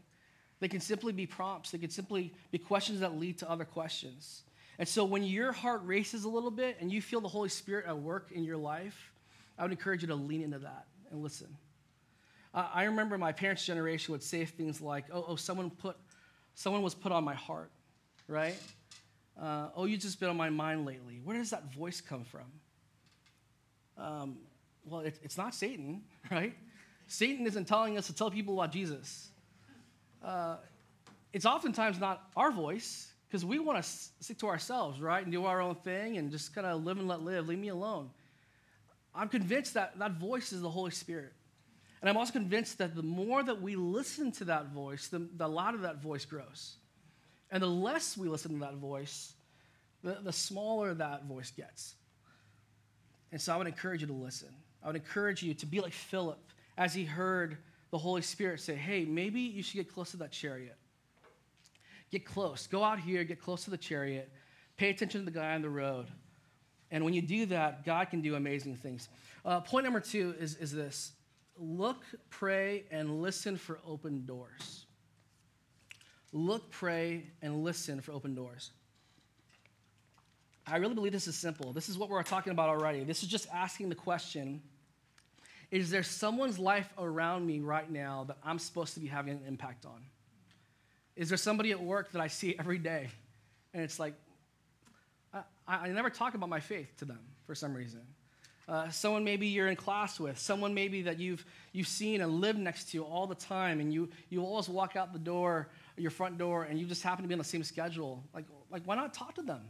They 0.60 0.68
can 0.68 0.78
simply 0.78 1.12
be 1.12 1.26
prompts, 1.26 1.72
they 1.72 1.78
can 1.78 1.90
simply 1.90 2.32
be 2.52 2.58
questions 2.58 3.00
that 3.00 3.18
lead 3.18 3.38
to 3.38 3.50
other 3.50 3.64
questions. 3.64 4.42
And 4.78 4.86
so 4.86 5.04
when 5.04 5.24
your 5.24 5.50
heart 5.50 5.80
races 5.84 6.22
a 6.22 6.28
little 6.28 6.52
bit 6.52 6.76
and 6.80 6.92
you 6.92 7.02
feel 7.02 7.20
the 7.20 7.26
Holy 7.26 7.48
Spirit 7.48 7.86
at 7.86 7.98
work 7.98 8.30
in 8.30 8.44
your 8.44 8.58
life, 8.58 9.12
I 9.58 9.62
would 9.62 9.72
encourage 9.72 10.02
you 10.02 10.08
to 10.08 10.14
lean 10.14 10.40
into 10.40 10.60
that 10.60 10.86
and 11.10 11.20
listen. 11.20 11.48
Uh, 12.54 12.68
I 12.72 12.84
remember 12.84 13.18
my 13.18 13.32
parents' 13.32 13.66
generation 13.66 14.12
would 14.12 14.22
say 14.22 14.44
things 14.44 14.80
like, 14.80 15.06
oh, 15.12 15.24
oh 15.28 15.36
someone, 15.36 15.70
put, 15.70 15.96
someone 16.58 16.82
was 16.82 16.92
put 16.92 17.12
on 17.12 17.22
my 17.22 17.34
heart, 17.34 17.70
right? 18.26 18.56
Uh, 19.40 19.68
oh, 19.76 19.84
you've 19.84 20.00
just 20.00 20.18
been 20.18 20.28
on 20.28 20.36
my 20.36 20.50
mind 20.50 20.84
lately. 20.84 21.20
Where 21.22 21.36
does 21.36 21.50
that 21.50 21.72
voice 21.72 22.00
come 22.00 22.24
from? 22.24 22.46
Um, 23.96 24.38
well, 24.84 25.02
it, 25.02 25.20
it's 25.22 25.38
not 25.38 25.54
Satan, 25.54 26.02
right? 26.32 26.52
Satan 27.06 27.46
isn't 27.46 27.66
telling 27.66 27.96
us 27.96 28.08
to 28.08 28.12
tell 28.12 28.28
people 28.28 28.54
about 28.54 28.72
Jesus. 28.72 29.28
Uh, 30.20 30.56
it's 31.32 31.46
oftentimes 31.46 32.00
not 32.00 32.28
our 32.36 32.50
voice 32.50 33.12
because 33.28 33.44
we 33.44 33.60
want 33.60 33.80
to 33.80 33.88
stick 34.18 34.38
to 34.38 34.48
ourselves, 34.48 35.00
right? 35.00 35.22
And 35.22 35.30
do 35.30 35.44
our 35.44 35.60
own 35.60 35.76
thing 35.76 36.16
and 36.16 36.28
just 36.28 36.52
kind 36.56 36.66
of 36.66 36.84
live 36.84 36.98
and 36.98 37.06
let 37.06 37.22
live. 37.22 37.46
Leave 37.46 37.60
me 37.60 37.68
alone. 37.68 38.10
I'm 39.14 39.28
convinced 39.28 39.74
that 39.74 39.96
that 40.00 40.18
voice 40.18 40.52
is 40.52 40.60
the 40.60 40.70
Holy 40.70 40.90
Spirit. 40.90 41.34
And 42.00 42.08
I'm 42.08 42.16
also 42.16 42.32
convinced 42.32 42.78
that 42.78 42.94
the 42.94 43.02
more 43.02 43.42
that 43.42 43.60
we 43.60 43.76
listen 43.76 44.30
to 44.32 44.44
that 44.46 44.68
voice, 44.68 45.08
the, 45.08 45.28
the 45.36 45.48
louder 45.48 45.78
that 45.78 46.00
voice 46.00 46.24
grows. 46.24 46.76
And 47.50 47.62
the 47.62 47.68
less 47.68 48.16
we 48.16 48.28
listen 48.28 48.52
to 48.52 48.60
that 48.60 48.74
voice, 48.74 49.32
the, 50.02 50.18
the 50.22 50.32
smaller 50.32 50.94
that 50.94 51.24
voice 51.24 51.50
gets. 51.50 51.94
And 53.32 53.40
so 53.40 53.52
I 53.52 53.56
would 53.56 53.66
encourage 53.66 54.00
you 54.00 54.06
to 54.06 54.12
listen. 54.12 54.48
I 54.82 54.86
would 54.86 54.96
encourage 54.96 55.42
you 55.42 55.54
to 55.54 55.66
be 55.66 55.80
like 55.80 55.92
Philip 55.92 56.38
as 56.76 56.94
he 56.94 57.04
heard 57.04 57.58
the 57.90 57.98
Holy 57.98 58.22
Spirit 58.22 58.60
say, 58.60 58.74
hey, 58.74 59.04
maybe 59.04 59.40
you 59.40 59.62
should 59.62 59.76
get 59.76 59.92
close 59.92 60.12
to 60.12 60.18
that 60.18 60.30
chariot. 60.30 60.76
Get 62.10 62.24
close. 62.24 62.66
Go 62.66 62.84
out 62.84 63.00
here, 63.00 63.24
get 63.24 63.40
close 63.40 63.64
to 63.64 63.70
the 63.70 63.76
chariot. 63.76 64.30
Pay 64.76 64.90
attention 64.90 65.22
to 65.22 65.24
the 65.24 65.36
guy 65.36 65.54
on 65.54 65.62
the 65.62 65.68
road. 65.68 66.06
And 66.90 67.04
when 67.04 67.12
you 67.12 67.22
do 67.22 67.46
that, 67.46 67.84
God 67.84 68.08
can 68.10 68.20
do 68.20 68.34
amazing 68.34 68.76
things. 68.76 69.08
Uh, 69.44 69.60
point 69.60 69.84
number 69.84 70.00
two 70.00 70.34
is, 70.38 70.56
is 70.56 70.72
this 70.72 71.12
look, 71.58 72.02
pray, 72.30 72.84
and 72.90 73.22
listen 73.22 73.56
for 73.56 73.78
open 73.86 74.24
doors. 74.26 74.86
Look, 76.32 76.70
pray, 76.70 77.24
and 77.42 77.64
listen 77.64 78.00
for 78.00 78.12
open 78.12 78.34
doors. 78.34 78.70
I 80.66 80.76
really 80.76 80.94
believe 80.94 81.12
this 81.12 81.26
is 81.26 81.36
simple. 81.36 81.72
This 81.72 81.88
is 81.88 81.96
what 81.96 82.10
we're 82.10 82.22
talking 82.22 82.52
about 82.52 82.68
already. 82.68 83.02
This 83.04 83.22
is 83.22 83.28
just 83.28 83.48
asking 83.52 83.88
the 83.88 83.94
question 83.94 84.62
Is 85.70 85.90
there 85.90 86.02
someone's 86.02 86.58
life 86.58 86.92
around 86.98 87.46
me 87.46 87.60
right 87.60 87.90
now 87.90 88.24
that 88.24 88.36
I'm 88.42 88.58
supposed 88.58 88.94
to 88.94 89.00
be 89.00 89.06
having 89.06 89.34
an 89.34 89.42
impact 89.46 89.86
on? 89.86 90.02
Is 91.16 91.28
there 91.28 91.38
somebody 91.38 91.70
at 91.72 91.82
work 91.82 92.12
that 92.12 92.20
I 92.20 92.28
see 92.28 92.56
every 92.58 92.78
day? 92.78 93.08
And 93.74 93.82
it's 93.82 93.98
like, 93.98 94.14
I, 95.32 95.42
I 95.66 95.88
never 95.88 96.10
talk 96.10 96.34
about 96.34 96.48
my 96.48 96.60
faith 96.60 96.96
to 96.98 97.04
them 97.04 97.20
for 97.46 97.54
some 97.54 97.74
reason. 97.74 98.00
Uh, 98.68 98.90
someone 98.90 99.24
maybe 99.24 99.46
you're 99.46 99.68
in 99.68 99.76
class 99.76 100.20
with, 100.20 100.38
someone 100.38 100.74
maybe 100.74 101.00
that 101.00 101.18
you've, 101.18 101.42
you've 101.72 101.88
seen 101.88 102.20
and 102.20 102.32
lived 102.32 102.58
next 102.58 102.90
to 102.90 103.02
all 103.02 103.26
the 103.26 103.34
time, 103.34 103.80
and 103.80 103.94
you, 103.94 104.10
you 104.28 104.42
always 104.42 104.68
walk 104.68 104.94
out 104.94 105.14
the 105.14 105.18
door, 105.18 105.68
your 105.96 106.10
front 106.10 106.36
door, 106.36 106.64
and 106.64 106.78
you 106.78 106.84
just 106.84 107.02
happen 107.02 107.22
to 107.22 107.28
be 107.28 107.32
on 107.32 107.38
the 107.38 107.44
same 107.44 107.64
schedule. 107.64 108.22
Like, 108.34 108.44
like, 108.70 108.82
why 108.84 108.94
not 108.94 109.14
talk 109.14 109.34
to 109.36 109.42
them? 109.42 109.62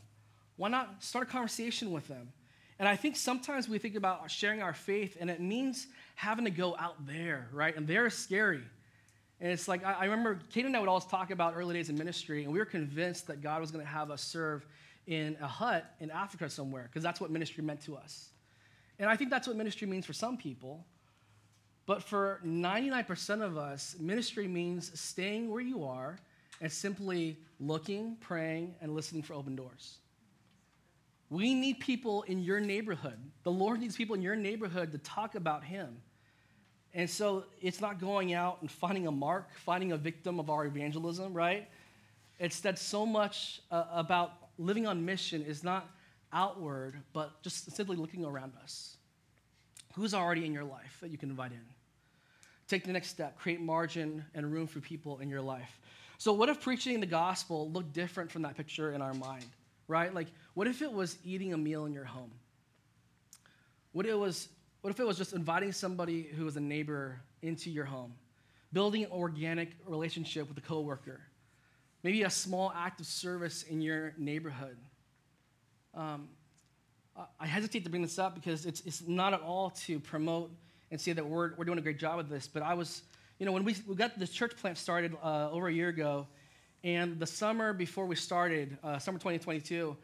Why 0.56 0.68
not 0.68 1.00
start 1.00 1.28
a 1.28 1.30
conversation 1.30 1.92
with 1.92 2.08
them? 2.08 2.32
And 2.80 2.88
I 2.88 2.96
think 2.96 3.14
sometimes 3.14 3.68
we 3.68 3.78
think 3.78 3.94
about 3.94 4.28
sharing 4.28 4.62
our 4.62 4.74
faith, 4.74 5.16
and 5.20 5.30
it 5.30 5.40
means 5.40 5.86
having 6.16 6.44
to 6.44 6.50
go 6.50 6.76
out 6.76 7.06
there, 7.06 7.48
right? 7.52 7.76
And 7.76 7.86
they're 7.86 8.10
scary. 8.10 8.64
And 9.40 9.52
it's 9.52 9.68
like, 9.68 9.84
I, 9.84 9.92
I 9.92 10.04
remember 10.06 10.40
Kate 10.52 10.64
and 10.64 10.76
I 10.76 10.80
would 10.80 10.88
always 10.88 11.04
talk 11.04 11.30
about 11.30 11.54
early 11.56 11.74
days 11.74 11.88
in 11.88 11.96
ministry, 11.96 12.42
and 12.42 12.52
we 12.52 12.58
were 12.58 12.64
convinced 12.64 13.28
that 13.28 13.42
God 13.42 13.60
was 13.60 13.70
going 13.70 13.84
to 13.84 13.90
have 13.90 14.10
us 14.10 14.22
serve 14.22 14.66
in 15.06 15.36
a 15.40 15.46
hut 15.46 15.88
in 16.00 16.10
Africa 16.10 16.50
somewhere, 16.50 16.88
because 16.90 17.04
that's 17.04 17.20
what 17.20 17.30
ministry 17.30 17.62
meant 17.62 17.82
to 17.82 17.96
us. 17.96 18.30
And 18.98 19.08
I 19.08 19.16
think 19.16 19.30
that's 19.30 19.46
what 19.46 19.56
ministry 19.56 19.86
means 19.86 20.06
for 20.06 20.12
some 20.12 20.36
people. 20.36 20.84
But 21.86 22.02
for 22.02 22.40
99% 22.44 23.42
of 23.42 23.56
us, 23.56 23.96
ministry 23.98 24.46
means 24.46 24.98
staying 24.98 25.50
where 25.50 25.62
you 25.62 25.84
are 25.84 26.18
and 26.60 26.70
simply 26.70 27.38
looking, 27.60 28.16
praying, 28.20 28.74
and 28.80 28.94
listening 28.94 29.22
for 29.22 29.34
open 29.34 29.56
doors. 29.56 29.98
We 31.30 31.54
need 31.54 31.80
people 31.80 32.22
in 32.22 32.42
your 32.42 32.60
neighborhood. 32.60 33.18
The 33.42 33.50
Lord 33.50 33.80
needs 33.80 33.96
people 33.96 34.16
in 34.16 34.22
your 34.22 34.36
neighborhood 34.36 34.92
to 34.92 34.98
talk 34.98 35.34
about 35.34 35.64
Him. 35.64 35.96
And 36.94 37.08
so 37.08 37.44
it's 37.60 37.80
not 37.80 38.00
going 38.00 38.32
out 38.32 38.58
and 38.60 38.70
finding 38.70 39.06
a 39.06 39.12
mark, 39.12 39.50
finding 39.56 39.92
a 39.92 39.96
victim 39.96 40.40
of 40.40 40.50
our 40.50 40.64
evangelism, 40.64 41.34
right? 41.34 41.68
It's 42.38 42.60
that 42.60 42.78
so 42.78 43.04
much 43.04 43.60
uh, 43.70 43.84
about 43.92 44.32
living 44.58 44.86
on 44.86 45.04
mission 45.04 45.42
is 45.42 45.62
not 45.62 45.88
outward, 46.32 46.96
but 47.12 47.42
just 47.42 47.70
simply 47.72 47.96
looking 47.96 48.24
around 48.24 48.52
us. 48.62 48.96
Who's 49.94 50.14
already 50.14 50.44
in 50.44 50.52
your 50.52 50.64
life 50.64 50.98
that 51.00 51.10
you 51.10 51.18
can 51.18 51.30
invite 51.30 51.52
in? 51.52 51.64
Take 52.68 52.84
the 52.84 52.92
next 52.92 53.08
step, 53.08 53.38
create 53.38 53.60
margin 53.60 54.24
and 54.34 54.52
room 54.52 54.66
for 54.66 54.80
people 54.80 55.18
in 55.18 55.28
your 55.28 55.40
life. 55.40 55.80
So, 56.18 56.32
what 56.32 56.48
if 56.48 56.60
preaching 56.60 57.00
the 57.00 57.06
gospel 57.06 57.70
looked 57.70 57.92
different 57.92 58.30
from 58.30 58.42
that 58.42 58.56
picture 58.56 58.92
in 58.92 59.00
our 59.00 59.14
mind, 59.14 59.46
right? 59.86 60.12
Like, 60.12 60.26
what 60.54 60.66
if 60.66 60.82
it 60.82 60.92
was 60.92 61.16
eating 61.24 61.54
a 61.54 61.56
meal 61.56 61.86
in 61.86 61.92
your 61.92 62.04
home? 62.04 62.30
What, 63.92 64.04
it 64.04 64.18
was, 64.18 64.48
what 64.82 64.90
if 64.90 65.00
it 65.00 65.06
was 65.06 65.16
just 65.16 65.32
inviting 65.32 65.72
somebody 65.72 66.24
who 66.24 66.44
was 66.44 66.56
a 66.56 66.60
neighbor 66.60 67.20
into 67.42 67.70
your 67.70 67.84
home, 67.84 68.12
building 68.72 69.04
an 69.04 69.10
organic 69.12 69.70
relationship 69.86 70.48
with 70.48 70.58
a 70.58 70.60
coworker, 70.60 71.20
maybe 72.02 72.22
a 72.22 72.30
small 72.30 72.72
act 72.76 73.00
of 73.00 73.06
service 73.06 73.62
in 73.62 73.80
your 73.80 74.12
neighborhood? 74.18 74.76
Um, 75.98 76.28
I 77.40 77.46
hesitate 77.46 77.82
to 77.82 77.90
bring 77.90 78.02
this 78.02 78.18
up 78.18 78.36
because 78.36 78.64
it's, 78.64 78.80
it's 78.86 79.02
not 79.06 79.34
at 79.34 79.40
all 79.40 79.70
to 79.86 79.98
promote 79.98 80.52
and 80.92 81.00
say 81.00 81.12
that 81.12 81.26
we're, 81.26 81.54
we're 81.56 81.64
doing 81.64 81.78
a 81.78 81.82
great 81.82 81.98
job 81.98 82.20
of 82.20 82.28
this, 82.28 82.46
but 82.46 82.62
I 82.62 82.74
was 82.74 83.02
you 83.38 83.46
know, 83.46 83.52
when 83.52 83.62
we, 83.62 83.76
we 83.86 83.94
got 83.94 84.18
this 84.18 84.30
church 84.30 84.56
plant 84.56 84.78
started 84.78 85.16
uh, 85.22 85.50
over 85.50 85.68
a 85.68 85.72
year 85.72 85.88
ago, 85.88 86.26
and 86.82 87.20
the 87.20 87.26
summer 87.26 87.72
before 87.72 88.04
we 88.04 88.16
started, 88.16 88.76
uh, 88.82 88.98
summer 88.98 89.18
2022, 89.18 89.96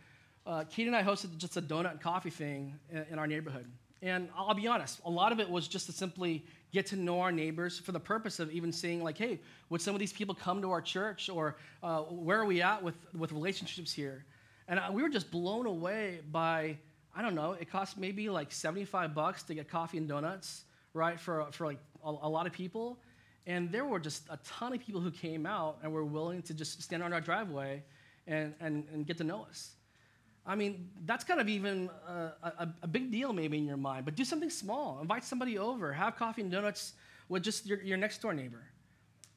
uh, 0.47 0.65
Katie 0.71 0.87
and 0.87 0.97
I 0.97 1.03
hosted 1.03 1.37
just 1.37 1.57
a 1.57 1.63
donut 1.63 1.93
and 1.93 2.01
coffee 2.01 2.31
thing 2.31 2.75
in, 2.91 3.05
in, 3.13 3.19
our 3.19 3.27
neighborhood. 3.27 3.67
And 4.03 4.29
I'll 4.37 4.55
be 4.55 4.69
honest, 4.69 5.01
a 5.05 5.11
lot 5.11 5.33
of 5.33 5.41
it 5.41 5.51
was 5.51 5.67
just 5.67 5.87
to 5.87 5.93
simply 5.93 6.45
get 6.73 6.87
to 6.87 6.97
know 6.97 7.21
our 7.21 7.33
neighbors 7.33 7.79
for 7.79 7.91
the 7.91 8.01
purpose 8.01 8.39
of 8.39 8.53
even 8.53 8.71
seeing, 8.71 9.03
like, 9.03 9.19
hey, 9.19 9.41
would 9.69 9.81
some 9.81 9.95
of 9.95 10.01
these 10.01 10.13
people 10.13 10.35
come 10.35 10.63
to 10.63 10.71
our 10.71 10.83
church, 10.83 11.29
or 11.29 11.57
uh, 11.83 12.03
where 12.03 12.39
are 12.39 12.45
we 12.45 12.63
at 12.63 12.83
with, 12.83 12.95
with 13.15 13.33
relationships 13.33 13.93
here? 13.93 14.25
And 14.69 14.81
we 14.93 15.03
were 15.03 15.09
just 15.09 15.31
blown 15.31 15.67
away 15.67 16.21
by, 16.31 16.79
I 17.15 17.23
don't 17.23 17.35
know, 17.35 17.53
it 17.53 17.71
cost 17.71 17.99
maybe 17.99 18.31
like 18.31 18.51
75 18.51 19.15
bucks 19.15 19.43
to 19.45 19.55
get 19.55 19.69
coffee 19.69 19.99
and 19.99 20.09
donuts, 20.09 20.65
right, 20.95 21.21
for, 21.21 21.47
for 21.53 21.67
like 21.67 21.79
a, 22.05 22.09
a 22.09 22.29
lot 22.29 22.47
of 22.47 22.53
people. 22.53 22.99
And 23.47 23.71
there 23.71 23.85
were 23.85 24.01
just 24.01 24.23
a 24.31 24.39
ton 24.45 24.73
of 24.73 24.81
people 24.81 25.01
who 25.01 25.11
came 25.11 25.45
out 25.45 25.79
and 25.83 25.93
were 25.93 26.05
willing 26.05 26.43
to 26.43 26.55
just 26.55 26.83
stand 26.83 27.03
on 27.03 27.13
our 27.13 27.21
driveway 27.21 27.83
and, 28.27 28.55
and, 28.61 28.87
and 28.93 29.07
get 29.07 29.19
to 29.19 29.25
know 29.25 29.45
us. 29.49 29.73
I 30.47 30.55
mean, 30.55 30.91
that's 31.05 31.25
kind 31.25 31.41
of 31.41 31.49
even 31.49 31.91
a, 32.07 32.13
a, 32.43 32.69
a, 32.83 32.87
big 32.87 33.11
deal 33.11 33.33
maybe 33.33 33.57
in 33.57 33.67
your 33.67 33.79
mind, 33.79 34.05
but 34.05 34.15
do 34.15 34.25
something 34.25 34.51
small. 34.51 35.01
Invite 35.01 35.25
somebody 35.25 35.57
over, 35.57 35.91
have 35.93 36.17
coffee 36.17 36.43
and 36.43 36.51
donuts 36.51 36.93
with 37.31 37.43
just 37.43 37.65
your, 37.65 37.83
your 37.83 37.97
next 37.97 38.21
door 38.21 38.35
neighbor. 38.35 38.63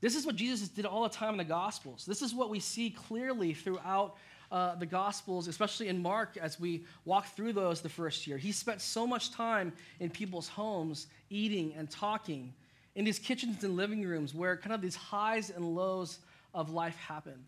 This 0.02 0.16
is 0.16 0.26
what 0.26 0.36
Jesus 0.36 0.68
did 0.68 0.86
all 0.86 1.04
the 1.04 1.10
time 1.10 1.32
in 1.32 1.38
the 1.38 1.46
Gospels. 1.46 2.06
This 2.06 2.22
is 2.22 2.34
what 2.34 2.50
we 2.50 2.60
see 2.60 2.90
clearly 2.90 3.54
throughout 3.54 4.18
uh, 4.52 4.76
the 4.76 4.86
Gospels, 4.86 5.48
especially 5.48 5.88
in 5.88 6.02
Mark 6.02 6.38
as 6.38 6.60
we 6.60 6.86
walk 7.06 7.28
through 7.36 7.54
those 7.54 7.82
the 7.82 7.90
first 7.90 8.28
year. 8.28 8.38
He 8.38 8.52
spent 8.52 8.82
so 8.82 9.06
much 9.06 9.32
time 9.32 9.74
in 10.00 10.10
people's 10.10 10.48
homes 10.48 11.08
eating 11.30 11.74
and 11.76 11.90
talking 11.90 12.54
in 12.96 13.06
these 13.06 13.20
kitchens 13.20 13.64
and 13.64 13.76
living 13.76 14.04
rooms 14.04 14.34
where 14.34 14.58
kind 14.58 14.74
of 14.74 14.82
these 14.82 14.96
highs 14.96 15.50
and 15.50 15.76
lows 15.76 16.20
of 16.54 16.72
life 16.72 16.96
happen. 16.96 17.46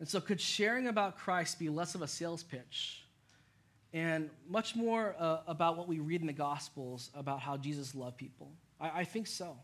And 0.00 0.08
so, 0.08 0.20
could 0.20 0.40
sharing 0.40 0.88
about 0.88 1.16
Christ 1.16 1.58
be 1.58 1.68
less 1.68 1.94
of 1.94 2.02
a 2.02 2.08
sales 2.08 2.42
pitch 2.42 3.04
and 3.92 4.28
much 4.48 4.74
more 4.74 5.14
uh, 5.18 5.38
about 5.46 5.78
what 5.78 5.88
we 5.88 6.00
read 6.00 6.20
in 6.20 6.26
the 6.26 6.32
Gospels 6.32 7.10
about 7.14 7.40
how 7.40 7.56
Jesus 7.56 7.94
loved 7.94 8.16
people? 8.16 8.52
I, 8.80 9.00
I 9.00 9.04
think 9.04 9.26
so. 9.26 9.56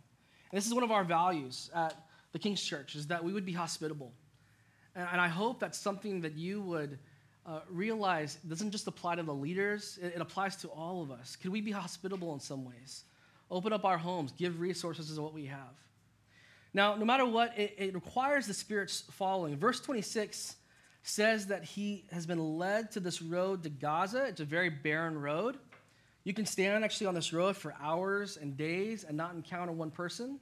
And 0.50 0.56
this 0.56 0.66
is 0.66 0.72
one 0.72 0.84
of 0.84 0.90
our 0.90 1.04
values 1.04 1.70
at 1.74 1.94
the 2.32 2.38
King's 2.38 2.62
Church 2.62 2.94
is 2.94 3.08
that 3.08 3.22
we 3.22 3.32
would 3.32 3.44
be 3.44 3.52
hospitable. 3.52 4.12
And, 4.94 5.20
I 5.20 5.28
hope 5.28 5.60
that's 5.60 5.78
something 5.78 6.20
that 6.22 6.36
you 6.36 6.60
would 6.62 6.98
uh, 7.46 7.60
realize 7.70 8.36
doesn't 8.48 8.70
just 8.70 8.86
apply 8.86 9.16
to 9.16 9.22
the 9.22 9.34
leaders, 9.34 9.98
it, 10.02 10.14
it 10.16 10.20
applies 10.20 10.56
to 10.56 10.68
all 10.68 11.02
of 11.02 11.10
us. 11.10 11.36
Could 11.36 11.52
we 11.52 11.60
be 11.60 11.70
hospitable 11.70 12.34
in 12.34 12.40
some 12.40 12.64
ways? 12.64 13.04
Open 13.50 13.72
up 13.72 13.84
our 13.84 13.98
homes, 13.98 14.32
give 14.32 14.60
resources 14.60 15.14
to 15.14 15.22
what 15.22 15.34
we 15.34 15.46
have. 15.46 15.74
Now, 16.72 16.94
no 16.94 17.04
matter 17.04 17.26
what, 17.26 17.58
it, 17.58 17.74
it 17.78 17.94
requires 17.94 18.46
the 18.46 18.54
Spirit's 18.54 19.02
following. 19.12 19.56
Verse 19.56 19.80
26 19.80 20.56
says 21.02 21.46
that 21.46 21.64
he 21.64 22.04
has 22.12 22.26
been 22.26 22.58
led 22.58 22.92
to 22.92 23.00
this 23.00 23.22
road 23.22 23.62
to 23.62 23.70
Gaza. 23.70 24.26
It's 24.26 24.40
a 24.40 24.44
very 24.44 24.68
barren 24.68 25.20
road. 25.20 25.56
You 26.24 26.34
can 26.34 26.46
stand 26.46 26.84
actually 26.84 27.06
on 27.06 27.14
this 27.14 27.32
road 27.32 27.56
for 27.56 27.74
hours 27.80 28.36
and 28.36 28.56
days 28.56 29.04
and 29.04 29.16
not 29.16 29.34
encounter 29.34 29.72
one 29.72 29.90
person. 29.90 30.38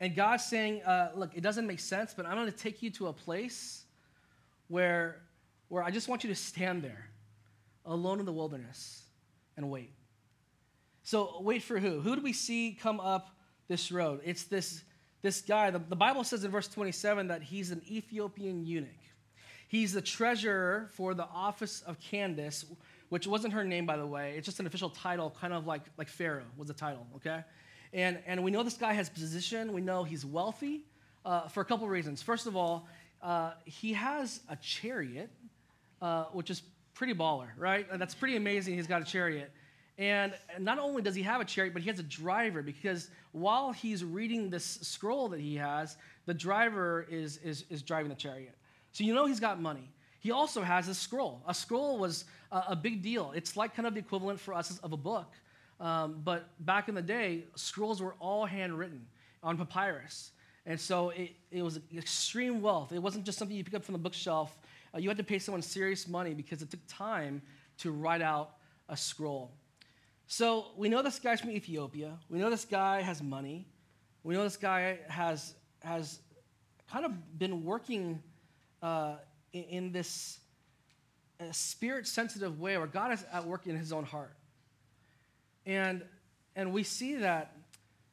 And 0.00 0.14
God's 0.14 0.44
saying, 0.44 0.82
uh, 0.82 1.12
Look, 1.14 1.30
it 1.34 1.42
doesn't 1.42 1.66
make 1.66 1.80
sense, 1.80 2.14
but 2.14 2.26
I'm 2.26 2.36
going 2.36 2.50
to 2.50 2.56
take 2.56 2.82
you 2.82 2.90
to 2.90 3.08
a 3.08 3.12
place 3.12 3.84
where, 4.68 5.22
where 5.68 5.82
I 5.82 5.90
just 5.90 6.08
want 6.08 6.24
you 6.24 6.30
to 6.30 6.36
stand 6.36 6.82
there 6.82 7.08
alone 7.84 8.20
in 8.20 8.26
the 8.26 8.32
wilderness 8.32 9.02
and 9.56 9.70
wait. 9.70 9.90
So 11.02 11.40
wait 11.40 11.62
for 11.62 11.78
who? 11.78 12.00
Who 12.00 12.16
do 12.16 12.22
we 12.22 12.32
see 12.32 12.76
come 12.80 12.98
up 12.98 13.30
this 13.68 13.92
road? 13.92 14.20
It's 14.24 14.44
this, 14.44 14.82
this 15.22 15.42
guy. 15.42 15.70
The, 15.70 15.78
the 15.78 15.96
Bible 15.96 16.24
says 16.24 16.44
in 16.44 16.50
verse 16.50 16.68
27 16.68 17.28
that 17.28 17.42
he's 17.42 17.70
an 17.70 17.82
Ethiopian 17.88 18.64
eunuch. 18.64 18.88
He's 19.68 19.92
the 19.92 20.02
treasurer 20.02 20.88
for 20.92 21.14
the 21.14 21.24
office 21.24 21.82
of 21.82 21.98
Candace, 22.00 22.64
which 23.08 23.26
wasn't 23.26 23.54
her 23.54 23.64
name, 23.64 23.86
by 23.86 23.96
the 23.96 24.06
way. 24.06 24.34
It's 24.36 24.46
just 24.46 24.60
an 24.60 24.66
official 24.66 24.90
title, 24.90 25.34
kind 25.40 25.52
of 25.52 25.66
like, 25.66 25.82
like 25.98 26.08
Pharaoh 26.08 26.44
was 26.56 26.68
the 26.68 26.74
title, 26.74 27.06
okay? 27.16 27.42
And, 27.94 28.18
and 28.26 28.42
we 28.42 28.50
know 28.50 28.64
this 28.64 28.76
guy 28.76 28.92
has 28.92 29.08
position. 29.08 29.72
We 29.72 29.80
know 29.80 30.02
he's 30.02 30.26
wealthy 30.26 30.82
uh, 31.24 31.46
for 31.48 31.60
a 31.60 31.64
couple 31.64 31.86
reasons. 31.86 32.20
First 32.20 32.46
of 32.48 32.56
all, 32.56 32.88
uh, 33.22 33.52
he 33.64 33.92
has 33.92 34.40
a 34.48 34.56
chariot, 34.56 35.30
uh, 36.02 36.24
which 36.32 36.50
is 36.50 36.62
pretty 36.94 37.14
baller, 37.14 37.48
right? 37.56 37.86
And 37.90 38.00
that's 38.00 38.14
pretty 38.14 38.34
amazing. 38.34 38.74
He's 38.74 38.88
got 38.88 39.00
a 39.00 39.04
chariot. 39.04 39.52
And 39.96 40.34
not 40.58 40.80
only 40.80 41.02
does 41.02 41.14
he 41.14 41.22
have 41.22 41.40
a 41.40 41.44
chariot, 41.44 41.72
but 41.72 41.82
he 41.82 41.88
has 41.88 42.00
a 42.00 42.04
driver 42.04 42.62
because 42.62 43.10
while 43.30 43.70
he's 43.70 44.04
reading 44.04 44.50
this 44.50 44.64
scroll 44.64 45.28
that 45.28 45.38
he 45.38 45.54
has, 45.54 45.96
the 46.26 46.34
driver 46.34 47.06
is, 47.08 47.36
is, 47.38 47.64
is 47.70 47.80
driving 47.80 48.08
the 48.08 48.16
chariot. 48.16 48.56
So 48.90 49.04
you 49.04 49.14
know 49.14 49.26
he's 49.26 49.38
got 49.38 49.60
money. 49.60 49.88
He 50.18 50.32
also 50.32 50.62
has 50.62 50.88
a 50.88 50.94
scroll. 50.94 51.42
A 51.46 51.54
scroll 51.54 51.98
was 51.98 52.24
a, 52.50 52.64
a 52.70 52.76
big 52.76 53.02
deal. 53.02 53.32
It's 53.36 53.56
like 53.56 53.76
kind 53.76 53.86
of 53.86 53.94
the 53.94 54.00
equivalent 54.00 54.40
for 54.40 54.52
us 54.52 54.78
of 54.78 54.92
a 54.92 54.96
book. 54.96 55.30
Um, 55.80 56.20
but 56.24 56.48
back 56.60 56.88
in 56.88 56.94
the 56.94 57.02
day, 57.02 57.44
scrolls 57.56 58.00
were 58.00 58.14
all 58.20 58.46
handwritten 58.46 59.06
on 59.42 59.56
papyrus. 59.56 60.30
And 60.66 60.80
so 60.80 61.10
it, 61.10 61.32
it 61.50 61.62
was 61.62 61.80
extreme 61.94 62.62
wealth. 62.62 62.92
It 62.92 63.00
wasn't 63.00 63.26
just 63.26 63.38
something 63.38 63.56
you 63.56 63.64
pick 63.64 63.74
up 63.74 63.84
from 63.84 63.92
the 63.92 63.98
bookshelf. 63.98 64.56
Uh, 64.94 64.98
you 64.98 65.08
had 65.08 65.18
to 65.18 65.24
pay 65.24 65.38
someone 65.38 65.62
serious 65.62 66.08
money 66.08 66.32
because 66.32 66.62
it 66.62 66.70
took 66.70 66.80
time 66.88 67.42
to 67.78 67.90
write 67.90 68.22
out 68.22 68.56
a 68.88 68.96
scroll. 68.96 69.52
So 70.26 70.66
we 70.76 70.88
know 70.88 71.02
this 71.02 71.18
guy's 71.18 71.40
from 71.40 71.50
Ethiopia. 71.50 72.18
We 72.30 72.38
know 72.38 72.48
this 72.48 72.64
guy 72.64 73.02
has 73.02 73.22
money. 73.22 73.66
We 74.22 74.34
know 74.34 74.42
this 74.42 74.56
guy 74.56 75.00
has, 75.08 75.54
has 75.82 76.20
kind 76.90 77.04
of 77.04 77.38
been 77.38 77.64
working 77.64 78.22
uh, 78.82 79.16
in, 79.52 79.64
in, 79.64 79.92
this 79.92 80.38
uh, 81.40 81.44
spirit 81.52 82.06
sensitive 82.06 82.58
way 82.60 82.76
where 82.78 82.86
God 82.86 83.12
is 83.12 83.24
at 83.32 83.46
work 83.46 83.66
in 83.66 83.76
his 83.76 83.92
own 83.92 84.04
heart. 84.04 84.34
And, 85.66 86.02
and 86.56 86.72
we 86.72 86.82
see 86.82 87.16
that 87.16 87.56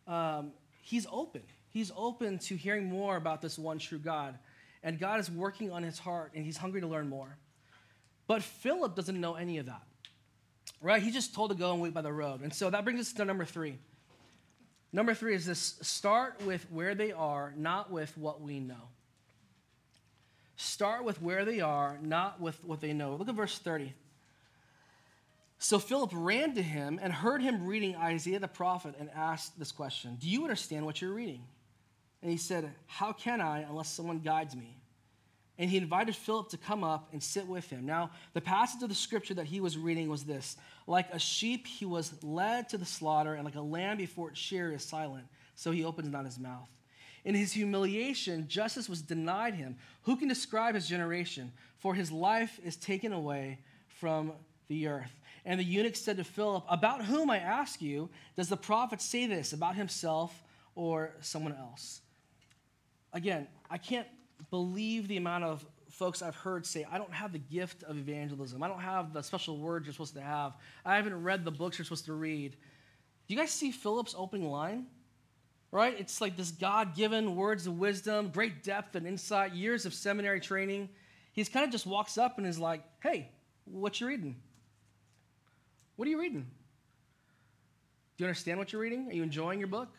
um, 0.07 0.51
he's 0.81 1.07
open. 1.11 1.41
He's 1.69 1.91
open 1.95 2.39
to 2.39 2.55
hearing 2.55 2.85
more 2.85 3.15
about 3.15 3.41
this 3.41 3.57
one 3.57 3.79
true 3.79 3.99
God. 3.99 4.37
And 4.83 4.99
God 4.99 5.19
is 5.19 5.29
working 5.29 5.71
on 5.71 5.83
his 5.83 5.99
heart, 5.99 6.31
and 6.35 6.43
he's 6.43 6.57
hungry 6.57 6.81
to 6.81 6.87
learn 6.87 7.07
more. 7.07 7.37
But 8.27 8.41
Philip 8.41 8.95
doesn't 8.95 9.19
know 9.19 9.35
any 9.35 9.57
of 9.57 9.67
that 9.67 9.83
right? 10.81 11.01
He's 11.01 11.13
just 11.13 11.33
told 11.33 11.51
to 11.51 11.55
go 11.55 11.71
and 11.73 11.81
wait 11.81 11.93
by 11.93 12.01
the 12.01 12.11
road. 12.11 12.41
And 12.41 12.53
so 12.53 12.69
that 12.69 12.83
brings 12.83 12.99
us 12.99 13.13
to 13.13 13.25
number 13.25 13.45
three. 13.45 13.77
Number 14.91 15.13
three 15.13 15.35
is 15.35 15.45
this 15.45 15.77
start 15.81 16.41
with 16.45 16.65
where 16.71 16.95
they 16.95 17.11
are, 17.11 17.53
not 17.55 17.91
with 17.91 18.17
what 18.17 18.41
we 18.41 18.59
know. 18.59 18.89
Start 20.57 21.05
with 21.05 21.21
where 21.21 21.45
they 21.45 21.61
are, 21.61 21.97
not 22.01 22.41
with 22.41 22.63
what 22.63 22.81
they 22.81 22.93
know. 22.93 23.15
Look 23.15 23.29
at 23.29 23.35
verse 23.35 23.57
30. 23.57 23.93
So 25.63 25.77
Philip 25.79 26.11
ran 26.13 26.55
to 26.55 26.61
him 26.61 26.99
and 27.01 27.13
heard 27.13 27.41
him 27.41 27.65
reading 27.65 27.95
Isaiah 27.95 28.39
the 28.39 28.47
prophet 28.47 28.95
and 28.99 29.09
asked 29.15 29.57
this 29.57 29.71
question 29.71 30.17
Do 30.19 30.27
you 30.27 30.43
understand 30.43 30.85
what 30.85 31.01
you're 31.01 31.13
reading? 31.13 31.43
And 32.21 32.31
he 32.31 32.37
said, 32.37 32.69
How 32.87 33.13
can 33.13 33.39
I 33.39 33.59
unless 33.61 33.89
someone 33.89 34.19
guides 34.19 34.55
me? 34.55 34.81
and 35.61 35.69
he 35.69 35.77
invited 35.77 36.15
Philip 36.15 36.49
to 36.49 36.57
come 36.57 36.83
up 36.83 37.09
and 37.11 37.21
sit 37.21 37.45
with 37.45 37.69
him. 37.69 37.85
Now, 37.85 38.09
the 38.33 38.41
passage 38.41 38.81
of 38.81 38.89
the 38.89 38.95
scripture 38.95 39.35
that 39.35 39.45
he 39.45 39.59
was 39.59 39.77
reading 39.77 40.09
was 40.09 40.23
this 40.23 40.57
Like 40.87 41.13
a 41.13 41.19
sheep, 41.19 41.67
he 41.67 41.85
was 41.85 42.11
led 42.23 42.69
to 42.69 42.79
the 42.79 42.85
slaughter, 42.85 43.35
and 43.35 43.45
like 43.45 43.55
a 43.55 43.61
lamb 43.61 43.97
before 43.97 44.31
its 44.31 44.39
shearer 44.39 44.73
is 44.73 44.83
silent, 44.83 45.25
so 45.55 45.69
he 45.69 45.85
opens 45.85 46.09
not 46.09 46.25
his 46.25 46.39
mouth. 46.39 46.67
In 47.23 47.35
his 47.35 47.51
humiliation, 47.51 48.47
justice 48.47 48.89
was 48.89 49.03
denied 49.03 49.53
him. 49.53 49.77
Who 50.03 50.15
can 50.15 50.27
describe 50.27 50.73
his 50.73 50.87
generation? 50.87 51.51
For 51.77 51.93
his 51.93 52.11
life 52.11 52.59
is 52.63 52.75
taken 52.75 53.13
away 53.13 53.59
from 53.87 54.33
the 54.67 54.87
earth. 54.87 55.13
And 55.45 55.59
the 55.59 55.63
eunuch 55.63 55.95
said 55.95 56.17
to 56.17 56.23
Philip, 56.23 56.63
About 56.69 57.05
whom, 57.05 57.29
I 57.29 57.37
ask 57.37 57.81
you, 57.81 58.09
does 58.35 58.49
the 58.49 58.57
prophet 58.57 59.01
say 59.01 59.25
this, 59.25 59.53
about 59.53 59.75
himself 59.75 60.43
or 60.75 61.15
someone 61.21 61.53
else? 61.53 62.01
Again, 63.13 63.47
I 63.69 63.77
can't 63.77 64.07
believe 64.49 65.07
the 65.07 65.17
amount 65.17 65.43
of 65.43 65.65
folks 65.89 66.21
I've 66.21 66.35
heard 66.35 66.65
say, 66.65 66.85
I 66.89 66.97
don't 66.97 67.13
have 67.13 67.33
the 67.33 67.39
gift 67.39 67.83
of 67.83 67.97
evangelism. 67.97 68.63
I 68.63 68.67
don't 68.67 68.79
have 68.79 69.13
the 69.13 69.21
special 69.21 69.57
words 69.57 69.85
you're 69.85 69.93
supposed 69.93 70.15
to 70.15 70.21
have. 70.21 70.55
I 70.85 70.95
haven't 70.95 71.21
read 71.21 71.43
the 71.43 71.51
books 71.51 71.77
you're 71.77 71.85
supposed 71.85 72.05
to 72.05 72.13
read. 72.13 72.51
Do 72.51 73.33
you 73.33 73.39
guys 73.39 73.51
see 73.51 73.71
Philip's 73.71 74.15
opening 74.17 74.49
line? 74.49 74.85
right? 75.71 75.97
It's 75.97 76.21
like 76.21 76.37
this 76.37 76.51
God 76.51 76.95
given 76.95 77.35
words 77.35 77.65
of 77.65 77.79
wisdom, 77.79 78.29
great 78.29 78.63
depth 78.63 78.95
and 78.95 79.07
insight, 79.07 79.53
years 79.53 79.85
of 79.85 79.93
seminary 79.93 80.41
training. 80.41 80.89
He's 81.31 81.49
kind 81.49 81.65
of 81.65 81.71
just 81.71 81.85
walks 81.85 82.17
up 82.17 82.37
and 82.37 82.45
is 82.45 82.59
like, 82.59 82.83
hey, 83.01 83.29
what 83.65 83.99
you 83.99 84.07
reading? 84.07 84.35
What 85.95 86.07
are 86.07 86.11
you 86.11 86.19
reading? 86.19 86.45
Do 88.17 88.23
you 88.23 88.25
understand 88.25 88.59
what 88.59 88.71
you're 88.71 88.81
reading? 88.81 89.09
Are 89.09 89.13
you 89.13 89.23
enjoying 89.23 89.59
your 89.59 89.67
book? 89.67 89.89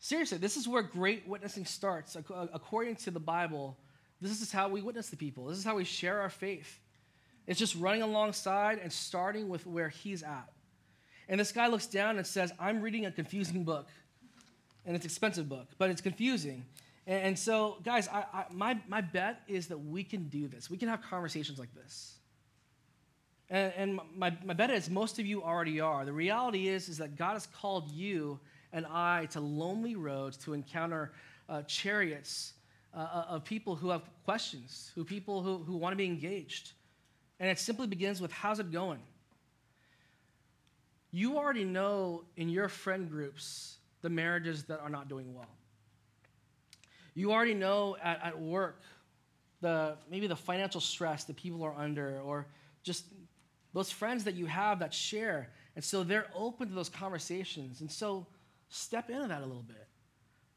Seriously, 0.00 0.38
this 0.38 0.56
is 0.56 0.68
where 0.68 0.82
great 0.82 1.26
witnessing 1.26 1.64
starts. 1.64 2.16
Uh, 2.16 2.46
according 2.52 2.96
to 2.96 3.10
the 3.10 3.20
Bible, 3.20 3.76
this 4.20 4.40
is 4.40 4.52
how 4.52 4.68
we 4.68 4.80
witness 4.80 5.10
to 5.10 5.16
people. 5.16 5.46
This 5.46 5.58
is 5.58 5.64
how 5.64 5.76
we 5.76 5.84
share 5.84 6.20
our 6.20 6.30
faith. 6.30 6.80
It's 7.46 7.58
just 7.58 7.74
running 7.76 8.02
alongside 8.02 8.78
and 8.78 8.92
starting 8.92 9.48
with 9.48 9.66
where 9.66 9.88
he's 9.88 10.22
at. 10.22 10.50
And 11.28 11.40
this 11.40 11.52
guy 11.52 11.66
looks 11.66 11.86
down 11.86 12.16
and 12.16 12.26
says, 12.26 12.52
I'm 12.58 12.80
reading 12.80 13.06
a 13.06 13.10
confusing 13.10 13.64
book. 13.64 13.88
And 14.86 14.94
it's 14.94 15.04
an 15.04 15.10
expensive 15.10 15.48
book, 15.48 15.66
but 15.78 15.90
it's 15.90 16.00
confusing. 16.00 16.64
And, 17.06 17.22
and 17.22 17.38
so, 17.38 17.78
guys, 17.84 18.08
I, 18.08 18.24
I, 18.32 18.44
my, 18.50 18.78
my 18.86 19.00
bet 19.00 19.42
is 19.48 19.68
that 19.68 19.78
we 19.78 20.04
can 20.04 20.28
do 20.28 20.46
this. 20.46 20.70
We 20.70 20.78
can 20.78 20.88
have 20.88 21.02
conversations 21.02 21.58
like 21.58 21.74
this. 21.74 22.17
And, 23.50 23.72
and 23.76 24.00
my, 24.16 24.36
my 24.44 24.54
bet 24.54 24.70
is 24.70 24.90
most 24.90 25.18
of 25.18 25.26
you 25.26 25.42
already 25.42 25.80
are. 25.80 26.04
The 26.04 26.12
reality 26.12 26.68
is, 26.68 26.88
is 26.88 26.98
that 26.98 27.16
God 27.16 27.32
has 27.32 27.46
called 27.46 27.90
you 27.90 28.38
and 28.72 28.86
I 28.86 29.26
to 29.26 29.40
lonely 29.40 29.96
roads 29.96 30.36
to 30.38 30.52
encounter 30.52 31.12
uh, 31.48 31.62
chariots 31.62 32.52
uh, 32.94 32.98
uh, 32.98 33.24
of 33.30 33.44
people 33.44 33.74
who 33.74 33.90
have 33.90 34.02
questions, 34.24 34.92
who 34.94 35.04
people 35.04 35.42
who, 35.42 35.58
who 35.58 35.76
want 35.76 35.92
to 35.92 35.96
be 35.96 36.04
engaged. 36.04 36.72
And 37.40 37.48
it 37.50 37.58
simply 37.58 37.86
begins 37.86 38.20
with 38.20 38.32
how's 38.32 38.60
it 38.60 38.70
going? 38.70 39.00
You 41.10 41.38
already 41.38 41.64
know 41.64 42.24
in 42.36 42.50
your 42.50 42.68
friend 42.68 43.08
groups 43.08 43.78
the 44.02 44.10
marriages 44.10 44.64
that 44.64 44.80
are 44.80 44.90
not 44.90 45.08
doing 45.08 45.34
well. 45.34 45.48
You 47.14 47.32
already 47.32 47.54
know 47.54 47.96
at, 48.02 48.20
at 48.22 48.38
work 48.38 48.82
the 49.60 49.96
maybe 50.10 50.26
the 50.26 50.36
financial 50.36 50.80
stress 50.80 51.24
that 51.24 51.36
people 51.36 51.64
are 51.64 51.74
under, 51.76 52.20
or 52.20 52.46
just 52.82 53.06
those 53.78 53.92
friends 53.92 54.24
that 54.24 54.34
you 54.34 54.46
have 54.46 54.80
that 54.80 54.92
share. 54.92 55.50
And 55.76 55.84
so 55.84 56.02
they're 56.02 56.26
open 56.34 56.68
to 56.68 56.74
those 56.74 56.88
conversations. 56.88 57.80
And 57.80 57.90
so 57.90 58.26
step 58.68 59.08
into 59.08 59.28
that 59.28 59.40
a 59.40 59.46
little 59.46 59.62
bit. 59.62 59.86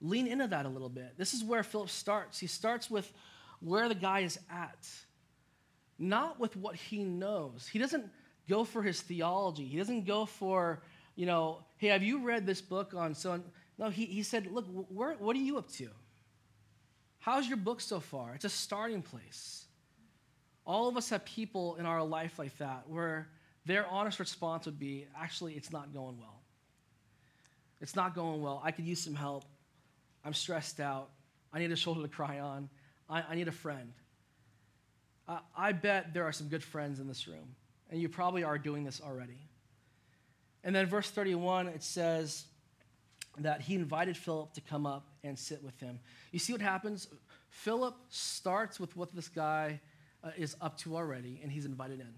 Lean 0.01 0.25
into 0.25 0.47
that 0.47 0.65
a 0.65 0.69
little 0.69 0.89
bit. 0.89 1.13
This 1.17 1.33
is 1.35 1.43
where 1.43 1.61
Philip 1.61 1.89
starts. 1.89 2.39
He 2.39 2.47
starts 2.47 2.89
with 2.89 3.11
where 3.59 3.87
the 3.87 3.95
guy 3.95 4.21
is 4.21 4.39
at, 4.49 4.89
not 5.99 6.39
with 6.39 6.55
what 6.57 6.75
he 6.75 7.03
knows. 7.03 7.69
He 7.71 7.77
doesn't 7.77 8.05
go 8.49 8.63
for 8.63 8.81
his 8.81 8.99
theology. 9.01 9.65
He 9.65 9.77
doesn't 9.77 10.05
go 10.05 10.25
for, 10.25 10.81
you 11.15 11.27
know, 11.27 11.59
hey, 11.77 11.89
have 11.89 12.01
you 12.01 12.23
read 12.25 12.47
this 12.47 12.59
book 12.59 12.95
on 12.95 13.13
so 13.13 13.33
and 13.33 13.43
no, 13.77 13.89
he, 13.89 14.05
he 14.05 14.23
said, 14.23 14.47
look, 14.51 14.65
where, 14.89 15.13
what 15.13 15.35
are 15.35 15.39
you 15.39 15.57
up 15.59 15.69
to? 15.73 15.89
How's 17.19 17.47
your 17.47 17.57
book 17.57 17.81
so 17.81 17.99
far? 17.99 18.33
It's 18.33 18.45
a 18.45 18.49
starting 18.49 19.03
place. 19.03 19.65
All 20.65 20.87
of 20.87 20.97
us 20.97 21.09
have 21.09 21.25
people 21.25 21.75
in 21.75 21.85
our 21.85 22.03
life 22.03 22.37
like 22.37 22.57
that 22.57 22.83
where 22.87 23.27
their 23.65 23.85
honest 23.87 24.19
response 24.19 24.65
would 24.65 24.79
be, 24.79 25.07
actually, 25.17 25.53
it's 25.53 25.71
not 25.71 25.93
going 25.93 26.17
well. 26.19 26.41
It's 27.79 27.95
not 27.95 28.13
going 28.13 28.41
well. 28.41 28.61
I 28.63 28.71
could 28.71 28.85
use 28.85 29.01
some 29.01 29.15
help. 29.15 29.45
I'm 30.23 30.33
stressed 30.33 30.79
out. 30.79 31.09
I 31.51 31.59
need 31.59 31.71
a 31.71 31.75
shoulder 31.75 32.01
to 32.01 32.07
cry 32.07 32.39
on. 32.39 32.69
I, 33.09 33.23
I 33.29 33.35
need 33.35 33.47
a 33.47 33.51
friend. 33.51 33.91
I 35.55 35.71
bet 35.71 36.13
there 36.13 36.23
are 36.25 36.31
some 36.31 36.47
good 36.47 36.63
friends 36.63 36.99
in 36.99 37.07
this 37.07 37.27
room, 37.27 37.55
and 37.89 38.01
you 38.01 38.09
probably 38.09 38.43
are 38.43 38.57
doing 38.57 38.83
this 38.83 39.01
already. 39.01 39.39
And 40.63 40.75
then, 40.75 40.87
verse 40.87 41.09
31, 41.09 41.67
it 41.67 41.83
says 41.83 42.45
that 43.37 43.61
he 43.61 43.75
invited 43.75 44.17
Philip 44.17 44.53
to 44.53 44.61
come 44.61 44.85
up 44.85 45.07
and 45.23 45.37
sit 45.37 45.63
with 45.63 45.79
him. 45.79 45.99
You 46.31 46.39
see 46.39 46.51
what 46.53 46.61
happens? 46.61 47.07
Philip 47.49 47.95
starts 48.09 48.79
with 48.79 48.95
what 48.97 49.15
this 49.15 49.29
guy 49.29 49.79
uh, 50.23 50.29
is 50.37 50.55
up 50.61 50.77
to 50.79 50.95
already, 50.95 51.39
and 51.41 51.51
he's 51.51 51.65
invited 51.65 51.99
in. 51.99 52.13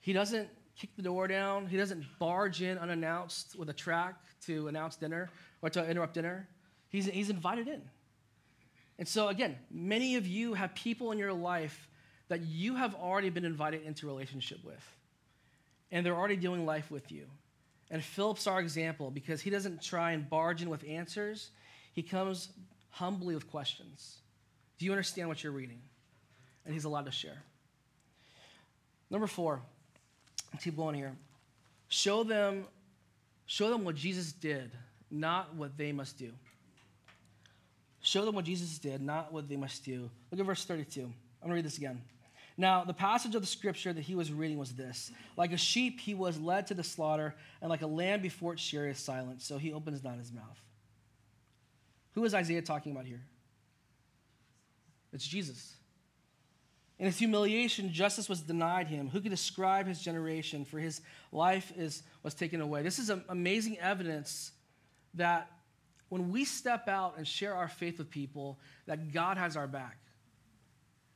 He 0.00 0.12
doesn't 0.12 0.48
kick 0.76 0.90
the 0.96 1.02
door 1.02 1.28
down. 1.28 1.66
He 1.66 1.76
doesn't 1.76 2.04
barge 2.18 2.62
in 2.62 2.78
unannounced 2.78 3.56
with 3.58 3.68
a 3.70 3.72
track 3.72 4.16
to 4.46 4.68
announce 4.68 4.96
dinner 4.96 5.30
or 5.62 5.70
to 5.70 5.88
interrupt 5.88 6.14
dinner. 6.14 6.48
He's, 6.88 7.06
he's 7.06 7.30
invited 7.30 7.68
in. 7.68 7.82
And 8.98 9.08
so, 9.08 9.28
again, 9.28 9.56
many 9.70 10.16
of 10.16 10.26
you 10.26 10.54
have 10.54 10.74
people 10.74 11.12
in 11.12 11.18
your 11.18 11.32
life 11.32 11.88
that 12.28 12.42
you 12.42 12.76
have 12.76 12.94
already 12.94 13.30
been 13.30 13.44
invited 13.44 13.82
into 13.82 14.06
relationship 14.06 14.64
with, 14.64 14.82
and 15.90 16.04
they're 16.04 16.16
already 16.16 16.36
doing 16.36 16.64
life 16.64 16.90
with 16.90 17.10
you. 17.10 17.26
And 17.90 18.02
Philip's 18.02 18.46
our 18.46 18.60
example 18.60 19.10
because 19.10 19.40
he 19.40 19.50
doesn't 19.50 19.82
try 19.82 20.12
and 20.12 20.28
barge 20.28 20.62
in 20.62 20.70
with 20.70 20.84
answers, 20.88 21.50
he 21.92 22.02
comes 22.02 22.48
humbly 22.90 23.34
with 23.34 23.50
questions. 23.50 24.18
Do 24.78 24.86
you 24.86 24.92
understand 24.92 25.28
what 25.28 25.42
you're 25.42 25.52
reading? 25.52 25.80
And 26.64 26.72
he's 26.74 26.84
allowed 26.84 27.06
to 27.06 27.12
share. 27.12 27.42
Number 29.10 29.26
four, 29.26 29.60
keep 30.60 30.76
going 30.76 30.94
here. 30.94 31.14
Show 31.88 32.24
them, 32.24 32.64
show 33.46 33.70
them 33.70 33.84
what 33.84 33.94
Jesus 33.94 34.32
did, 34.32 34.70
not 35.10 35.54
what 35.54 35.76
they 35.76 35.92
must 35.92 36.18
do. 36.18 36.32
Show 38.00 38.24
them 38.24 38.34
what 38.34 38.44
Jesus 38.44 38.78
did, 38.78 39.00
not 39.00 39.32
what 39.32 39.48
they 39.48 39.56
must 39.56 39.84
do. 39.84 40.10
Look 40.30 40.40
at 40.40 40.46
verse 40.46 40.64
32. 40.64 41.10
I'm 41.42 41.48
to 41.48 41.54
read 41.54 41.64
this 41.64 41.78
again. 41.78 42.02
Now, 42.56 42.84
the 42.84 42.94
passage 42.94 43.34
of 43.34 43.40
the 43.40 43.46
scripture 43.46 43.92
that 43.92 44.02
he 44.02 44.14
was 44.14 44.32
reading 44.32 44.58
was 44.58 44.72
this 44.72 45.10
Like 45.36 45.52
a 45.52 45.56
sheep, 45.56 46.00
he 46.00 46.14
was 46.14 46.38
led 46.38 46.66
to 46.68 46.74
the 46.74 46.84
slaughter, 46.84 47.34
and 47.60 47.70
like 47.70 47.82
a 47.82 47.86
lamb 47.86 48.20
before 48.20 48.52
its 48.52 48.62
shearer 48.62 48.88
is 48.88 48.98
silent, 48.98 49.42
so 49.42 49.58
he 49.58 49.72
opens 49.72 50.04
not 50.04 50.18
his 50.18 50.32
mouth. 50.32 50.60
Who 52.12 52.24
is 52.24 52.34
Isaiah 52.34 52.62
talking 52.62 52.92
about 52.92 53.06
here? 53.06 53.22
It's 55.12 55.26
Jesus. 55.26 55.74
In 56.98 57.06
his 57.06 57.18
humiliation, 57.18 57.92
justice 57.92 58.28
was 58.28 58.40
denied 58.40 58.86
him. 58.86 59.08
Who 59.08 59.20
could 59.20 59.30
describe 59.30 59.86
his 59.86 60.00
generation? 60.00 60.64
For 60.64 60.78
his 60.78 61.00
life 61.32 61.72
is, 61.76 62.02
was 62.22 62.34
taken 62.34 62.60
away. 62.60 62.82
This 62.82 62.98
is 62.98 63.10
amazing 63.28 63.78
evidence 63.78 64.52
that 65.14 65.50
when 66.08 66.30
we 66.30 66.44
step 66.44 66.86
out 66.86 67.14
and 67.16 67.26
share 67.26 67.54
our 67.54 67.68
faith 67.68 67.98
with 67.98 68.10
people, 68.10 68.60
that 68.86 69.12
God 69.12 69.36
has 69.36 69.56
our 69.56 69.66
back. 69.66 69.98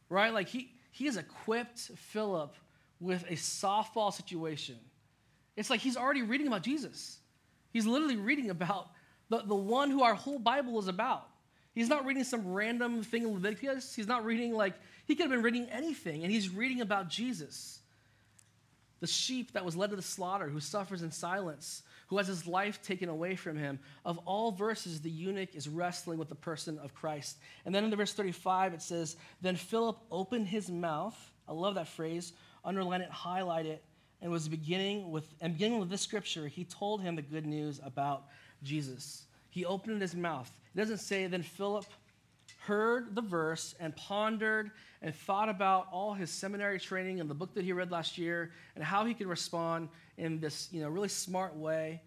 Right? 0.08 0.32
Like 0.32 0.48
he, 0.48 0.72
he 0.90 1.06
has 1.06 1.16
equipped 1.16 1.78
Philip 1.78 2.54
with 2.98 3.22
a 3.28 3.34
softball 3.34 4.12
situation. 4.12 4.76
It's 5.56 5.70
like 5.70 5.80
he's 5.80 5.96
already 5.96 6.22
reading 6.22 6.48
about 6.48 6.62
Jesus. 6.62 7.18
He's 7.72 7.86
literally 7.86 8.16
reading 8.16 8.50
about 8.50 8.88
the, 9.28 9.42
the 9.42 9.54
one 9.54 9.90
who 9.90 10.02
our 10.02 10.14
whole 10.14 10.38
Bible 10.38 10.78
is 10.80 10.88
about. 10.88 11.28
He's 11.74 11.88
not 11.88 12.04
reading 12.04 12.24
some 12.24 12.52
random 12.52 13.04
thing 13.04 13.22
in 13.22 13.32
Leviticus. 13.32 13.94
He's 13.94 14.08
not 14.08 14.24
reading 14.24 14.52
like, 14.54 14.74
he 15.08 15.14
could 15.14 15.24
have 15.24 15.30
been 15.30 15.42
reading 15.42 15.66
anything, 15.70 16.22
and 16.22 16.30
he's 16.30 16.50
reading 16.50 16.82
about 16.82 17.08
Jesus. 17.08 17.80
The 19.00 19.06
sheep 19.06 19.52
that 19.52 19.64
was 19.64 19.74
led 19.74 19.90
to 19.90 19.96
the 19.96 20.02
slaughter, 20.02 20.48
who 20.48 20.60
suffers 20.60 21.02
in 21.02 21.10
silence, 21.10 21.82
who 22.08 22.18
has 22.18 22.26
his 22.26 22.46
life 22.46 22.82
taken 22.82 23.08
away 23.08 23.34
from 23.34 23.56
him. 23.56 23.78
Of 24.04 24.18
all 24.26 24.52
verses, 24.52 25.00
the 25.00 25.10
eunuch 25.10 25.54
is 25.54 25.66
wrestling 25.66 26.18
with 26.18 26.28
the 26.28 26.34
person 26.34 26.78
of 26.78 26.94
Christ. 26.94 27.38
And 27.64 27.74
then 27.74 27.84
in 27.84 27.90
the 27.90 27.96
verse 27.96 28.12
35, 28.12 28.74
it 28.74 28.82
says, 28.82 29.16
Then 29.40 29.56
Philip 29.56 29.98
opened 30.10 30.46
his 30.46 30.70
mouth. 30.70 31.16
I 31.48 31.52
love 31.52 31.76
that 31.76 31.88
phrase. 31.88 32.34
Underline 32.62 33.00
it, 33.00 33.10
highlight 33.10 33.64
it, 33.64 33.82
and 34.20 34.30
was 34.30 34.46
beginning 34.46 35.10
with 35.10 35.32
and 35.40 35.54
beginning 35.54 35.78
with 35.78 35.88
this 35.88 36.02
scripture, 36.02 36.48
he 36.48 36.64
told 36.64 37.00
him 37.00 37.16
the 37.16 37.22
good 37.22 37.46
news 37.46 37.80
about 37.82 38.24
Jesus. 38.62 39.24
He 39.48 39.64
opened 39.64 40.02
his 40.02 40.14
mouth. 40.14 40.50
It 40.74 40.78
doesn't 40.78 40.98
say, 40.98 41.26
then 41.26 41.42
Philip 41.42 41.86
heard 42.68 43.14
the 43.14 43.22
verse 43.22 43.74
and 43.80 43.96
pondered 43.96 44.70
and 45.00 45.14
thought 45.14 45.48
about 45.48 45.88
all 45.90 46.12
his 46.12 46.30
seminary 46.30 46.78
training 46.78 47.18
and 47.18 47.28
the 47.28 47.34
book 47.34 47.54
that 47.54 47.64
he 47.64 47.72
read 47.72 47.90
last 47.90 48.18
year 48.18 48.52
and 48.76 48.84
how 48.84 49.06
he 49.06 49.14
could 49.14 49.26
respond 49.26 49.88
in 50.18 50.38
this 50.38 50.68
you 50.70 50.82
know, 50.82 50.88
really 50.90 51.08
smart 51.08 51.56
way. 51.56 52.02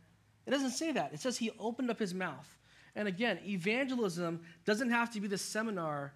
It 0.45 0.52
doesn't 0.52 0.71
say 0.71 0.91
that. 0.91 1.13
It 1.13 1.19
says 1.19 1.36
he 1.36 1.50
opened 1.60 1.89
up 1.89 1.97
his 1.97 2.13
mouth. 2.13 2.47
And 2.95 3.08
again, 3.08 3.39
evangelism 3.43 4.41
doesn't 4.63 4.91
have 4.91 5.12
to 5.13 5.19
be 5.19 5.28
the 5.28 5.38
seminar 5.38 6.13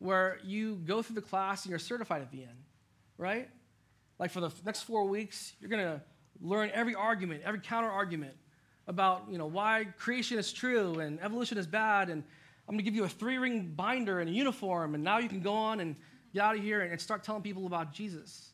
where 0.00 0.38
you 0.42 0.74
go 0.84 1.00
through 1.00 1.14
the 1.14 1.22
class 1.22 1.64
and 1.64 1.70
you're 1.70 1.78
certified 1.78 2.20
at 2.20 2.32
the 2.32 2.42
end, 2.42 2.64
right? 3.16 3.48
Like 4.18 4.32
for 4.32 4.40
the 4.40 4.50
next 4.66 4.82
four 4.82 5.04
weeks, 5.04 5.52
you're 5.60 5.70
going 5.70 5.84
to 5.84 6.02
learn 6.40 6.70
every 6.74 6.96
argument, 6.96 7.42
every 7.44 7.60
counter 7.60 7.90
argument 7.90 8.34
about 8.86 9.24
you 9.30 9.38
know 9.38 9.46
why 9.46 9.86
creation 9.98 10.38
is 10.38 10.52
true 10.52 10.98
and 11.00 11.18
evolution 11.22 11.56
is 11.56 11.66
bad 11.66 12.10
and 12.10 12.22
i'm 12.68 12.74
going 12.74 12.78
to 12.78 12.84
give 12.84 12.94
you 12.94 13.04
a 13.04 13.08
three 13.08 13.38
ring 13.38 13.72
binder 13.74 14.20
and 14.20 14.28
a 14.28 14.32
uniform 14.32 14.94
and 14.94 15.04
now 15.04 15.18
you 15.18 15.28
can 15.28 15.40
go 15.40 15.52
on 15.52 15.80
and 15.80 15.96
get 16.32 16.42
out 16.42 16.56
of 16.56 16.62
here 16.62 16.80
and 16.80 17.00
start 17.00 17.22
telling 17.22 17.42
people 17.42 17.66
about 17.66 17.92
jesus. 17.92 18.50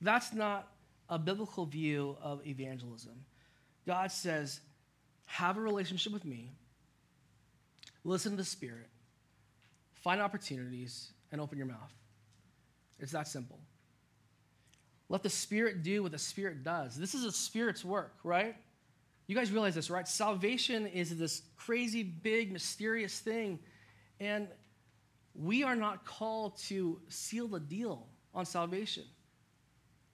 That's 0.00 0.32
not 0.32 0.66
a 1.08 1.18
biblical 1.18 1.66
view 1.66 2.16
of 2.22 2.46
evangelism. 2.46 3.12
God 3.86 4.10
says 4.10 4.60
have 5.26 5.56
a 5.56 5.60
relationship 5.60 6.12
with 6.12 6.24
me 6.24 6.52
listen 8.04 8.32
to 8.32 8.36
the 8.36 8.44
spirit 8.44 8.88
find 10.02 10.20
opportunities 10.20 11.12
and 11.30 11.40
open 11.40 11.58
your 11.58 11.66
mouth. 11.66 11.92
It's 12.98 13.12
that 13.12 13.28
simple. 13.28 13.58
Let 15.08 15.22
the 15.22 15.30
spirit 15.30 15.82
do 15.82 16.02
what 16.02 16.12
the 16.12 16.18
spirit 16.18 16.64
does. 16.64 16.96
This 16.96 17.14
is 17.14 17.24
a 17.24 17.32
spirit's 17.32 17.84
work 17.84 18.14
right 18.22 18.56
You 19.30 19.36
guys 19.36 19.52
realize 19.52 19.76
this, 19.76 19.90
right? 19.90 20.08
Salvation 20.08 20.88
is 20.88 21.16
this 21.16 21.42
crazy, 21.56 22.02
big, 22.02 22.50
mysterious 22.50 23.16
thing. 23.20 23.60
And 24.18 24.48
we 25.36 25.62
are 25.62 25.76
not 25.76 26.04
called 26.04 26.58
to 26.62 27.00
seal 27.06 27.46
the 27.46 27.60
deal 27.60 28.08
on 28.34 28.44
salvation. 28.44 29.04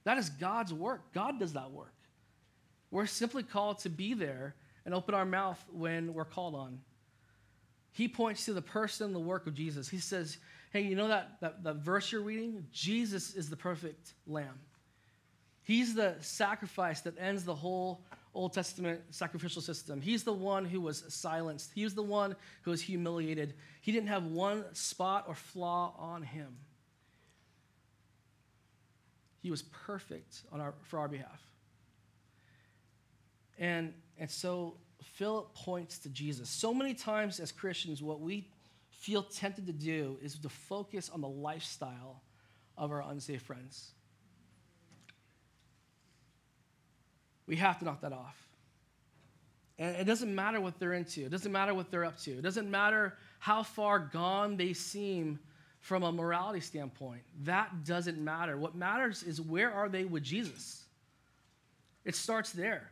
That 0.04 0.18
is 0.18 0.28
God's 0.28 0.74
work. 0.74 1.14
God 1.14 1.40
does 1.40 1.54
that 1.54 1.70
work. 1.70 1.94
We're 2.90 3.06
simply 3.06 3.42
called 3.42 3.78
to 3.78 3.88
be 3.88 4.12
there 4.12 4.54
and 4.84 4.94
open 4.94 5.14
our 5.14 5.24
mouth 5.24 5.64
when 5.72 6.12
we're 6.12 6.26
called 6.26 6.54
on. 6.54 6.78
He 7.92 8.08
points 8.08 8.44
to 8.44 8.52
the 8.52 8.60
person, 8.60 9.14
the 9.14 9.18
work 9.18 9.46
of 9.46 9.54
Jesus. 9.54 9.88
He 9.88 9.96
says, 9.96 10.36
Hey, 10.74 10.82
you 10.82 10.94
know 10.94 11.08
that, 11.08 11.40
that, 11.40 11.64
that 11.64 11.76
verse 11.76 12.12
you're 12.12 12.20
reading? 12.20 12.66
Jesus 12.70 13.34
is 13.34 13.48
the 13.48 13.56
perfect 13.56 14.12
lamb. 14.26 14.60
He's 15.62 15.94
the 15.94 16.16
sacrifice 16.20 17.00
that 17.00 17.18
ends 17.18 17.44
the 17.44 17.54
whole 17.54 18.02
Old 18.36 18.52
Testament 18.52 19.00
sacrificial 19.10 19.62
system. 19.62 20.00
He's 20.00 20.22
the 20.22 20.32
one 20.32 20.66
who 20.66 20.80
was 20.80 21.04
silenced. 21.08 21.70
He 21.74 21.84
was 21.84 21.94
the 21.94 22.02
one 22.02 22.36
who 22.62 22.70
was 22.70 22.82
humiliated. 22.82 23.54
He 23.80 23.92
didn't 23.92 24.08
have 24.08 24.26
one 24.26 24.64
spot 24.74 25.24
or 25.26 25.34
flaw 25.34 25.94
on 25.98 26.22
him. 26.22 26.56
He 29.40 29.50
was 29.50 29.62
perfect 29.62 30.42
on 30.52 30.60
our, 30.60 30.74
for 30.82 30.98
our 30.98 31.08
behalf. 31.08 31.40
And, 33.58 33.94
and 34.18 34.30
so 34.30 34.74
Philip 35.02 35.54
points 35.54 35.98
to 36.00 36.10
Jesus. 36.10 36.50
So 36.50 36.74
many 36.74 36.92
times 36.92 37.40
as 37.40 37.52
Christians, 37.52 38.02
what 38.02 38.20
we 38.20 38.50
feel 38.90 39.22
tempted 39.22 39.66
to 39.66 39.72
do 39.72 40.18
is 40.20 40.38
to 40.40 40.48
focus 40.50 41.08
on 41.08 41.22
the 41.22 41.28
lifestyle 41.28 42.22
of 42.76 42.90
our 42.90 43.02
unsafe 43.02 43.42
friends. 43.42 43.92
We 47.46 47.56
have 47.56 47.78
to 47.78 47.84
knock 47.84 48.00
that 48.00 48.12
off. 48.12 48.36
And 49.78 49.96
it 49.96 50.04
doesn't 50.04 50.34
matter 50.34 50.60
what 50.60 50.78
they're 50.78 50.94
into, 50.94 51.24
it 51.24 51.30
doesn't 51.30 51.52
matter 51.52 51.74
what 51.74 51.90
they're 51.90 52.04
up 52.04 52.18
to, 52.20 52.32
it 52.32 52.42
doesn't 52.42 52.70
matter 52.70 53.14
how 53.38 53.62
far 53.62 53.98
gone 53.98 54.56
they 54.56 54.72
seem 54.72 55.38
from 55.80 56.02
a 56.02 56.10
morality 56.10 56.60
standpoint. 56.60 57.22
That 57.44 57.84
doesn't 57.84 58.18
matter. 58.18 58.56
What 58.56 58.74
matters 58.74 59.22
is 59.22 59.40
where 59.40 59.72
are 59.72 59.88
they 59.88 60.04
with 60.04 60.22
Jesus? 60.22 60.84
It 62.04 62.16
starts 62.16 62.52
there. 62.52 62.90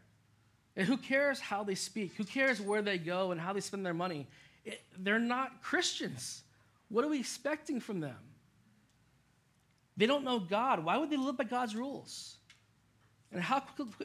And 0.76 0.86
who 0.86 0.96
cares 0.96 1.40
how 1.40 1.64
they 1.64 1.74
speak? 1.74 2.14
Who 2.16 2.24
cares 2.24 2.60
where 2.60 2.82
they 2.82 2.98
go 2.98 3.32
and 3.32 3.40
how 3.40 3.52
they 3.52 3.60
spend 3.60 3.86
their 3.86 3.94
money? 3.94 4.26
It, 4.64 4.80
they're 4.98 5.18
not 5.18 5.62
Christians. 5.62 6.42
What 6.88 7.04
are 7.04 7.08
we 7.08 7.20
expecting 7.20 7.80
from 7.80 8.00
them? 8.00 8.16
They 9.96 10.06
don't 10.06 10.24
know 10.24 10.38
God. 10.38 10.84
Why 10.84 10.96
would 10.96 11.10
they 11.10 11.16
live 11.16 11.36
by 11.36 11.44
God's 11.44 11.76
rules? 11.76 12.36
And 13.34 13.42
how 13.42 13.60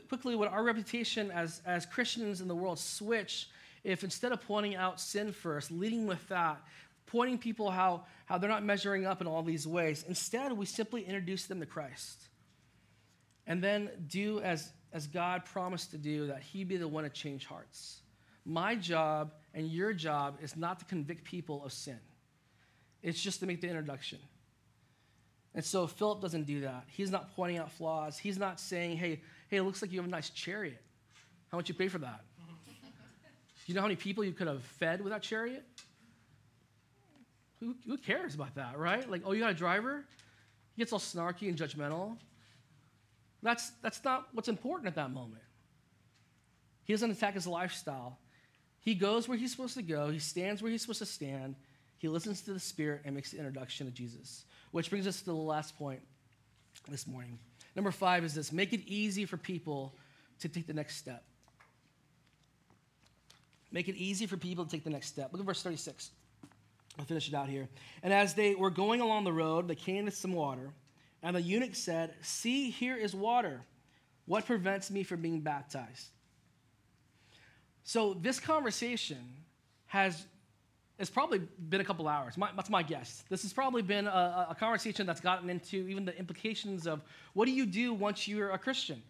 quickly 0.10 0.36
would 0.36 0.48
our 0.48 0.64
reputation 0.64 1.30
as, 1.30 1.62
as 1.64 1.86
Christians 1.86 2.42
in 2.42 2.48
the 2.48 2.56
world 2.56 2.80
switch 2.80 3.48
if 3.84 4.04
instead 4.04 4.32
of 4.32 4.42
pointing 4.42 4.76
out 4.76 5.00
sin 5.00 5.32
first, 5.32 5.72
leading 5.72 6.08
with 6.08 6.28
that, 6.30 6.62
pointing 7.06 7.38
people 7.38 7.70
how, 7.70 8.04
how 8.26 8.38
they're 8.38 8.50
not 8.50 8.64
measuring 8.64 9.06
up 9.06 9.22
in 9.22 9.28
all 9.28 9.44
these 9.44 9.68
ways, 9.68 10.04
instead 10.08 10.52
we 10.52 10.66
simply 10.66 11.04
introduce 11.06 11.46
them 11.46 11.60
to 11.60 11.66
Christ. 11.66 12.28
And 13.46 13.64
then 13.64 13.90
do 14.08 14.42
as, 14.42 14.72
as 14.94 15.08
God 15.08 15.46
promised 15.46 15.92
to 15.92 15.98
do, 15.98 16.28
that 16.28 16.42
He 16.42 16.64
be 16.64 16.78
the 16.78 16.88
one 16.88 17.04
to 17.04 17.10
change 17.10 17.46
hearts. 17.46 18.02
My 18.46 18.76
job 18.76 19.32
and 19.54 19.68
your 19.68 19.94
job 19.94 20.40
is 20.42 20.58
not 20.58 20.80
to 20.80 20.86
convict 20.86 21.24
people 21.24 21.64
of 21.64 21.72
sin, 21.72 22.00
it's 23.04 23.22
just 23.22 23.40
to 23.42 23.46
make 23.46 23.62
the 23.62 23.68
introduction. 23.68 24.18
And 25.60 25.66
so 25.66 25.88
Philip 25.88 26.22
doesn't 26.22 26.46
do 26.46 26.62
that. 26.62 26.86
He's 26.88 27.12
not 27.12 27.36
pointing 27.36 27.58
out 27.58 27.70
flaws. 27.70 28.18
He's 28.18 28.38
not 28.38 28.62
saying, 28.62 28.96
hey, 28.96 29.20
hey, 29.50 29.58
it 29.58 29.64
looks 29.64 29.82
like 29.82 29.92
you 29.92 30.00
have 30.00 30.08
a 30.08 30.10
nice 30.10 30.30
chariot. 30.30 30.82
How 31.52 31.58
much 31.58 31.68
you 31.68 31.76
pay 31.76 31.90
for 31.90 31.98
that? 31.98 32.22
you 33.66 33.76
know 33.76 33.82
how 33.82 33.88
many 33.88 33.98
people 33.98 34.24
you 34.24 34.32
could 34.32 34.48
have 34.48 34.64
fed 34.64 35.02
with 35.02 35.12
that 35.12 35.22
chariot? 35.22 35.66
Who, 37.60 37.76
who 37.86 37.98
cares 37.98 38.36
about 38.36 38.56
that, 38.56 38.78
right? 38.80 39.12
Like, 39.12 39.24
oh, 39.26 39.34
you 39.34 39.42
got 39.42 39.52
a 39.52 39.54
driver? 39.54 40.06
He 40.78 40.82
gets 40.82 40.94
all 40.94 41.00
snarky 41.00 41.50
and 41.50 41.58
judgmental. 41.58 42.16
That's, 43.44 43.72
that's 43.84 44.02
not 44.06 44.30
what's 44.32 44.48
important 44.48 44.88
at 44.88 44.96
that 44.96 45.12
moment. 45.12 45.42
He 46.86 46.94
doesn't 46.94 47.12
attack 47.12 47.34
his 47.34 47.46
lifestyle. 47.46 48.18
He 48.80 48.96
goes 48.96 49.28
where 49.28 49.38
he's 49.38 49.52
supposed 49.52 49.74
to 49.74 49.82
go, 49.82 50.10
he 50.10 50.20
stands 50.20 50.62
where 50.62 50.72
he's 50.72 50.84
supposed 50.84 51.00
to 51.00 51.06
stand, 51.06 51.56
he 51.98 52.08
listens 52.08 52.44
to 52.44 52.54
the 52.54 52.62
Spirit 52.62 53.02
and 53.04 53.14
makes 53.14 53.32
the 53.32 53.40
introduction 53.40 53.88
to 53.88 53.92
Jesus. 53.92 54.46
Which 54.72 54.90
brings 54.90 55.08
us 55.08 55.20
to 55.20 55.26
the 55.26 55.34
last 55.34 55.78
point 55.78 56.02
this 56.88 57.08
morning. 57.08 57.40
Number 57.76 57.92
five 57.92 58.24
is 58.24 58.34
this 58.34 58.52
make 58.52 58.74
it 58.74 58.82
easy 58.86 59.26
for 59.26 59.38
people 59.38 59.94
to 60.40 60.50
take 60.50 60.68
the 60.68 60.74
next 60.74 60.98
step. 60.98 61.24
Make 63.72 63.88
it 63.88 63.96
easy 63.96 64.26
for 64.26 64.38
people 64.38 64.66
to 64.66 64.72
take 64.72 64.84
the 64.84 64.90
next 64.90 65.08
step. 65.08 65.32
Look 65.32 65.42
at 65.42 65.46
verse 65.46 65.62
36. 65.62 66.12
I'll 66.98 67.06
finish 67.06 67.28
it 67.28 67.34
out 67.34 67.48
here. 67.50 67.70
And 68.04 68.12
as 68.12 68.34
they 68.34 68.56
were 68.56 68.72
going 68.72 69.00
along 69.00 69.24
the 69.24 69.32
road, 69.32 69.68
they 69.68 69.76
came 69.76 70.06
to 70.06 70.12
some 70.12 70.34
water. 70.34 70.72
And 71.22 71.36
the 71.36 71.42
eunuch 71.42 71.76
said, 71.76 72.16
See, 72.22 72.70
here 72.72 72.98
is 72.98 73.14
water. 73.14 73.62
What 74.26 74.46
prevents 74.46 74.92
me 74.92 75.04
from 75.04 75.22
being 75.22 75.42
baptized? 75.42 76.10
So, 77.84 78.14
this 78.14 78.40
conversation 78.40 79.18
has 79.88 80.26
it's 81.00 81.10
probably 81.10 81.40
been 81.70 81.80
a 81.80 81.86
couple 81.86 82.08
hours. 82.08 82.38
My, 82.38 82.50
that's 82.56 82.70
my 82.70 82.84
guess. 82.84 83.24
This 83.30 83.44
has 83.44 83.54
probably 83.54 83.82
been 83.82 84.06
a, 84.06 84.48
a, 84.50 84.56
conversation 84.60 85.06
that's 85.06 85.22
gotten 85.22 85.50
into 85.50 85.88
even 85.88 86.04
the 86.04 86.18
implications 86.18 86.86
of 86.88 87.02
what 87.34 87.46
do 87.46 87.52
you 87.52 87.66
do 87.66 87.94
once 87.94 88.28
you're 88.28 88.52
a 88.52 88.58
Christian? 88.58 89.02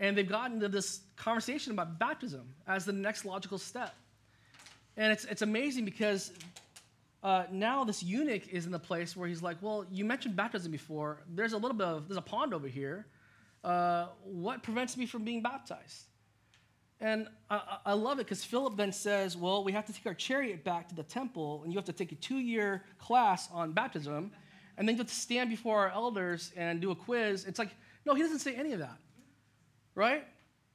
And 0.00 0.18
they've 0.18 0.28
gotten 0.28 0.56
into 0.56 0.68
this 0.68 1.00
conversation 1.16 1.72
about 1.72 2.00
baptism 2.00 2.52
as 2.66 2.84
the 2.84 2.92
next 2.92 3.24
logical 3.24 3.58
step. 3.58 3.94
And 4.96 5.12
it's, 5.12 5.24
it's 5.24 5.42
amazing 5.42 5.84
because 5.84 6.32
uh, 7.22 7.44
now 7.52 7.84
this 7.84 8.02
eunuch 8.02 8.48
is 8.48 8.66
in 8.66 8.72
the 8.72 8.78
place 8.78 9.16
where 9.16 9.28
he's 9.28 9.42
like, 9.42 9.58
well, 9.60 9.86
you 9.92 10.04
mentioned 10.04 10.34
baptism 10.34 10.72
before. 10.72 11.22
There's 11.32 11.52
a 11.52 11.58
little 11.58 11.76
bit 11.76 11.86
of, 11.86 12.08
there's 12.08 12.18
a 12.18 12.22
pond 12.22 12.54
over 12.54 12.66
here. 12.66 13.06
Uh, 13.62 14.06
what 14.24 14.64
prevents 14.64 14.96
me 14.96 15.06
from 15.06 15.22
being 15.22 15.42
baptized? 15.42 16.06
And 17.00 17.28
I, 17.48 17.78
I 17.86 17.92
love 17.94 18.18
it 18.18 18.24
because 18.24 18.44
Philip 18.44 18.76
then 18.76 18.92
says, 18.92 19.36
Well, 19.36 19.64
we 19.64 19.72
have 19.72 19.86
to 19.86 19.92
take 19.92 20.06
our 20.06 20.14
chariot 20.14 20.64
back 20.64 20.88
to 20.90 20.94
the 20.94 21.02
temple, 21.02 21.62
and 21.64 21.72
you 21.72 21.78
have 21.78 21.86
to 21.86 21.92
take 21.92 22.12
a 22.12 22.16
two 22.16 22.38
year 22.38 22.84
class 22.98 23.48
on 23.50 23.72
baptism, 23.72 24.32
and 24.76 24.86
then 24.86 24.96
you 24.96 24.98
have 24.98 25.08
to 25.08 25.14
stand 25.14 25.50
before 25.50 25.78
our 25.80 25.90
elders 25.90 26.52
and 26.56 26.80
do 26.80 26.90
a 26.90 26.94
quiz. 26.94 27.44
It's 27.46 27.58
like, 27.58 27.70
no, 28.04 28.14
he 28.14 28.22
doesn't 28.22 28.40
say 28.40 28.54
any 28.54 28.72
of 28.72 28.80
that, 28.80 28.98
right? 29.94 30.26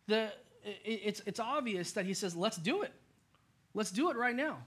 The, 0.07 0.31
it, 0.63 1.01
it's, 1.03 1.21
it's 1.25 1.39
obvious 1.39 1.91
that 1.93 2.05
he 2.05 2.13
says, 2.13 2.35
Let's 2.35 2.57
do 2.57 2.81
it. 2.81 2.93
Let's 3.73 3.91
do 3.91 4.09
it 4.09 4.17
right 4.17 4.35
now. 4.35 4.57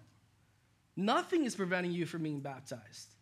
Nothing 0.96 1.44
is 1.44 1.54
preventing 1.54 1.92
you 1.92 2.06
from 2.06 2.22
being 2.22 2.40
baptized. 2.40 3.14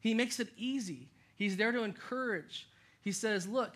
He 0.00 0.14
makes 0.14 0.38
it 0.40 0.48
easy. 0.56 1.08
He's 1.36 1.56
there 1.56 1.72
to 1.72 1.82
encourage. 1.82 2.68
He 3.00 3.12
says, 3.12 3.46
Look, 3.46 3.74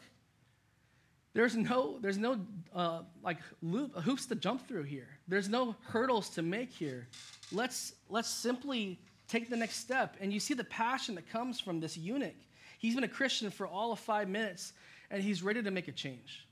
there's 1.33 1.57
no, 1.57 1.99
there's 2.01 2.19
no 2.19 2.41
uh, 2.75 3.03
like 3.23 3.39
loop, 3.63 3.95
hoops 3.97 4.27
to 4.27 4.35
jump 4.35 4.67
through 4.67 4.83
here. 4.85 5.09
There's 5.29 5.49
no 5.49 5.77
hurdles 5.83 6.29
to 6.31 6.43
make 6.43 6.71
here. 6.71 7.07
Let's, 7.53 7.95
let's 8.09 8.29
simply 8.29 8.99
take 9.29 9.49
the 9.49 9.57
next 9.57 9.77
step. 9.77 10.17
And 10.21 10.33
you 10.33 10.41
see 10.41 10.55
the 10.55 10.65
passion 10.65 11.15
that 11.15 11.31
comes 11.31 11.61
from 11.61 11.79
this 11.79 11.97
eunuch. 11.97 12.35
He's 12.79 12.95
been 12.95 13.05
a 13.05 13.09
Christian 13.09 13.51
for 13.51 13.67
all 13.67 13.93
of 13.93 14.01
five 14.01 14.29
minutes, 14.29 14.73
and 15.11 15.23
he's 15.23 15.43
ready 15.43 15.63
to 15.63 15.71
make 15.71 15.87
a 15.87 15.93
change. 15.93 16.47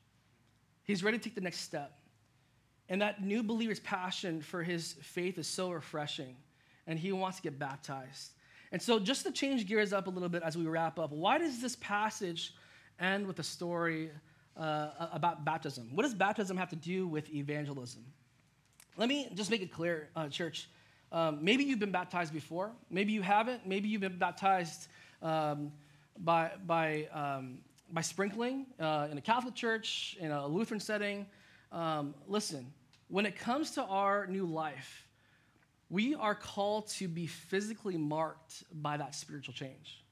He's 0.84 1.02
ready 1.02 1.18
to 1.18 1.24
take 1.24 1.34
the 1.34 1.40
next 1.40 1.60
step. 1.60 1.98
And 2.88 3.02
that 3.02 3.22
new 3.22 3.42
believer's 3.42 3.80
passion 3.80 4.40
for 4.40 4.62
his 4.62 4.94
faith 5.02 5.38
is 5.38 5.46
so 5.46 5.70
refreshing, 5.70 6.36
and 6.86 6.98
he 6.98 7.12
wants 7.12 7.38
to 7.38 7.42
get 7.42 7.58
baptized. 7.58 8.32
And 8.72 8.80
so, 8.80 8.98
just 8.98 9.24
to 9.24 9.32
change 9.32 9.66
gears 9.66 9.92
up 9.92 10.06
a 10.06 10.10
little 10.10 10.28
bit 10.28 10.42
as 10.42 10.56
we 10.56 10.66
wrap 10.66 10.98
up, 10.98 11.10
why 11.10 11.38
does 11.38 11.60
this 11.60 11.76
passage 11.76 12.54
end 13.00 13.26
with 13.26 13.38
a 13.38 13.42
story 13.42 14.10
uh, 14.58 15.08
about 15.12 15.44
baptism. 15.44 15.88
What 15.94 16.02
does 16.02 16.14
baptism 16.14 16.56
have 16.56 16.70
to 16.70 16.76
do 16.76 17.06
with 17.06 17.32
evangelism? 17.32 18.04
Let 18.96 19.08
me 19.08 19.28
just 19.34 19.50
make 19.50 19.62
it 19.62 19.72
clear, 19.72 20.08
uh, 20.16 20.28
church. 20.28 20.68
Um, 21.12 21.38
maybe 21.40 21.64
you've 21.64 21.78
been 21.78 21.92
baptized 21.92 22.32
before. 22.32 22.72
Maybe 22.90 23.12
you 23.12 23.22
haven't. 23.22 23.66
Maybe 23.66 23.88
you've 23.88 24.00
been 24.00 24.18
baptized 24.18 24.88
um, 25.22 25.72
by, 26.18 26.50
by, 26.66 27.08
um, 27.12 27.58
by 27.92 28.02
sprinkling 28.02 28.66
uh, 28.80 29.08
in 29.10 29.16
a 29.16 29.20
Catholic 29.20 29.54
church, 29.54 30.16
in 30.20 30.30
a 30.32 30.46
Lutheran 30.46 30.80
setting. 30.80 31.26
Um, 31.72 32.14
listen, 32.26 32.66
when 33.08 33.24
it 33.24 33.38
comes 33.38 33.70
to 33.72 33.84
our 33.84 34.26
new 34.26 34.44
life, 34.44 35.06
we 35.90 36.14
are 36.14 36.34
called 36.34 36.88
to 36.88 37.08
be 37.08 37.26
physically 37.26 37.96
marked 37.96 38.64
by 38.82 38.96
that 38.96 39.14
spiritual 39.14 39.54
change. 39.54 40.04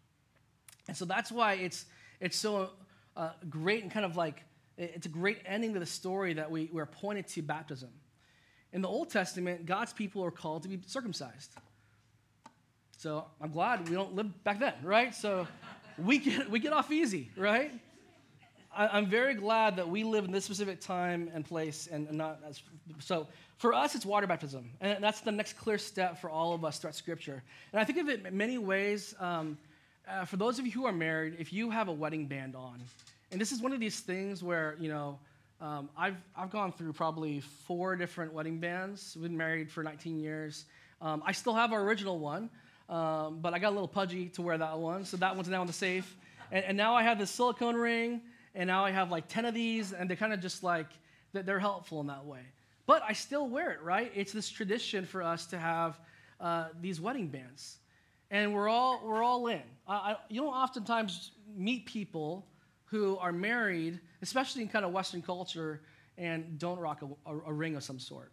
And 0.88 0.96
so 0.96 1.04
that's 1.04 1.30
why 1.30 1.54
it's, 1.54 1.84
it's 2.20 2.38
so 2.38 2.70
uh, 3.16 3.30
great 3.50 3.82
and 3.82 3.92
kind 3.92 4.06
of 4.06 4.16
like, 4.16 4.42
it's 4.76 5.06
a 5.06 5.10
great 5.10 5.38
ending 5.46 5.74
to 5.74 5.80
the 5.80 5.86
story 5.86 6.34
that 6.34 6.50
we, 6.50 6.68
we're 6.72 6.86
pointed 6.86 7.26
to 7.28 7.42
baptism. 7.42 7.90
In 8.72 8.82
the 8.82 8.88
Old 8.88 9.10
Testament, 9.10 9.64
God's 9.64 9.92
people 9.92 10.24
are 10.24 10.30
called 10.30 10.64
to 10.64 10.68
be 10.68 10.80
circumcised. 10.86 11.54
So 12.98 13.24
I'm 13.40 13.50
glad 13.50 13.88
we 13.88 13.94
don't 13.94 14.14
live 14.14 14.44
back 14.44 14.58
then, 14.58 14.74
right? 14.82 15.14
So 15.14 15.46
we 15.98 16.18
get, 16.18 16.50
we 16.50 16.58
get 16.58 16.72
off 16.72 16.90
easy, 16.90 17.30
right? 17.36 17.72
I, 18.74 18.98
am 18.98 19.06
very 19.06 19.34
glad 19.34 19.76
that 19.76 19.88
we 19.88 20.04
live 20.04 20.24
in 20.26 20.32
this 20.32 20.44
specific 20.44 20.80
time 20.80 21.30
and 21.32 21.44
place 21.44 21.88
and 21.90 22.10
not 22.12 22.40
as. 22.46 22.62
So 22.98 23.26
for 23.56 23.72
us, 23.72 23.94
it's 23.94 24.04
water 24.04 24.26
baptism. 24.26 24.70
And 24.80 25.02
that's 25.02 25.20
the 25.20 25.32
next 25.32 25.54
clear 25.54 25.78
step 25.78 26.20
for 26.20 26.28
all 26.28 26.52
of 26.52 26.64
us 26.64 26.78
throughout 26.78 26.94
Scripture. 26.94 27.42
And 27.72 27.80
I 27.80 27.84
think 27.84 27.98
of 27.98 28.08
it 28.08 28.26
in 28.26 28.36
many 28.36 28.58
ways. 28.58 29.14
Um, 29.18 29.56
uh, 30.08 30.24
for 30.24 30.36
those 30.36 30.58
of 30.58 30.66
you 30.66 30.72
who 30.72 30.86
are 30.86 30.92
married, 30.92 31.36
if 31.38 31.52
you 31.52 31.70
have 31.70 31.88
a 31.88 31.92
wedding 31.92 32.26
band 32.26 32.54
on, 32.54 32.80
and 33.30 33.40
this 33.40 33.52
is 33.52 33.60
one 33.60 33.72
of 33.72 33.80
these 33.80 34.00
things 34.00 34.42
where, 34.42 34.76
you 34.78 34.88
know, 34.88 35.18
um, 35.60 35.88
I've, 35.96 36.16
I've 36.36 36.50
gone 36.50 36.72
through 36.72 36.92
probably 36.92 37.40
four 37.40 37.96
different 37.96 38.32
wedding 38.32 38.60
bands. 38.60 39.16
We've 39.16 39.24
been 39.24 39.36
married 39.36 39.70
for 39.70 39.82
19 39.82 40.18
years. 40.18 40.66
Um, 41.00 41.22
I 41.26 41.32
still 41.32 41.54
have 41.54 41.72
our 41.72 41.82
original 41.82 42.18
one, 42.18 42.50
um, 42.88 43.38
but 43.40 43.54
I 43.54 43.58
got 43.58 43.70
a 43.70 43.74
little 43.76 43.88
pudgy 43.88 44.28
to 44.30 44.42
wear 44.42 44.58
that 44.58 44.78
one. 44.78 45.04
So 45.04 45.16
that 45.16 45.34
one's 45.34 45.48
now 45.48 45.62
in 45.62 45.66
the 45.66 45.72
safe. 45.72 46.16
And, 46.52 46.64
and 46.64 46.76
now 46.76 46.94
I 46.94 47.02
have 47.02 47.18
this 47.18 47.30
silicone 47.30 47.74
ring, 47.74 48.20
and 48.54 48.66
now 48.66 48.84
I 48.84 48.90
have 48.90 49.10
like 49.10 49.28
10 49.28 49.46
of 49.46 49.54
these, 49.54 49.92
and 49.92 50.08
they're 50.08 50.16
kind 50.16 50.32
of 50.32 50.40
just 50.40 50.62
like, 50.62 50.88
they're 51.32 51.58
helpful 51.58 52.00
in 52.00 52.06
that 52.06 52.24
way. 52.24 52.40
But 52.86 53.02
I 53.02 53.12
still 53.12 53.48
wear 53.48 53.72
it, 53.72 53.82
right? 53.82 54.12
It's 54.14 54.32
this 54.32 54.48
tradition 54.48 55.04
for 55.04 55.22
us 55.22 55.46
to 55.46 55.58
have 55.58 55.98
uh, 56.40 56.68
these 56.80 57.00
wedding 57.00 57.28
bands. 57.28 57.78
And 58.30 58.54
we're 58.54 58.68
all, 58.68 59.02
we're 59.04 59.22
all 59.22 59.46
in. 59.48 59.62
I, 59.88 59.94
I, 59.94 60.16
you 60.28 60.42
don't 60.42 60.54
oftentimes 60.54 61.32
meet 61.56 61.86
people 61.86 62.46
who 62.86 63.18
are 63.18 63.32
married, 63.32 64.00
especially 64.22 64.62
in 64.62 64.68
kind 64.68 64.84
of 64.84 64.92
Western 64.92 65.22
culture, 65.22 65.82
and 66.18 66.58
don't 66.58 66.78
rock 66.78 67.02
a, 67.02 67.30
a, 67.30 67.38
a 67.46 67.52
ring 67.52 67.76
of 67.76 67.84
some 67.84 67.98
sort. 67.98 68.32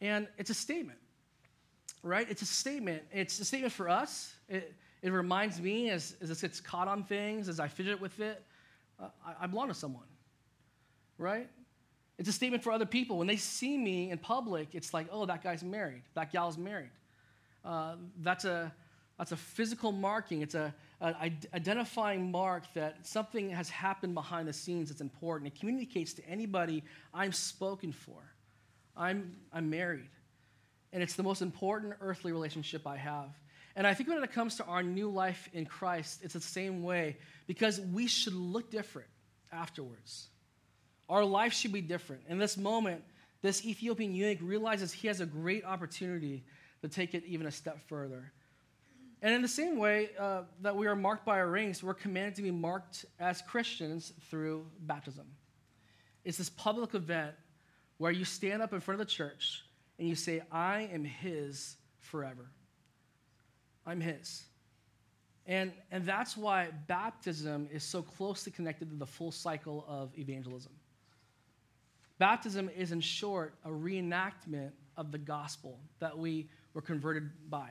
And 0.00 0.28
it's 0.38 0.50
a 0.50 0.54
statement, 0.54 0.98
right? 2.02 2.26
It's 2.30 2.42
a 2.42 2.46
statement. 2.46 3.02
It's 3.12 3.38
a 3.40 3.44
statement 3.44 3.72
for 3.72 3.88
us. 3.88 4.34
It, 4.48 4.74
it 5.02 5.10
reminds 5.10 5.60
me 5.60 5.90
as, 5.90 6.16
as 6.20 6.30
it 6.30 6.40
gets 6.40 6.60
caught 6.60 6.88
on 6.88 7.04
things, 7.04 7.48
as 7.48 7.60
I 7.60 7.68
fidget 7.68 8.00
with 8.00 8.20
it, 8.20 8.44
uh, 9.00 9.08
I, 9.26 9.44
I 9.44 9.46
belong 9.46 9.68
to 9.68 9.74
someone, 9.74 10.06
right? 11.18 11.48
It's 12.16 12.28
a 12.28 12.32
statement 12.32 12.64
for 12.64 12.72
other 12.72 12.86
people. 12.86 13.18
When 13.18 13.26
they 13.26 13.36
see 13.36 13.76
me 13.76 14.10
in 14.10 14.18
public, 14.18 14.74
it's 14.74 14.92
like, 14.92 15.06
oh, 15.12 15.26
that 15.26 15.42
guy's 15.42 15.62
married, 15.62 16.02
that 16.14 16.32
gal's 16.32 16.58
married. 16.58 16.90
Uh, 17.64 17.96
that's, 18.22 18.44
a, 18.44 18.72
that's 19.18 19.32
a 19.32 19.36
physical 19.36 19.92
marking. 19.92 20.42
It's 20.42 20.54
a, 20.54 20.74
Uh, 21.00 21.12
an 21.20 21.38
identifying 21.54 22.30
mark 22.30 22.64
that 22.74 23.06
something 23.06 23.50
has 23.50 23.70
happened 23.70 24.14
behind 24.14 24.48
the 24.48 24.52
scenes 24.52 24.88
that's 24.88 25.00
important. 25.00 25.52
It 25.52 25.58
communicates 25.58 26.12
to 26.14 26.28
anybody 26.28 26.82
I'm 27.14 27.32
spoken 27.32 27.92
for. 27.92 28.20
I'm, 28.96 29.36
I'm 29.52 29.70
married. 29.70 30.10
And 30.92 31.02
it's 31.02 31.14
the 31.14 31.22
most 31.22 31.40
important 31.40 31.94
earthly 32.00 32.32
relationship 32.32 32.86
I 32.86 32.96
have. 32.96 33.30
And 33.76 33.86
I 33.86 33.94
think 33.94 34.08
when 34.08 34.20
it 34.24 34.32
comes 34.32 34.56
to 34.56 34.64
our 34.64 34.82
new 34.82 35.08
life 35.08 35.48
in 35.52 35.64
Christ, 35.66 36.20
it's 36.24 36.34
the 36.34 36.40
same 36.40 36.82
way 36.82 37.16
because 37.46 37.80
we 37.80 38.08
should 38.08 38.34
look 38.34 38.70
different 38.72 39.08
afterwards. 39.52 40.28
Our 41.08 41.24
life 41.24 41.52
should 41.52 41.72
be 41.72 41.80
different. 41.80 42.22
In 42.28 42.38
this 42.38 42.56
moment, 42.56 43.04
this 43.40 43.64
Ethiopian 43.64 44.16
eunuch 44.16 44.40
realizes 44.42 44.92
he 44.92 45.06
has 45.06 45.20
a 45.20 45.26
great 45.26 45.64
opportunity 45.64 46.44
to 46.82 46.88
take 46.88 47.14
it 47.14 47.24
even 47.24 47.46
a 47.46 47.52
step 47.52 47.78
further. 47.86 48.32
And 49.20 49.34
in 49.34 49.42
the 49.42 49.48
same 49.48 49.78
way 49.78 50.10
uh, 50.18 50.42
that 50.62 50.76
we 50.76 50.86
are 50.86 50.94
marked 50.94 51.26
by 51.26 51.38
our 51.38 51.48
rings, 51.48 51.82
we're 51.82 51.94
commanded 51.94 52.36
to 52.36 52.42
be 52.42 52.52
marked 52.52 53.04
as 53.18 53.42
Christians 53.42 54.12
through 54.30 54.66
baptism. 54.80 55.26
It's 56.24 56.38
this 56.38 56.50
public 56.50 56.94
event 56.94 57.34
where 57.96 58.12
you 58.12 58.24
stand 58.24 58.62
up 58.62 58.72
in 58.72 58.80
front 58.80 59.00
of 59.00 59.06
the 59.06 59.12
church 59.12 59.62
and 59.98 60.08
you 60.08 60.14
say, 60.14 60.42
I 60.52 60.88
am 60.92 61.04
His 61.04 61.76
forever. 61.98 62.46
I'm 63.84 64.00
His. 64.00 64.44
And, 65.46 65.72
and 65.90 66.06
that's 66.06 66.36
why 66.36 66.68
baptism 66.86 67.68
is 67.72 67.82
so 67.82 68.02
closely 68.02 68.52
connected 68.52 68.90
to 68.90 68.96
the 68.96 69.06
full 69.06 69.32
cycle 69.32 69.84
of 69.88 70.16
evangelism. 70.16 70.72
Baptism 72.18 72.68
is, 72.76 72.92
in 72.92 73.00
short, 73.00 73.54
a 73.64 73.70
reenactment 73.70 74.72
of 74.96 75.10
the 75.10 75.18
gospel 75.18 75.80
that 76.00 76.16
we 76.16 76.48
were 76.74 76.82
converted 76.82 77.30
by. 77.48 77.70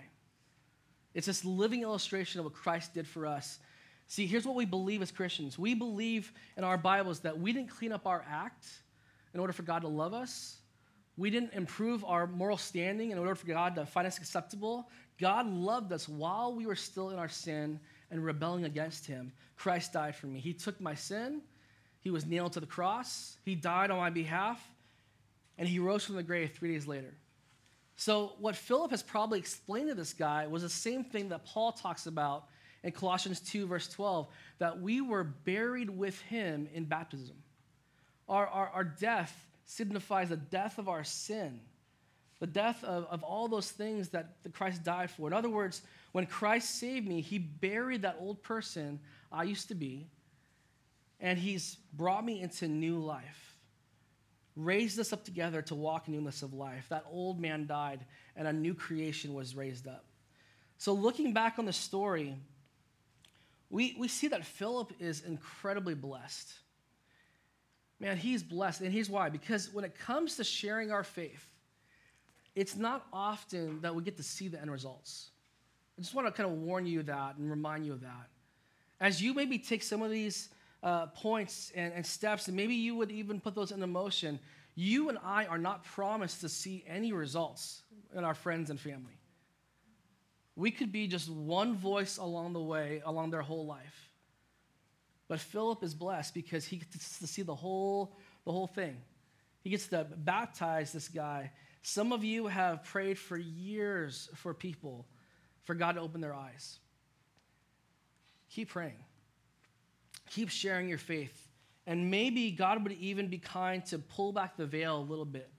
It's 1.17 1.25
this 1.27 1.43
living 1.43 1.81
illustration 1.81 2.39
of 2.39 2.45
what 2.45 2.53
Christ 2.53 2.93
did 2.93 3.07
for 3.07 3.25
us. 3.25 3.59
See, 4.07 4.25
here's 4.25 4.45
what 4.45 4.55
we 4.55 4.65
believe 4.65 5.01
as 5.01 5.11
Christians 5.11 5.59
we 5.59 5.73
believe 5.73 6.31
in 6.55 6.63
our 6.63 6.77
Bibles 6.77 7.19
that 7.21 7.37
we 7.37 7.51
didn't 7.51 7.71
clean 7.71 7.91
up 7.91 8.07
our 8.07 8.23
act 8.29 8.65
in 9.33 9.39
order 9.41 9.51
for 9.51 9.63
God 9.63 9.81
to 9.81 9.89
love 9.89 10.13
us. 10.13 10.57
We 11.17 11.29
didn't 11.29 11.53
improve 11.53 12.05
our 12.05 12.27
moral 12.27 12.57
standing 12.57 13.11
in 13.11 13.17
order 13.17 13.35
for 13.35 13.47
God 13.47 13.75
to 13.75 13.85
find 13.85 14.07
us 14.07 14.17
acceptable. 14.17 14.87
God 15.19 15.47
loved 15.51 15.91
us 15.91 16.07
while 16.07 16.53
we 16.53 16.65
were 16.65 16.75
still 16.75 17.09
in 17.09 17.17
our 17.17 17.27
sin 17.27 17.79
and 18.11 18.23
rebelling 18.23 18.63
against 18.63 19.05
Him. 19.05 19.33
Christ 19.57 19.91
died 19.91 20.15
for 20.15 20.27
me. 20.27 20.39
He 20.39 20.53
took 20.53 20.79
my 20.79 20.93
sin 20.95 21.41
he 22.07 22.11
was 22.11 22.25
nailed 22.25 22.53
to 22.53 22.61
the 22.61 22.65
cross, 22.65 23.35
he 23.43 23.53
died 23.53 23.91
on 23.91 23.97
my 23.97 24.09
behalf, 24.09 24.65
and 25.57 25.67
he 25.67 25.77
rose 25.77 26.05
from 26.05 26.15
the 26.15 26.23
grave 26.23 26.51
three 26.55 26.71
days 26.71 26.87
later. 26.87 27.13
So, 27.97 28.33
what 28.39 28.55
Philip 28.55 28.91
has 28.91 29.03
probably 29.03 29.39
explained 29.39 29.89
to 29.89 29.95
this 29.95 30.13
guy 30.13 30.47
was 30.47 30.61
the 30.61 30.69
same 30.69 31.03
thing 31.03 31.29
that 31.29 31.45
Paul 31.45 31.71
talks 31.71 32.05
about 32.05 32.45
in 32.83 32.91
Colossians 32.91 33.39
2, 33.39 33.67
verse 33.67 33.87
12, 33.87 34.27
that 34.59 34.79
we 34.79 35.01
were 35.01 35.23
buried 35.23 35.89
with 35.89 36.19
him 36.21 36.69
in 36.73 36.85
baptism. 36.85 37.35
Our, 38.29 38.47
our, 38.47 38.69
our 38.69 38.83
death 38.83 39.45
signifies 39.65 40.29
the 40.29 40.37
death 40.37 40.77
of 40.77 40.87
our 40.87 41.03
sin, 41.03 41.59
the 42.39 42.47
death 42.47 42.83
of, 42.83 43.05
of 43.09 43.23
all 43.23 43.47
those 43.47 43.71
things 43.71 44.09
that 44.09 44.43
the 44.43 44.49
Christ 44.49 44.83
died 44.83 45.09
for. 45.09 45.27
In 45.27 45.33
other 45.33 45.49
words, 45.49 45.81
when 46.11 46.27
Christ 46.27 46.79
saved 46.79 47.07
me, 47.07 47.21
he 47.21 47.39
buried 47.39 48.03
that 48.03 48.17
old 48.19 48.41
person 48.43 48.99
I 49.31 49.43
used 49.43 49.67
to 49.69 49.75
be 49.75 50.07
and 51.19 51.39
he's 51.39 51.77
brought 51.93 52.23
me 52.23 52.41
into 52.41 52.67
new 52.67 52.99
life, 52.99 53.46
raised 54.57 54.99
us 54.99 55.13
up 55.13 55.23
together 55.23 55.61
to 55.61 55.75
walk 55.75 56.07
newness 56.07 56.41
of 56.41 56.53
life. 56.53 56.87
That 56.89 57.05
old 57.09 57.39
man 57.39 57.67
died, 57.67 58.05
and 58.35 58.47
a 58.47 58.53
new 58.53 58.73
creation 58.73 59.33
was 59.33 59.55
raised 59.55 59.87
up. 59.87 60.03
So, 60.77 60.93
looking 60.93 61.33
back 61.33 61.59
on 61.59 61.65
the 61.65 61.73
story, 61.73 62.35
we, 63.69 63.95
we 63.97 64.07
see 64.07 64.27
that 64.29 64.45
Philip 64.45 64.93
is 64.99 65.23
incredibly 65.23 65.93
blessed. 65.93 66.51
Man, 67.99 68.17
he's 68.17 68.43
blessed. 68.43 68.81
And 68.81 68.93
here's 68.93 69.09
why 69.09 69.29
because 69.29 69.73
when 69.73 69.85
it 69.85 69.97
comes 69.97 70.35
to 70.37 70.43
sharing 70.43 70.91
our 70.91 71.03
faith, 71.03 71.45
it's 72.55 72.75
not 72.75 73.05
often 73.13 73.81
that 73.81 73.93
we 73.93 74.03
get 74.03 74.17
to 74.17 74.23
see 74.23 74.47
the 74.47 74.59
end 74.59 74.71
results. 74.71 75.29
I 75.97 76.01
just 76.01 76.13
want 76.13 76.27
to 76.27 76.31
kind 76.31 76.49
of 76.49 76.57
warn 76.59 76.85
you 76.85 77.03
that 77.03 77.37
and 77.37 77.49
remind 77.49 77.85
you 77.85 77.93
of 77.93 78.01
that. 78.01 78.29
As 78.99 79.21
you 79.21 79.33
maybe 79.33 79.59
take 79.59 79.83
some 79.83 80.01
of 80.01 80.09
these 80.11 80.49
uh, 80.83 81.07
points 81.07 81.71
and, 81.75 81.93
and 81.93 82.05
steps, 82.05 82.47
and 82.47 82.55
maybe 82.55 82.75
you 82.75 82.95
would 82.95 83.11
even 83.11 83.39
put 83.39 83.55
those 83.55 83.71
into 83.71 83.87
motion, 83.87 84.39
you 84.75 85.09
and 85.09 85.17
I 85.23 85.45
are 85.45 85.57
not 85.57 85.83
promised 85.83 86.41
to 86.41 86.49
see 86.49 86.83
any 86.87 87.11
results 87.11 87.81
in 88.15 88.23
our 88.23 88.35
friends 88.35 88.69
and 88.69 88.79
family. 88.79 89.17
We 90.55 90.71
could 90.71 90.91
be 90.91 91.07
just 91.07 91.29
one 91.29 91.75
voice 91.75 92.17
along 92.17 92.53
the 92.53 92.61
way, 92.61 93.01
along 93.05 93.31
their 93.31 93.41
whole 93.41 93.65
life. 93.65 94.11
But 95.27 95.39
Philip 95.39 95.83
is 95.83 95.93
blessed 95.93 96.33
because 96.33 96.65
he 96.65 96.77
gets 96.77 97.19
to 97.19 97.27
see 97.27 97.41
the 97.41 97.55
whole, 97.55 98.15
the 98.45 98.51
whole 98.51 98.67
thing. 98.67 98.97
He 99.61 99.69
gets 99.69 99.87
to 99.87 100.05
baptize 100.15 100.93
this 100.93 101.09
guy. 101.09 101.51
Some 101.81 102.11
of 102.11 102.23
you 102.23 102.47
have 102.47 102.83
prayed 102.85 103.19
for 103.19 103.37
years 103.37 104.29
for 104.35 104.53
people, 104.53 105.05
for 105.63 105.75
God 105.75 105.93
to 105.93 106.01
open 106.01 106.21
their 106.21 106.33
eyes. 106.33 106.79
Keep 108.49 108.69
praying. 108.69 109.03
Keep 110.29 110.49
sharing 110.49 110.89
your 110.89 110.97
faith. 110.97 111.47
And 111.85 112.11
maybe 112.11 112.51
God 112.51 112.83
would 112.83 112.91
even 112.93 113.27
be 113.27 113.37
kind 113.37 113.85
to 113.87 113.97
pull 113.97 114.33
back 114.33 114.57
the 114.57 114.65
veil 114.65 114.97
a 114.97 115.01
little 115.01 115.25
bit 115.25 115.49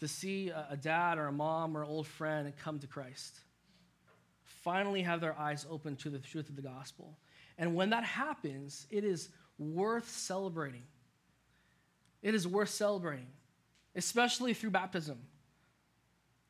to 0.00 0.08
see 0.08 0.48
a, 0.48 0.76
dad 0.76 1.18
or 1.18 1.26
a 1.26 1.32
mom 1.32 1.76
or 1.76 1.82
an 1.82 1.88
old 1.88 2.06
friend 2.06 2.52
come 2.62 2.78
to 2.78 2.86
Christ. 2.86 3.40
Finally, 4.42 5.02
have 5.02 5.20
their 5.20 5.38
eyes 5.38 5.66
open 5.70 5.94
to 5.96 6.10
the 6.10 6.18
truth 6.18 6.48
of 6.48 6.56
the 6.56 6.62
gospel. 6.62 7.18
And 7.58 7.74
when 7.74 7.90
that 7.90 8.02
happens, 8.02 8.86
it 8.90 9.04
is 9.04 9.28
worth 9.58 10.08
celebrating. 10.08 10.84
It 12.22 12.34
is 12.34 12.48
worth 12.48 12.70
celebrating, 12.70 13.28
especially 13.94 14.54
through 14.54 14.70
baptism. 14.70 15.18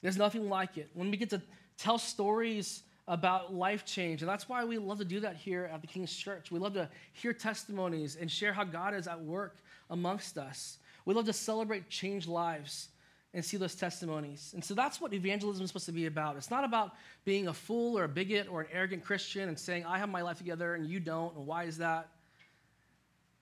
There's 0.01 0.17
nothing 0.17 0.49
like 0.49 0.79
it. 0.79 0.89
When 0.95 1.11
we 1.11 1.17
get 1.17 1.31
to 1.31 1.43
tell 1.77 1.99
stories 1.99 2.83
about 3.11 3.53
life 3.53 3.85
change. 3.85 4.23
And 4.23 4.29
that's 4.29 4.49
why 4.49 4.65
we 4.65 4.79
love 4.79 4.99
to 4.99 5.05
do 5.05 5.19
that 5.19 5.35
here 5.35 5.69
at 5.75 5.81
the 5.81 5.89
King's 5.89 6.15
Church. 6.15 6.53
We 6.53 6.61
love 6.61 6.75
to 6.75 6.89
hear 7.13 7.33
testimonies 7.33 8.17
and 8.19 8.31
share 8.31 8.53
how 8.53 8.63
God 8.63 8.95
is 8.95 9.09
at 9.09 9.21
work 9.21 9.57
amongst 9.91 10.39
us. 10.39 10.79
We 11.05 11.13
love 11.13 11.27
to 11.27 11.33
celebrate 11.33 11.89
changed 11.89 12.29
lives 12.29 12.89
and 13.35 13.45
see 13.45 13.57
those 13.57 13.75
testimonies. 13.75 14.53
And 14.55 14.65
so 14.65 14.75
that's 14.75 15.01
what 15.01 15.13
evangelism 15.13 15.65
is 15.65 15.71
supposed 15.71 15.87
to 15.87 15.93
be 15.93 16.07
about. 16.07 16.37
It's 16.37 16.53
not 16.53 16.63
about 16.63 16.93
being 17.25 17.49
a 17.49 17.53
fool 17.53 17.99
or 17.99 18.05
a 18.05 18.09
bigot 18.09 18.47
or 18.49 18.61
an 18.61 18.69
arrogant 18.73 19.05
Christian 19.05 19.49
and 19.49 19.59
saying, 19.59 19.85
I 19.85 19.99
have 19.99 20.09
my 20.09 20.23
life 20.23 20.39
together 20.39 20.77
and 20.77 20.87
you 20.87 21.01
don't, 21.01 21.35
and 21.37 21.45
why 21.45 21.65
is 21.65 21.79
that? 21.79 22.11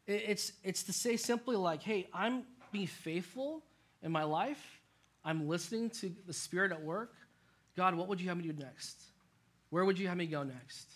It's, 0.06 0.52
it's 0.64 0.82
to 0.84 0.94
say 0.94 1.18
simply, 1.18 1.56
like, 1.56 1.82
hey, 1.82 2.08
I'm 2.14 2.44
being 2.72 2.86
faithful 2.86 3.62
in 4.02 4.12
my 4.12 4.24
life. 4.24 4.80
I'm 5.26 5.46
listening 5.46 5.90
to 5.90 6.10
the 6.26 6.32
Spirit 6.32 6.72
at 6.72 6.82
work. 6.82 7.12
God, 7.76 7.94
what 7.94 8.08
would 8.08 8.18
you 8.18 8.30
have 8.30 8.38
me 8.38 8.44
do 8.44 8.54
next? 8.54 9.02
Where 9.70 9.84
would 9.84 9.98
you 9.98 10.08
have 10.08 10.16
me 10.16 10.26
go 10.26 10.42
next? 10.42 10.88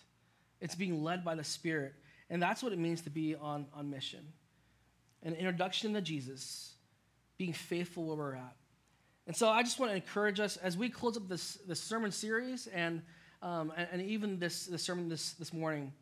It's 0.60 0.74
being 0.74 1.02
led 1.02 1.24
by 1.24 1.34
the 1.34 1.44
Spirit. 1.44 1.94
And 2.30 2.42
that's 2.42 2.62
what 2.62 2.72
it 2.72 2.78
means 2.78 3.02
to 3.02 3.10
be 3.10 3.34
on, 3.34 3.66
on 3.74 3.90
mission. 3.90 4.20
An 5.22 5.34
introduction 5.34 5.92
to 5.94 6.00
Jesus, 6.00 6.74
being 7.36 7.52
faithful 7.52 8.04
where 8.04 8.16
we're 8.16 8.34
at. 8.34 8.56
And 9.26 9.36
so 9.36 9.48
I 9.48 9.62
just 9.62 9.78
want 9.78 9.92
to 9.92 9.96
encourage 9.96 10.40
us 10.40 10.56
as 10.56 10.76
we 10.76 10.88
close 10.88 11.16
up 11.16 11.28
this, 11.28 11.58
this 11.68 11.80
sermon 11.80 12.10
series 12.10 12.66
and, 12.68 13.02
um, 13.40 13.72
and, 13.76 13.88
and, 13.92 14.02
even 14.02 14.38
this, 14.38 14.66
this 14.66 14.82
sermon 14.82 15.08
this, 15.08 15.32
this 15.34 15.52
morning, 15.52 15.92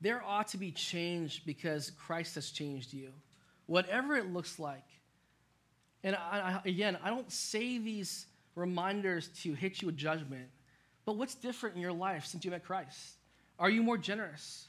there 0.00 0.22
ought 0.24 0.48
to 0.48 0.56
be 0.56 0.70
change 0.70 1.44
because 1.44 1.90
Christ 1.90 2.34
has 2.36 2.50
changed 2.50 2.92
you, 2.92 3.12
whatever 3.66 4.16
it 4.16 4.32
looks 4.32 4.58
like. 4.58 4.86
And 6.02 6.14
I, 6.16 6.60
I, 6.64 6.68
again, 6.68 6.98
I 7.02 7.10
don't 7.10 7.30
say 7.30 7.78
these 7.78 8.26
reminders 8.54 9.28
to 9.42 9.54
hit 9.54 9.82
you 9.82 9.86
with 9.86 9.96
judgment, 9.96 10.48
but 11.04 11.16
what's 11.16 11.34
different 11.34 11.76
in 11.76 11.82
your 11.82 11.92
life 11.92 12.26
since 12.26 12.44
you 12.44 12.50
met 12.50 12.64
Christ? 12.64 13.14
Are 13.58 13.70
you 13.70 13.82
more 13.82 13.98
generous? 13.98 14.66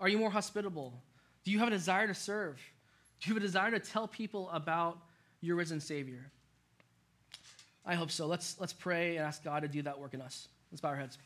Are 0.00 0.08
you 0.08 0.18
more 0.18 0.30
hospitable? 0.30 0.92
Do 1.44 1.50
you 1.50 1.58
have 1.58 1.68
a 1.68 1.72
desire 1.72 2.06
to 2.06 2.14
serve? 2.14 2.56
Do 3.20 3.28
you 3.28 3.34
have 3.34 3.42
a 3.42 3.46
desire 3.46 3.70
to 3.70 3.80
tell 3.80 4.06
people 4.06 4.48
about 4.50 4.98
your 5.40 5.56
risen 5.56 5.80
Savior? 5.80 6.30
I 7.84 7.94
hope 7.94 8.10
so. 8.10 8.26
Let's, 8.26 8.56
let's 8.60 8.72
pray 8.72 9.16
and 9.16 9.26
ask 9.26 9.42
God 9.42 9.62
to 9.62 9.68
do 9.68 9.82
that 9.82 9.98
work 9.98 10.14
in 10.14 10.20
us. 10.20 10.48
Let's 10.70 10.80
bow 10.80 10.90
our 10.90 10.96
heads. 10.96 11.18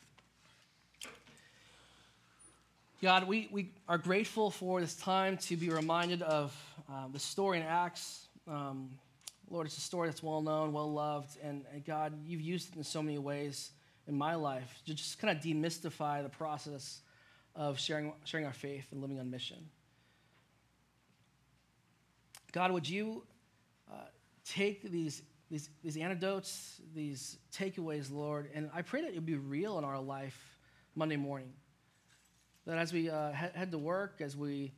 God, 3.02 3.28
we, 3.28 3.48
we 3.50 3.70
are 3.88 3.98
grateful 3.98 4.50
for 4.50 4.80
this 4.80 4.94
time 4.94 5.36
to 5.36 5.56
be 5.56 5.68
reminded 5.68 6.22
of 6.22 6.56
uh, 6.90 7.08
the 7.12 7.18
story 7.18 7.58
in 7.58 7.64
Acts. 7.64 8.26
Um, 8.48 8.90
Lord, 9.50 9.66
it's 9.66 9.76
a 9.76 9.82
story 9.82 10.08
that's 10.08 10.22
well 10.22 10.40
known, 10.40 10.72
well 10.72 10.90
loved, 10.90 11.36
and, 11.42 11.64
and, 11.72 11.84
God, 11.84 12.14
you've 12.26 12.40
used 12.40 12.72
it 12.72 12.78
in 12.78 12.84
so 12.84 13.02
many 13.02 13.18
ways 13.18 13.72
in 14.06 14.16
my 14.16 14.34
life 14.34 14.82
to 14.86 14.94
just 14.94 15.18
kind 15.18 15.36
of 15.36 15.42
demystify 15.42 16.22
the 16.22 16.28
process 16.28 17.00
of 17.56 17.78
sharing, 17.78 18.12
sharing 18.24 18.46
our 18.46 18.52
faith 18.52 18.86
and 18.90 19.00
living 19.00 19.18
on 19.18 19.30
mission. 19.30 19.68
God, 22.52 22.70
would 22.72 22.88
you 22.88 23.24
uh, 23.90 23.96
take 24.44 24.82
these, 24.90 25.22
these, 25.50 25.70
these 25.82 25.96
antidotes, 25.96 26.80
these 26.94 27.38
takeaways, 27.52 28.12
Lord, 28.12 28.50
and 28.54 28.70
I 28.74 28.82
pray 28.82 29.02
that 29.02 29.08
it 29.08 29.14
would 29.14 29.26
be 29.26 29.36
real 29.36 29.78
in 29.78 29.84
our 29.84 30.00
life 30.00 30.38
Monday 30.94 31.16
morning. 31.16 31.52
That 32.66 32.78
as 32.78 32.92
we 32.92 33.10
uh, 33.10 33.32
head 33.32 33.70
to 33.72 33.78
work, 33.78 34.20
as 34.20 34.36
we 34.36 34.72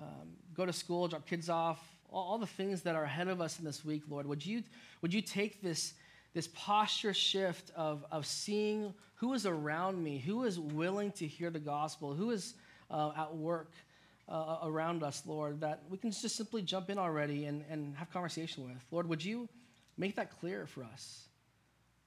um, 0.00 0.30
go 0.54 0.66
to 0.66 0.72
school, 0.72 1.06
drop 1.08 1.26
kids 1.26 1.48
off, 1.48 1.80
all, 2.10 2.24
all 2.24 2.38
the 2.38 2.46
things 2.46 2.82
that 2.82 2.96
are 2.96 3.04
ahead 3.04 3.28
of 3.28 3.40
us 3.40 3.58
in 3.58 3.64
this 3.64 3.84
week, 3.84 4.02
Lord, 4.08 4.26
would 4.26 4.44
you, 4.44 4.62
would 5.02 5.12
you 5.12 5.20
take 5.20 5.62
this, 5.62 5.94
this 6.34 6.48
posture 6.48 7.14
shift 7.14 7.70
of, 7.74 8.04
of 8.10 8.26
seeing 8.26 8.92
who 9.14 9.32
is 9.32 9.46
around 9.46 10.02
me, 10.02 10.18
who 10.18 10.44
is 10.44 10.58
willing 10.58 11.12
to 11.12 11.26
hear 11.26 11.48
the 11.50 11.58
gospel, 11.58 12.14
who 12.14 12.30
is 12.30 12.54
uh, 12.90 13.12
at 13.16 13.34
work 13.34 13.72
uh, 14.28 14.58
around 14.64 15.02
us, 15.02 15.22
Lord, 15.26 15.60
that 15.60 15.82
we 15.88 15.96
can 15.96 16.10
just 16.10 16.36
simply 16.36 16.60
jump 16.60 16.90
in 16.90 16.98
already 16.98 17.46
and, 17.46 17.64
and 17.70 17.96
have 17.96 18.10
conversation 18.10 18.64
with. 18.64 18.84
Lord, 18.90 19.08
would 19.08 19.24
you 19.24 19.48
make 19.96 20.16
that 20.16 20.38
clear 20.38 20.66
for 20.66 20.82
us? 20.82 21.28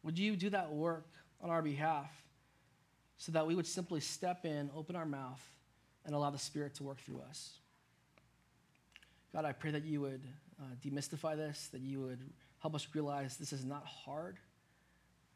Would 0.03 0.19
you 0.19 0.35
do 0.35 0.49
that 0.51 0.71
work 0.71 1.07
on 1.41 1.49
our 1.49 1.61
behalf? 1.61 2.11
so 3.17 3.31
that 3.31 3.45
we 3.45 3.55
would 3.55 3.67
simply 3.67 3.99
step 3.99 4.45
in, 4.45 4.69
open 4.75 4.95
our 4.95 5.05
mouth, 5.05 5.41
and 6.05 6.15
allow 6.15 6.29
the 6.29 6.37
Spirit 6.37 6.75
to 6.75 6.83
work 6.83 6.99
through 6.99 7.21
us. 7.27 7.57
God, 9.33 9.43
I 9.43 9.51
pray 9.51 9.71
that 9.71 9.83
you 9.83 10.01
would 10.01 10.21
uh, 10.61 10.65
demystify 10.85 11.35
this, 11.35 11.69
that 11.71 11.81
you 11.81 12.01
would 12.01 12.19
help 12.59 12.75
us 12.75 12.87
realize 12.93 13.37
this 13.37 13.53
is 13.53 13.65
not 13.65 13.85
hard. 13.85 14.37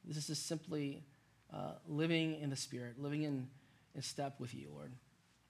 This 0.05 0.17
is 0.17 0.28
just 0.28 0.47
simply 0.47 1.03
uh, 1.53 1.74
living 1.88 2.39
in 2.39 2.49
the 2.49 2.55
Spirit, 2.55 3.01
living 3.01 3.24
in, 3.24 3.47
in 3.95 4.01
step 4.01 4.39
with 4.39 4.53
you, 4.53 4.69
Lord. 4.74 4.91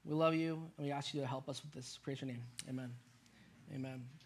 We 0.04 0.14
love 0.14 0.34
you, 0.34 0.54
and 0.78 0.88
we 0.88 0.92
ask 0.92 1.14
you 1.14 1.22
to 1.22 1.28
help 1.28 1.48
us 1.48 1.62
with 1.62 1.74
this. 1.74 2.00
Praise 2.04 2.22
your 2.22 2.28
name. 2.28 2.44
Amen. 2.68 2.92
Amen. 3.74 4.21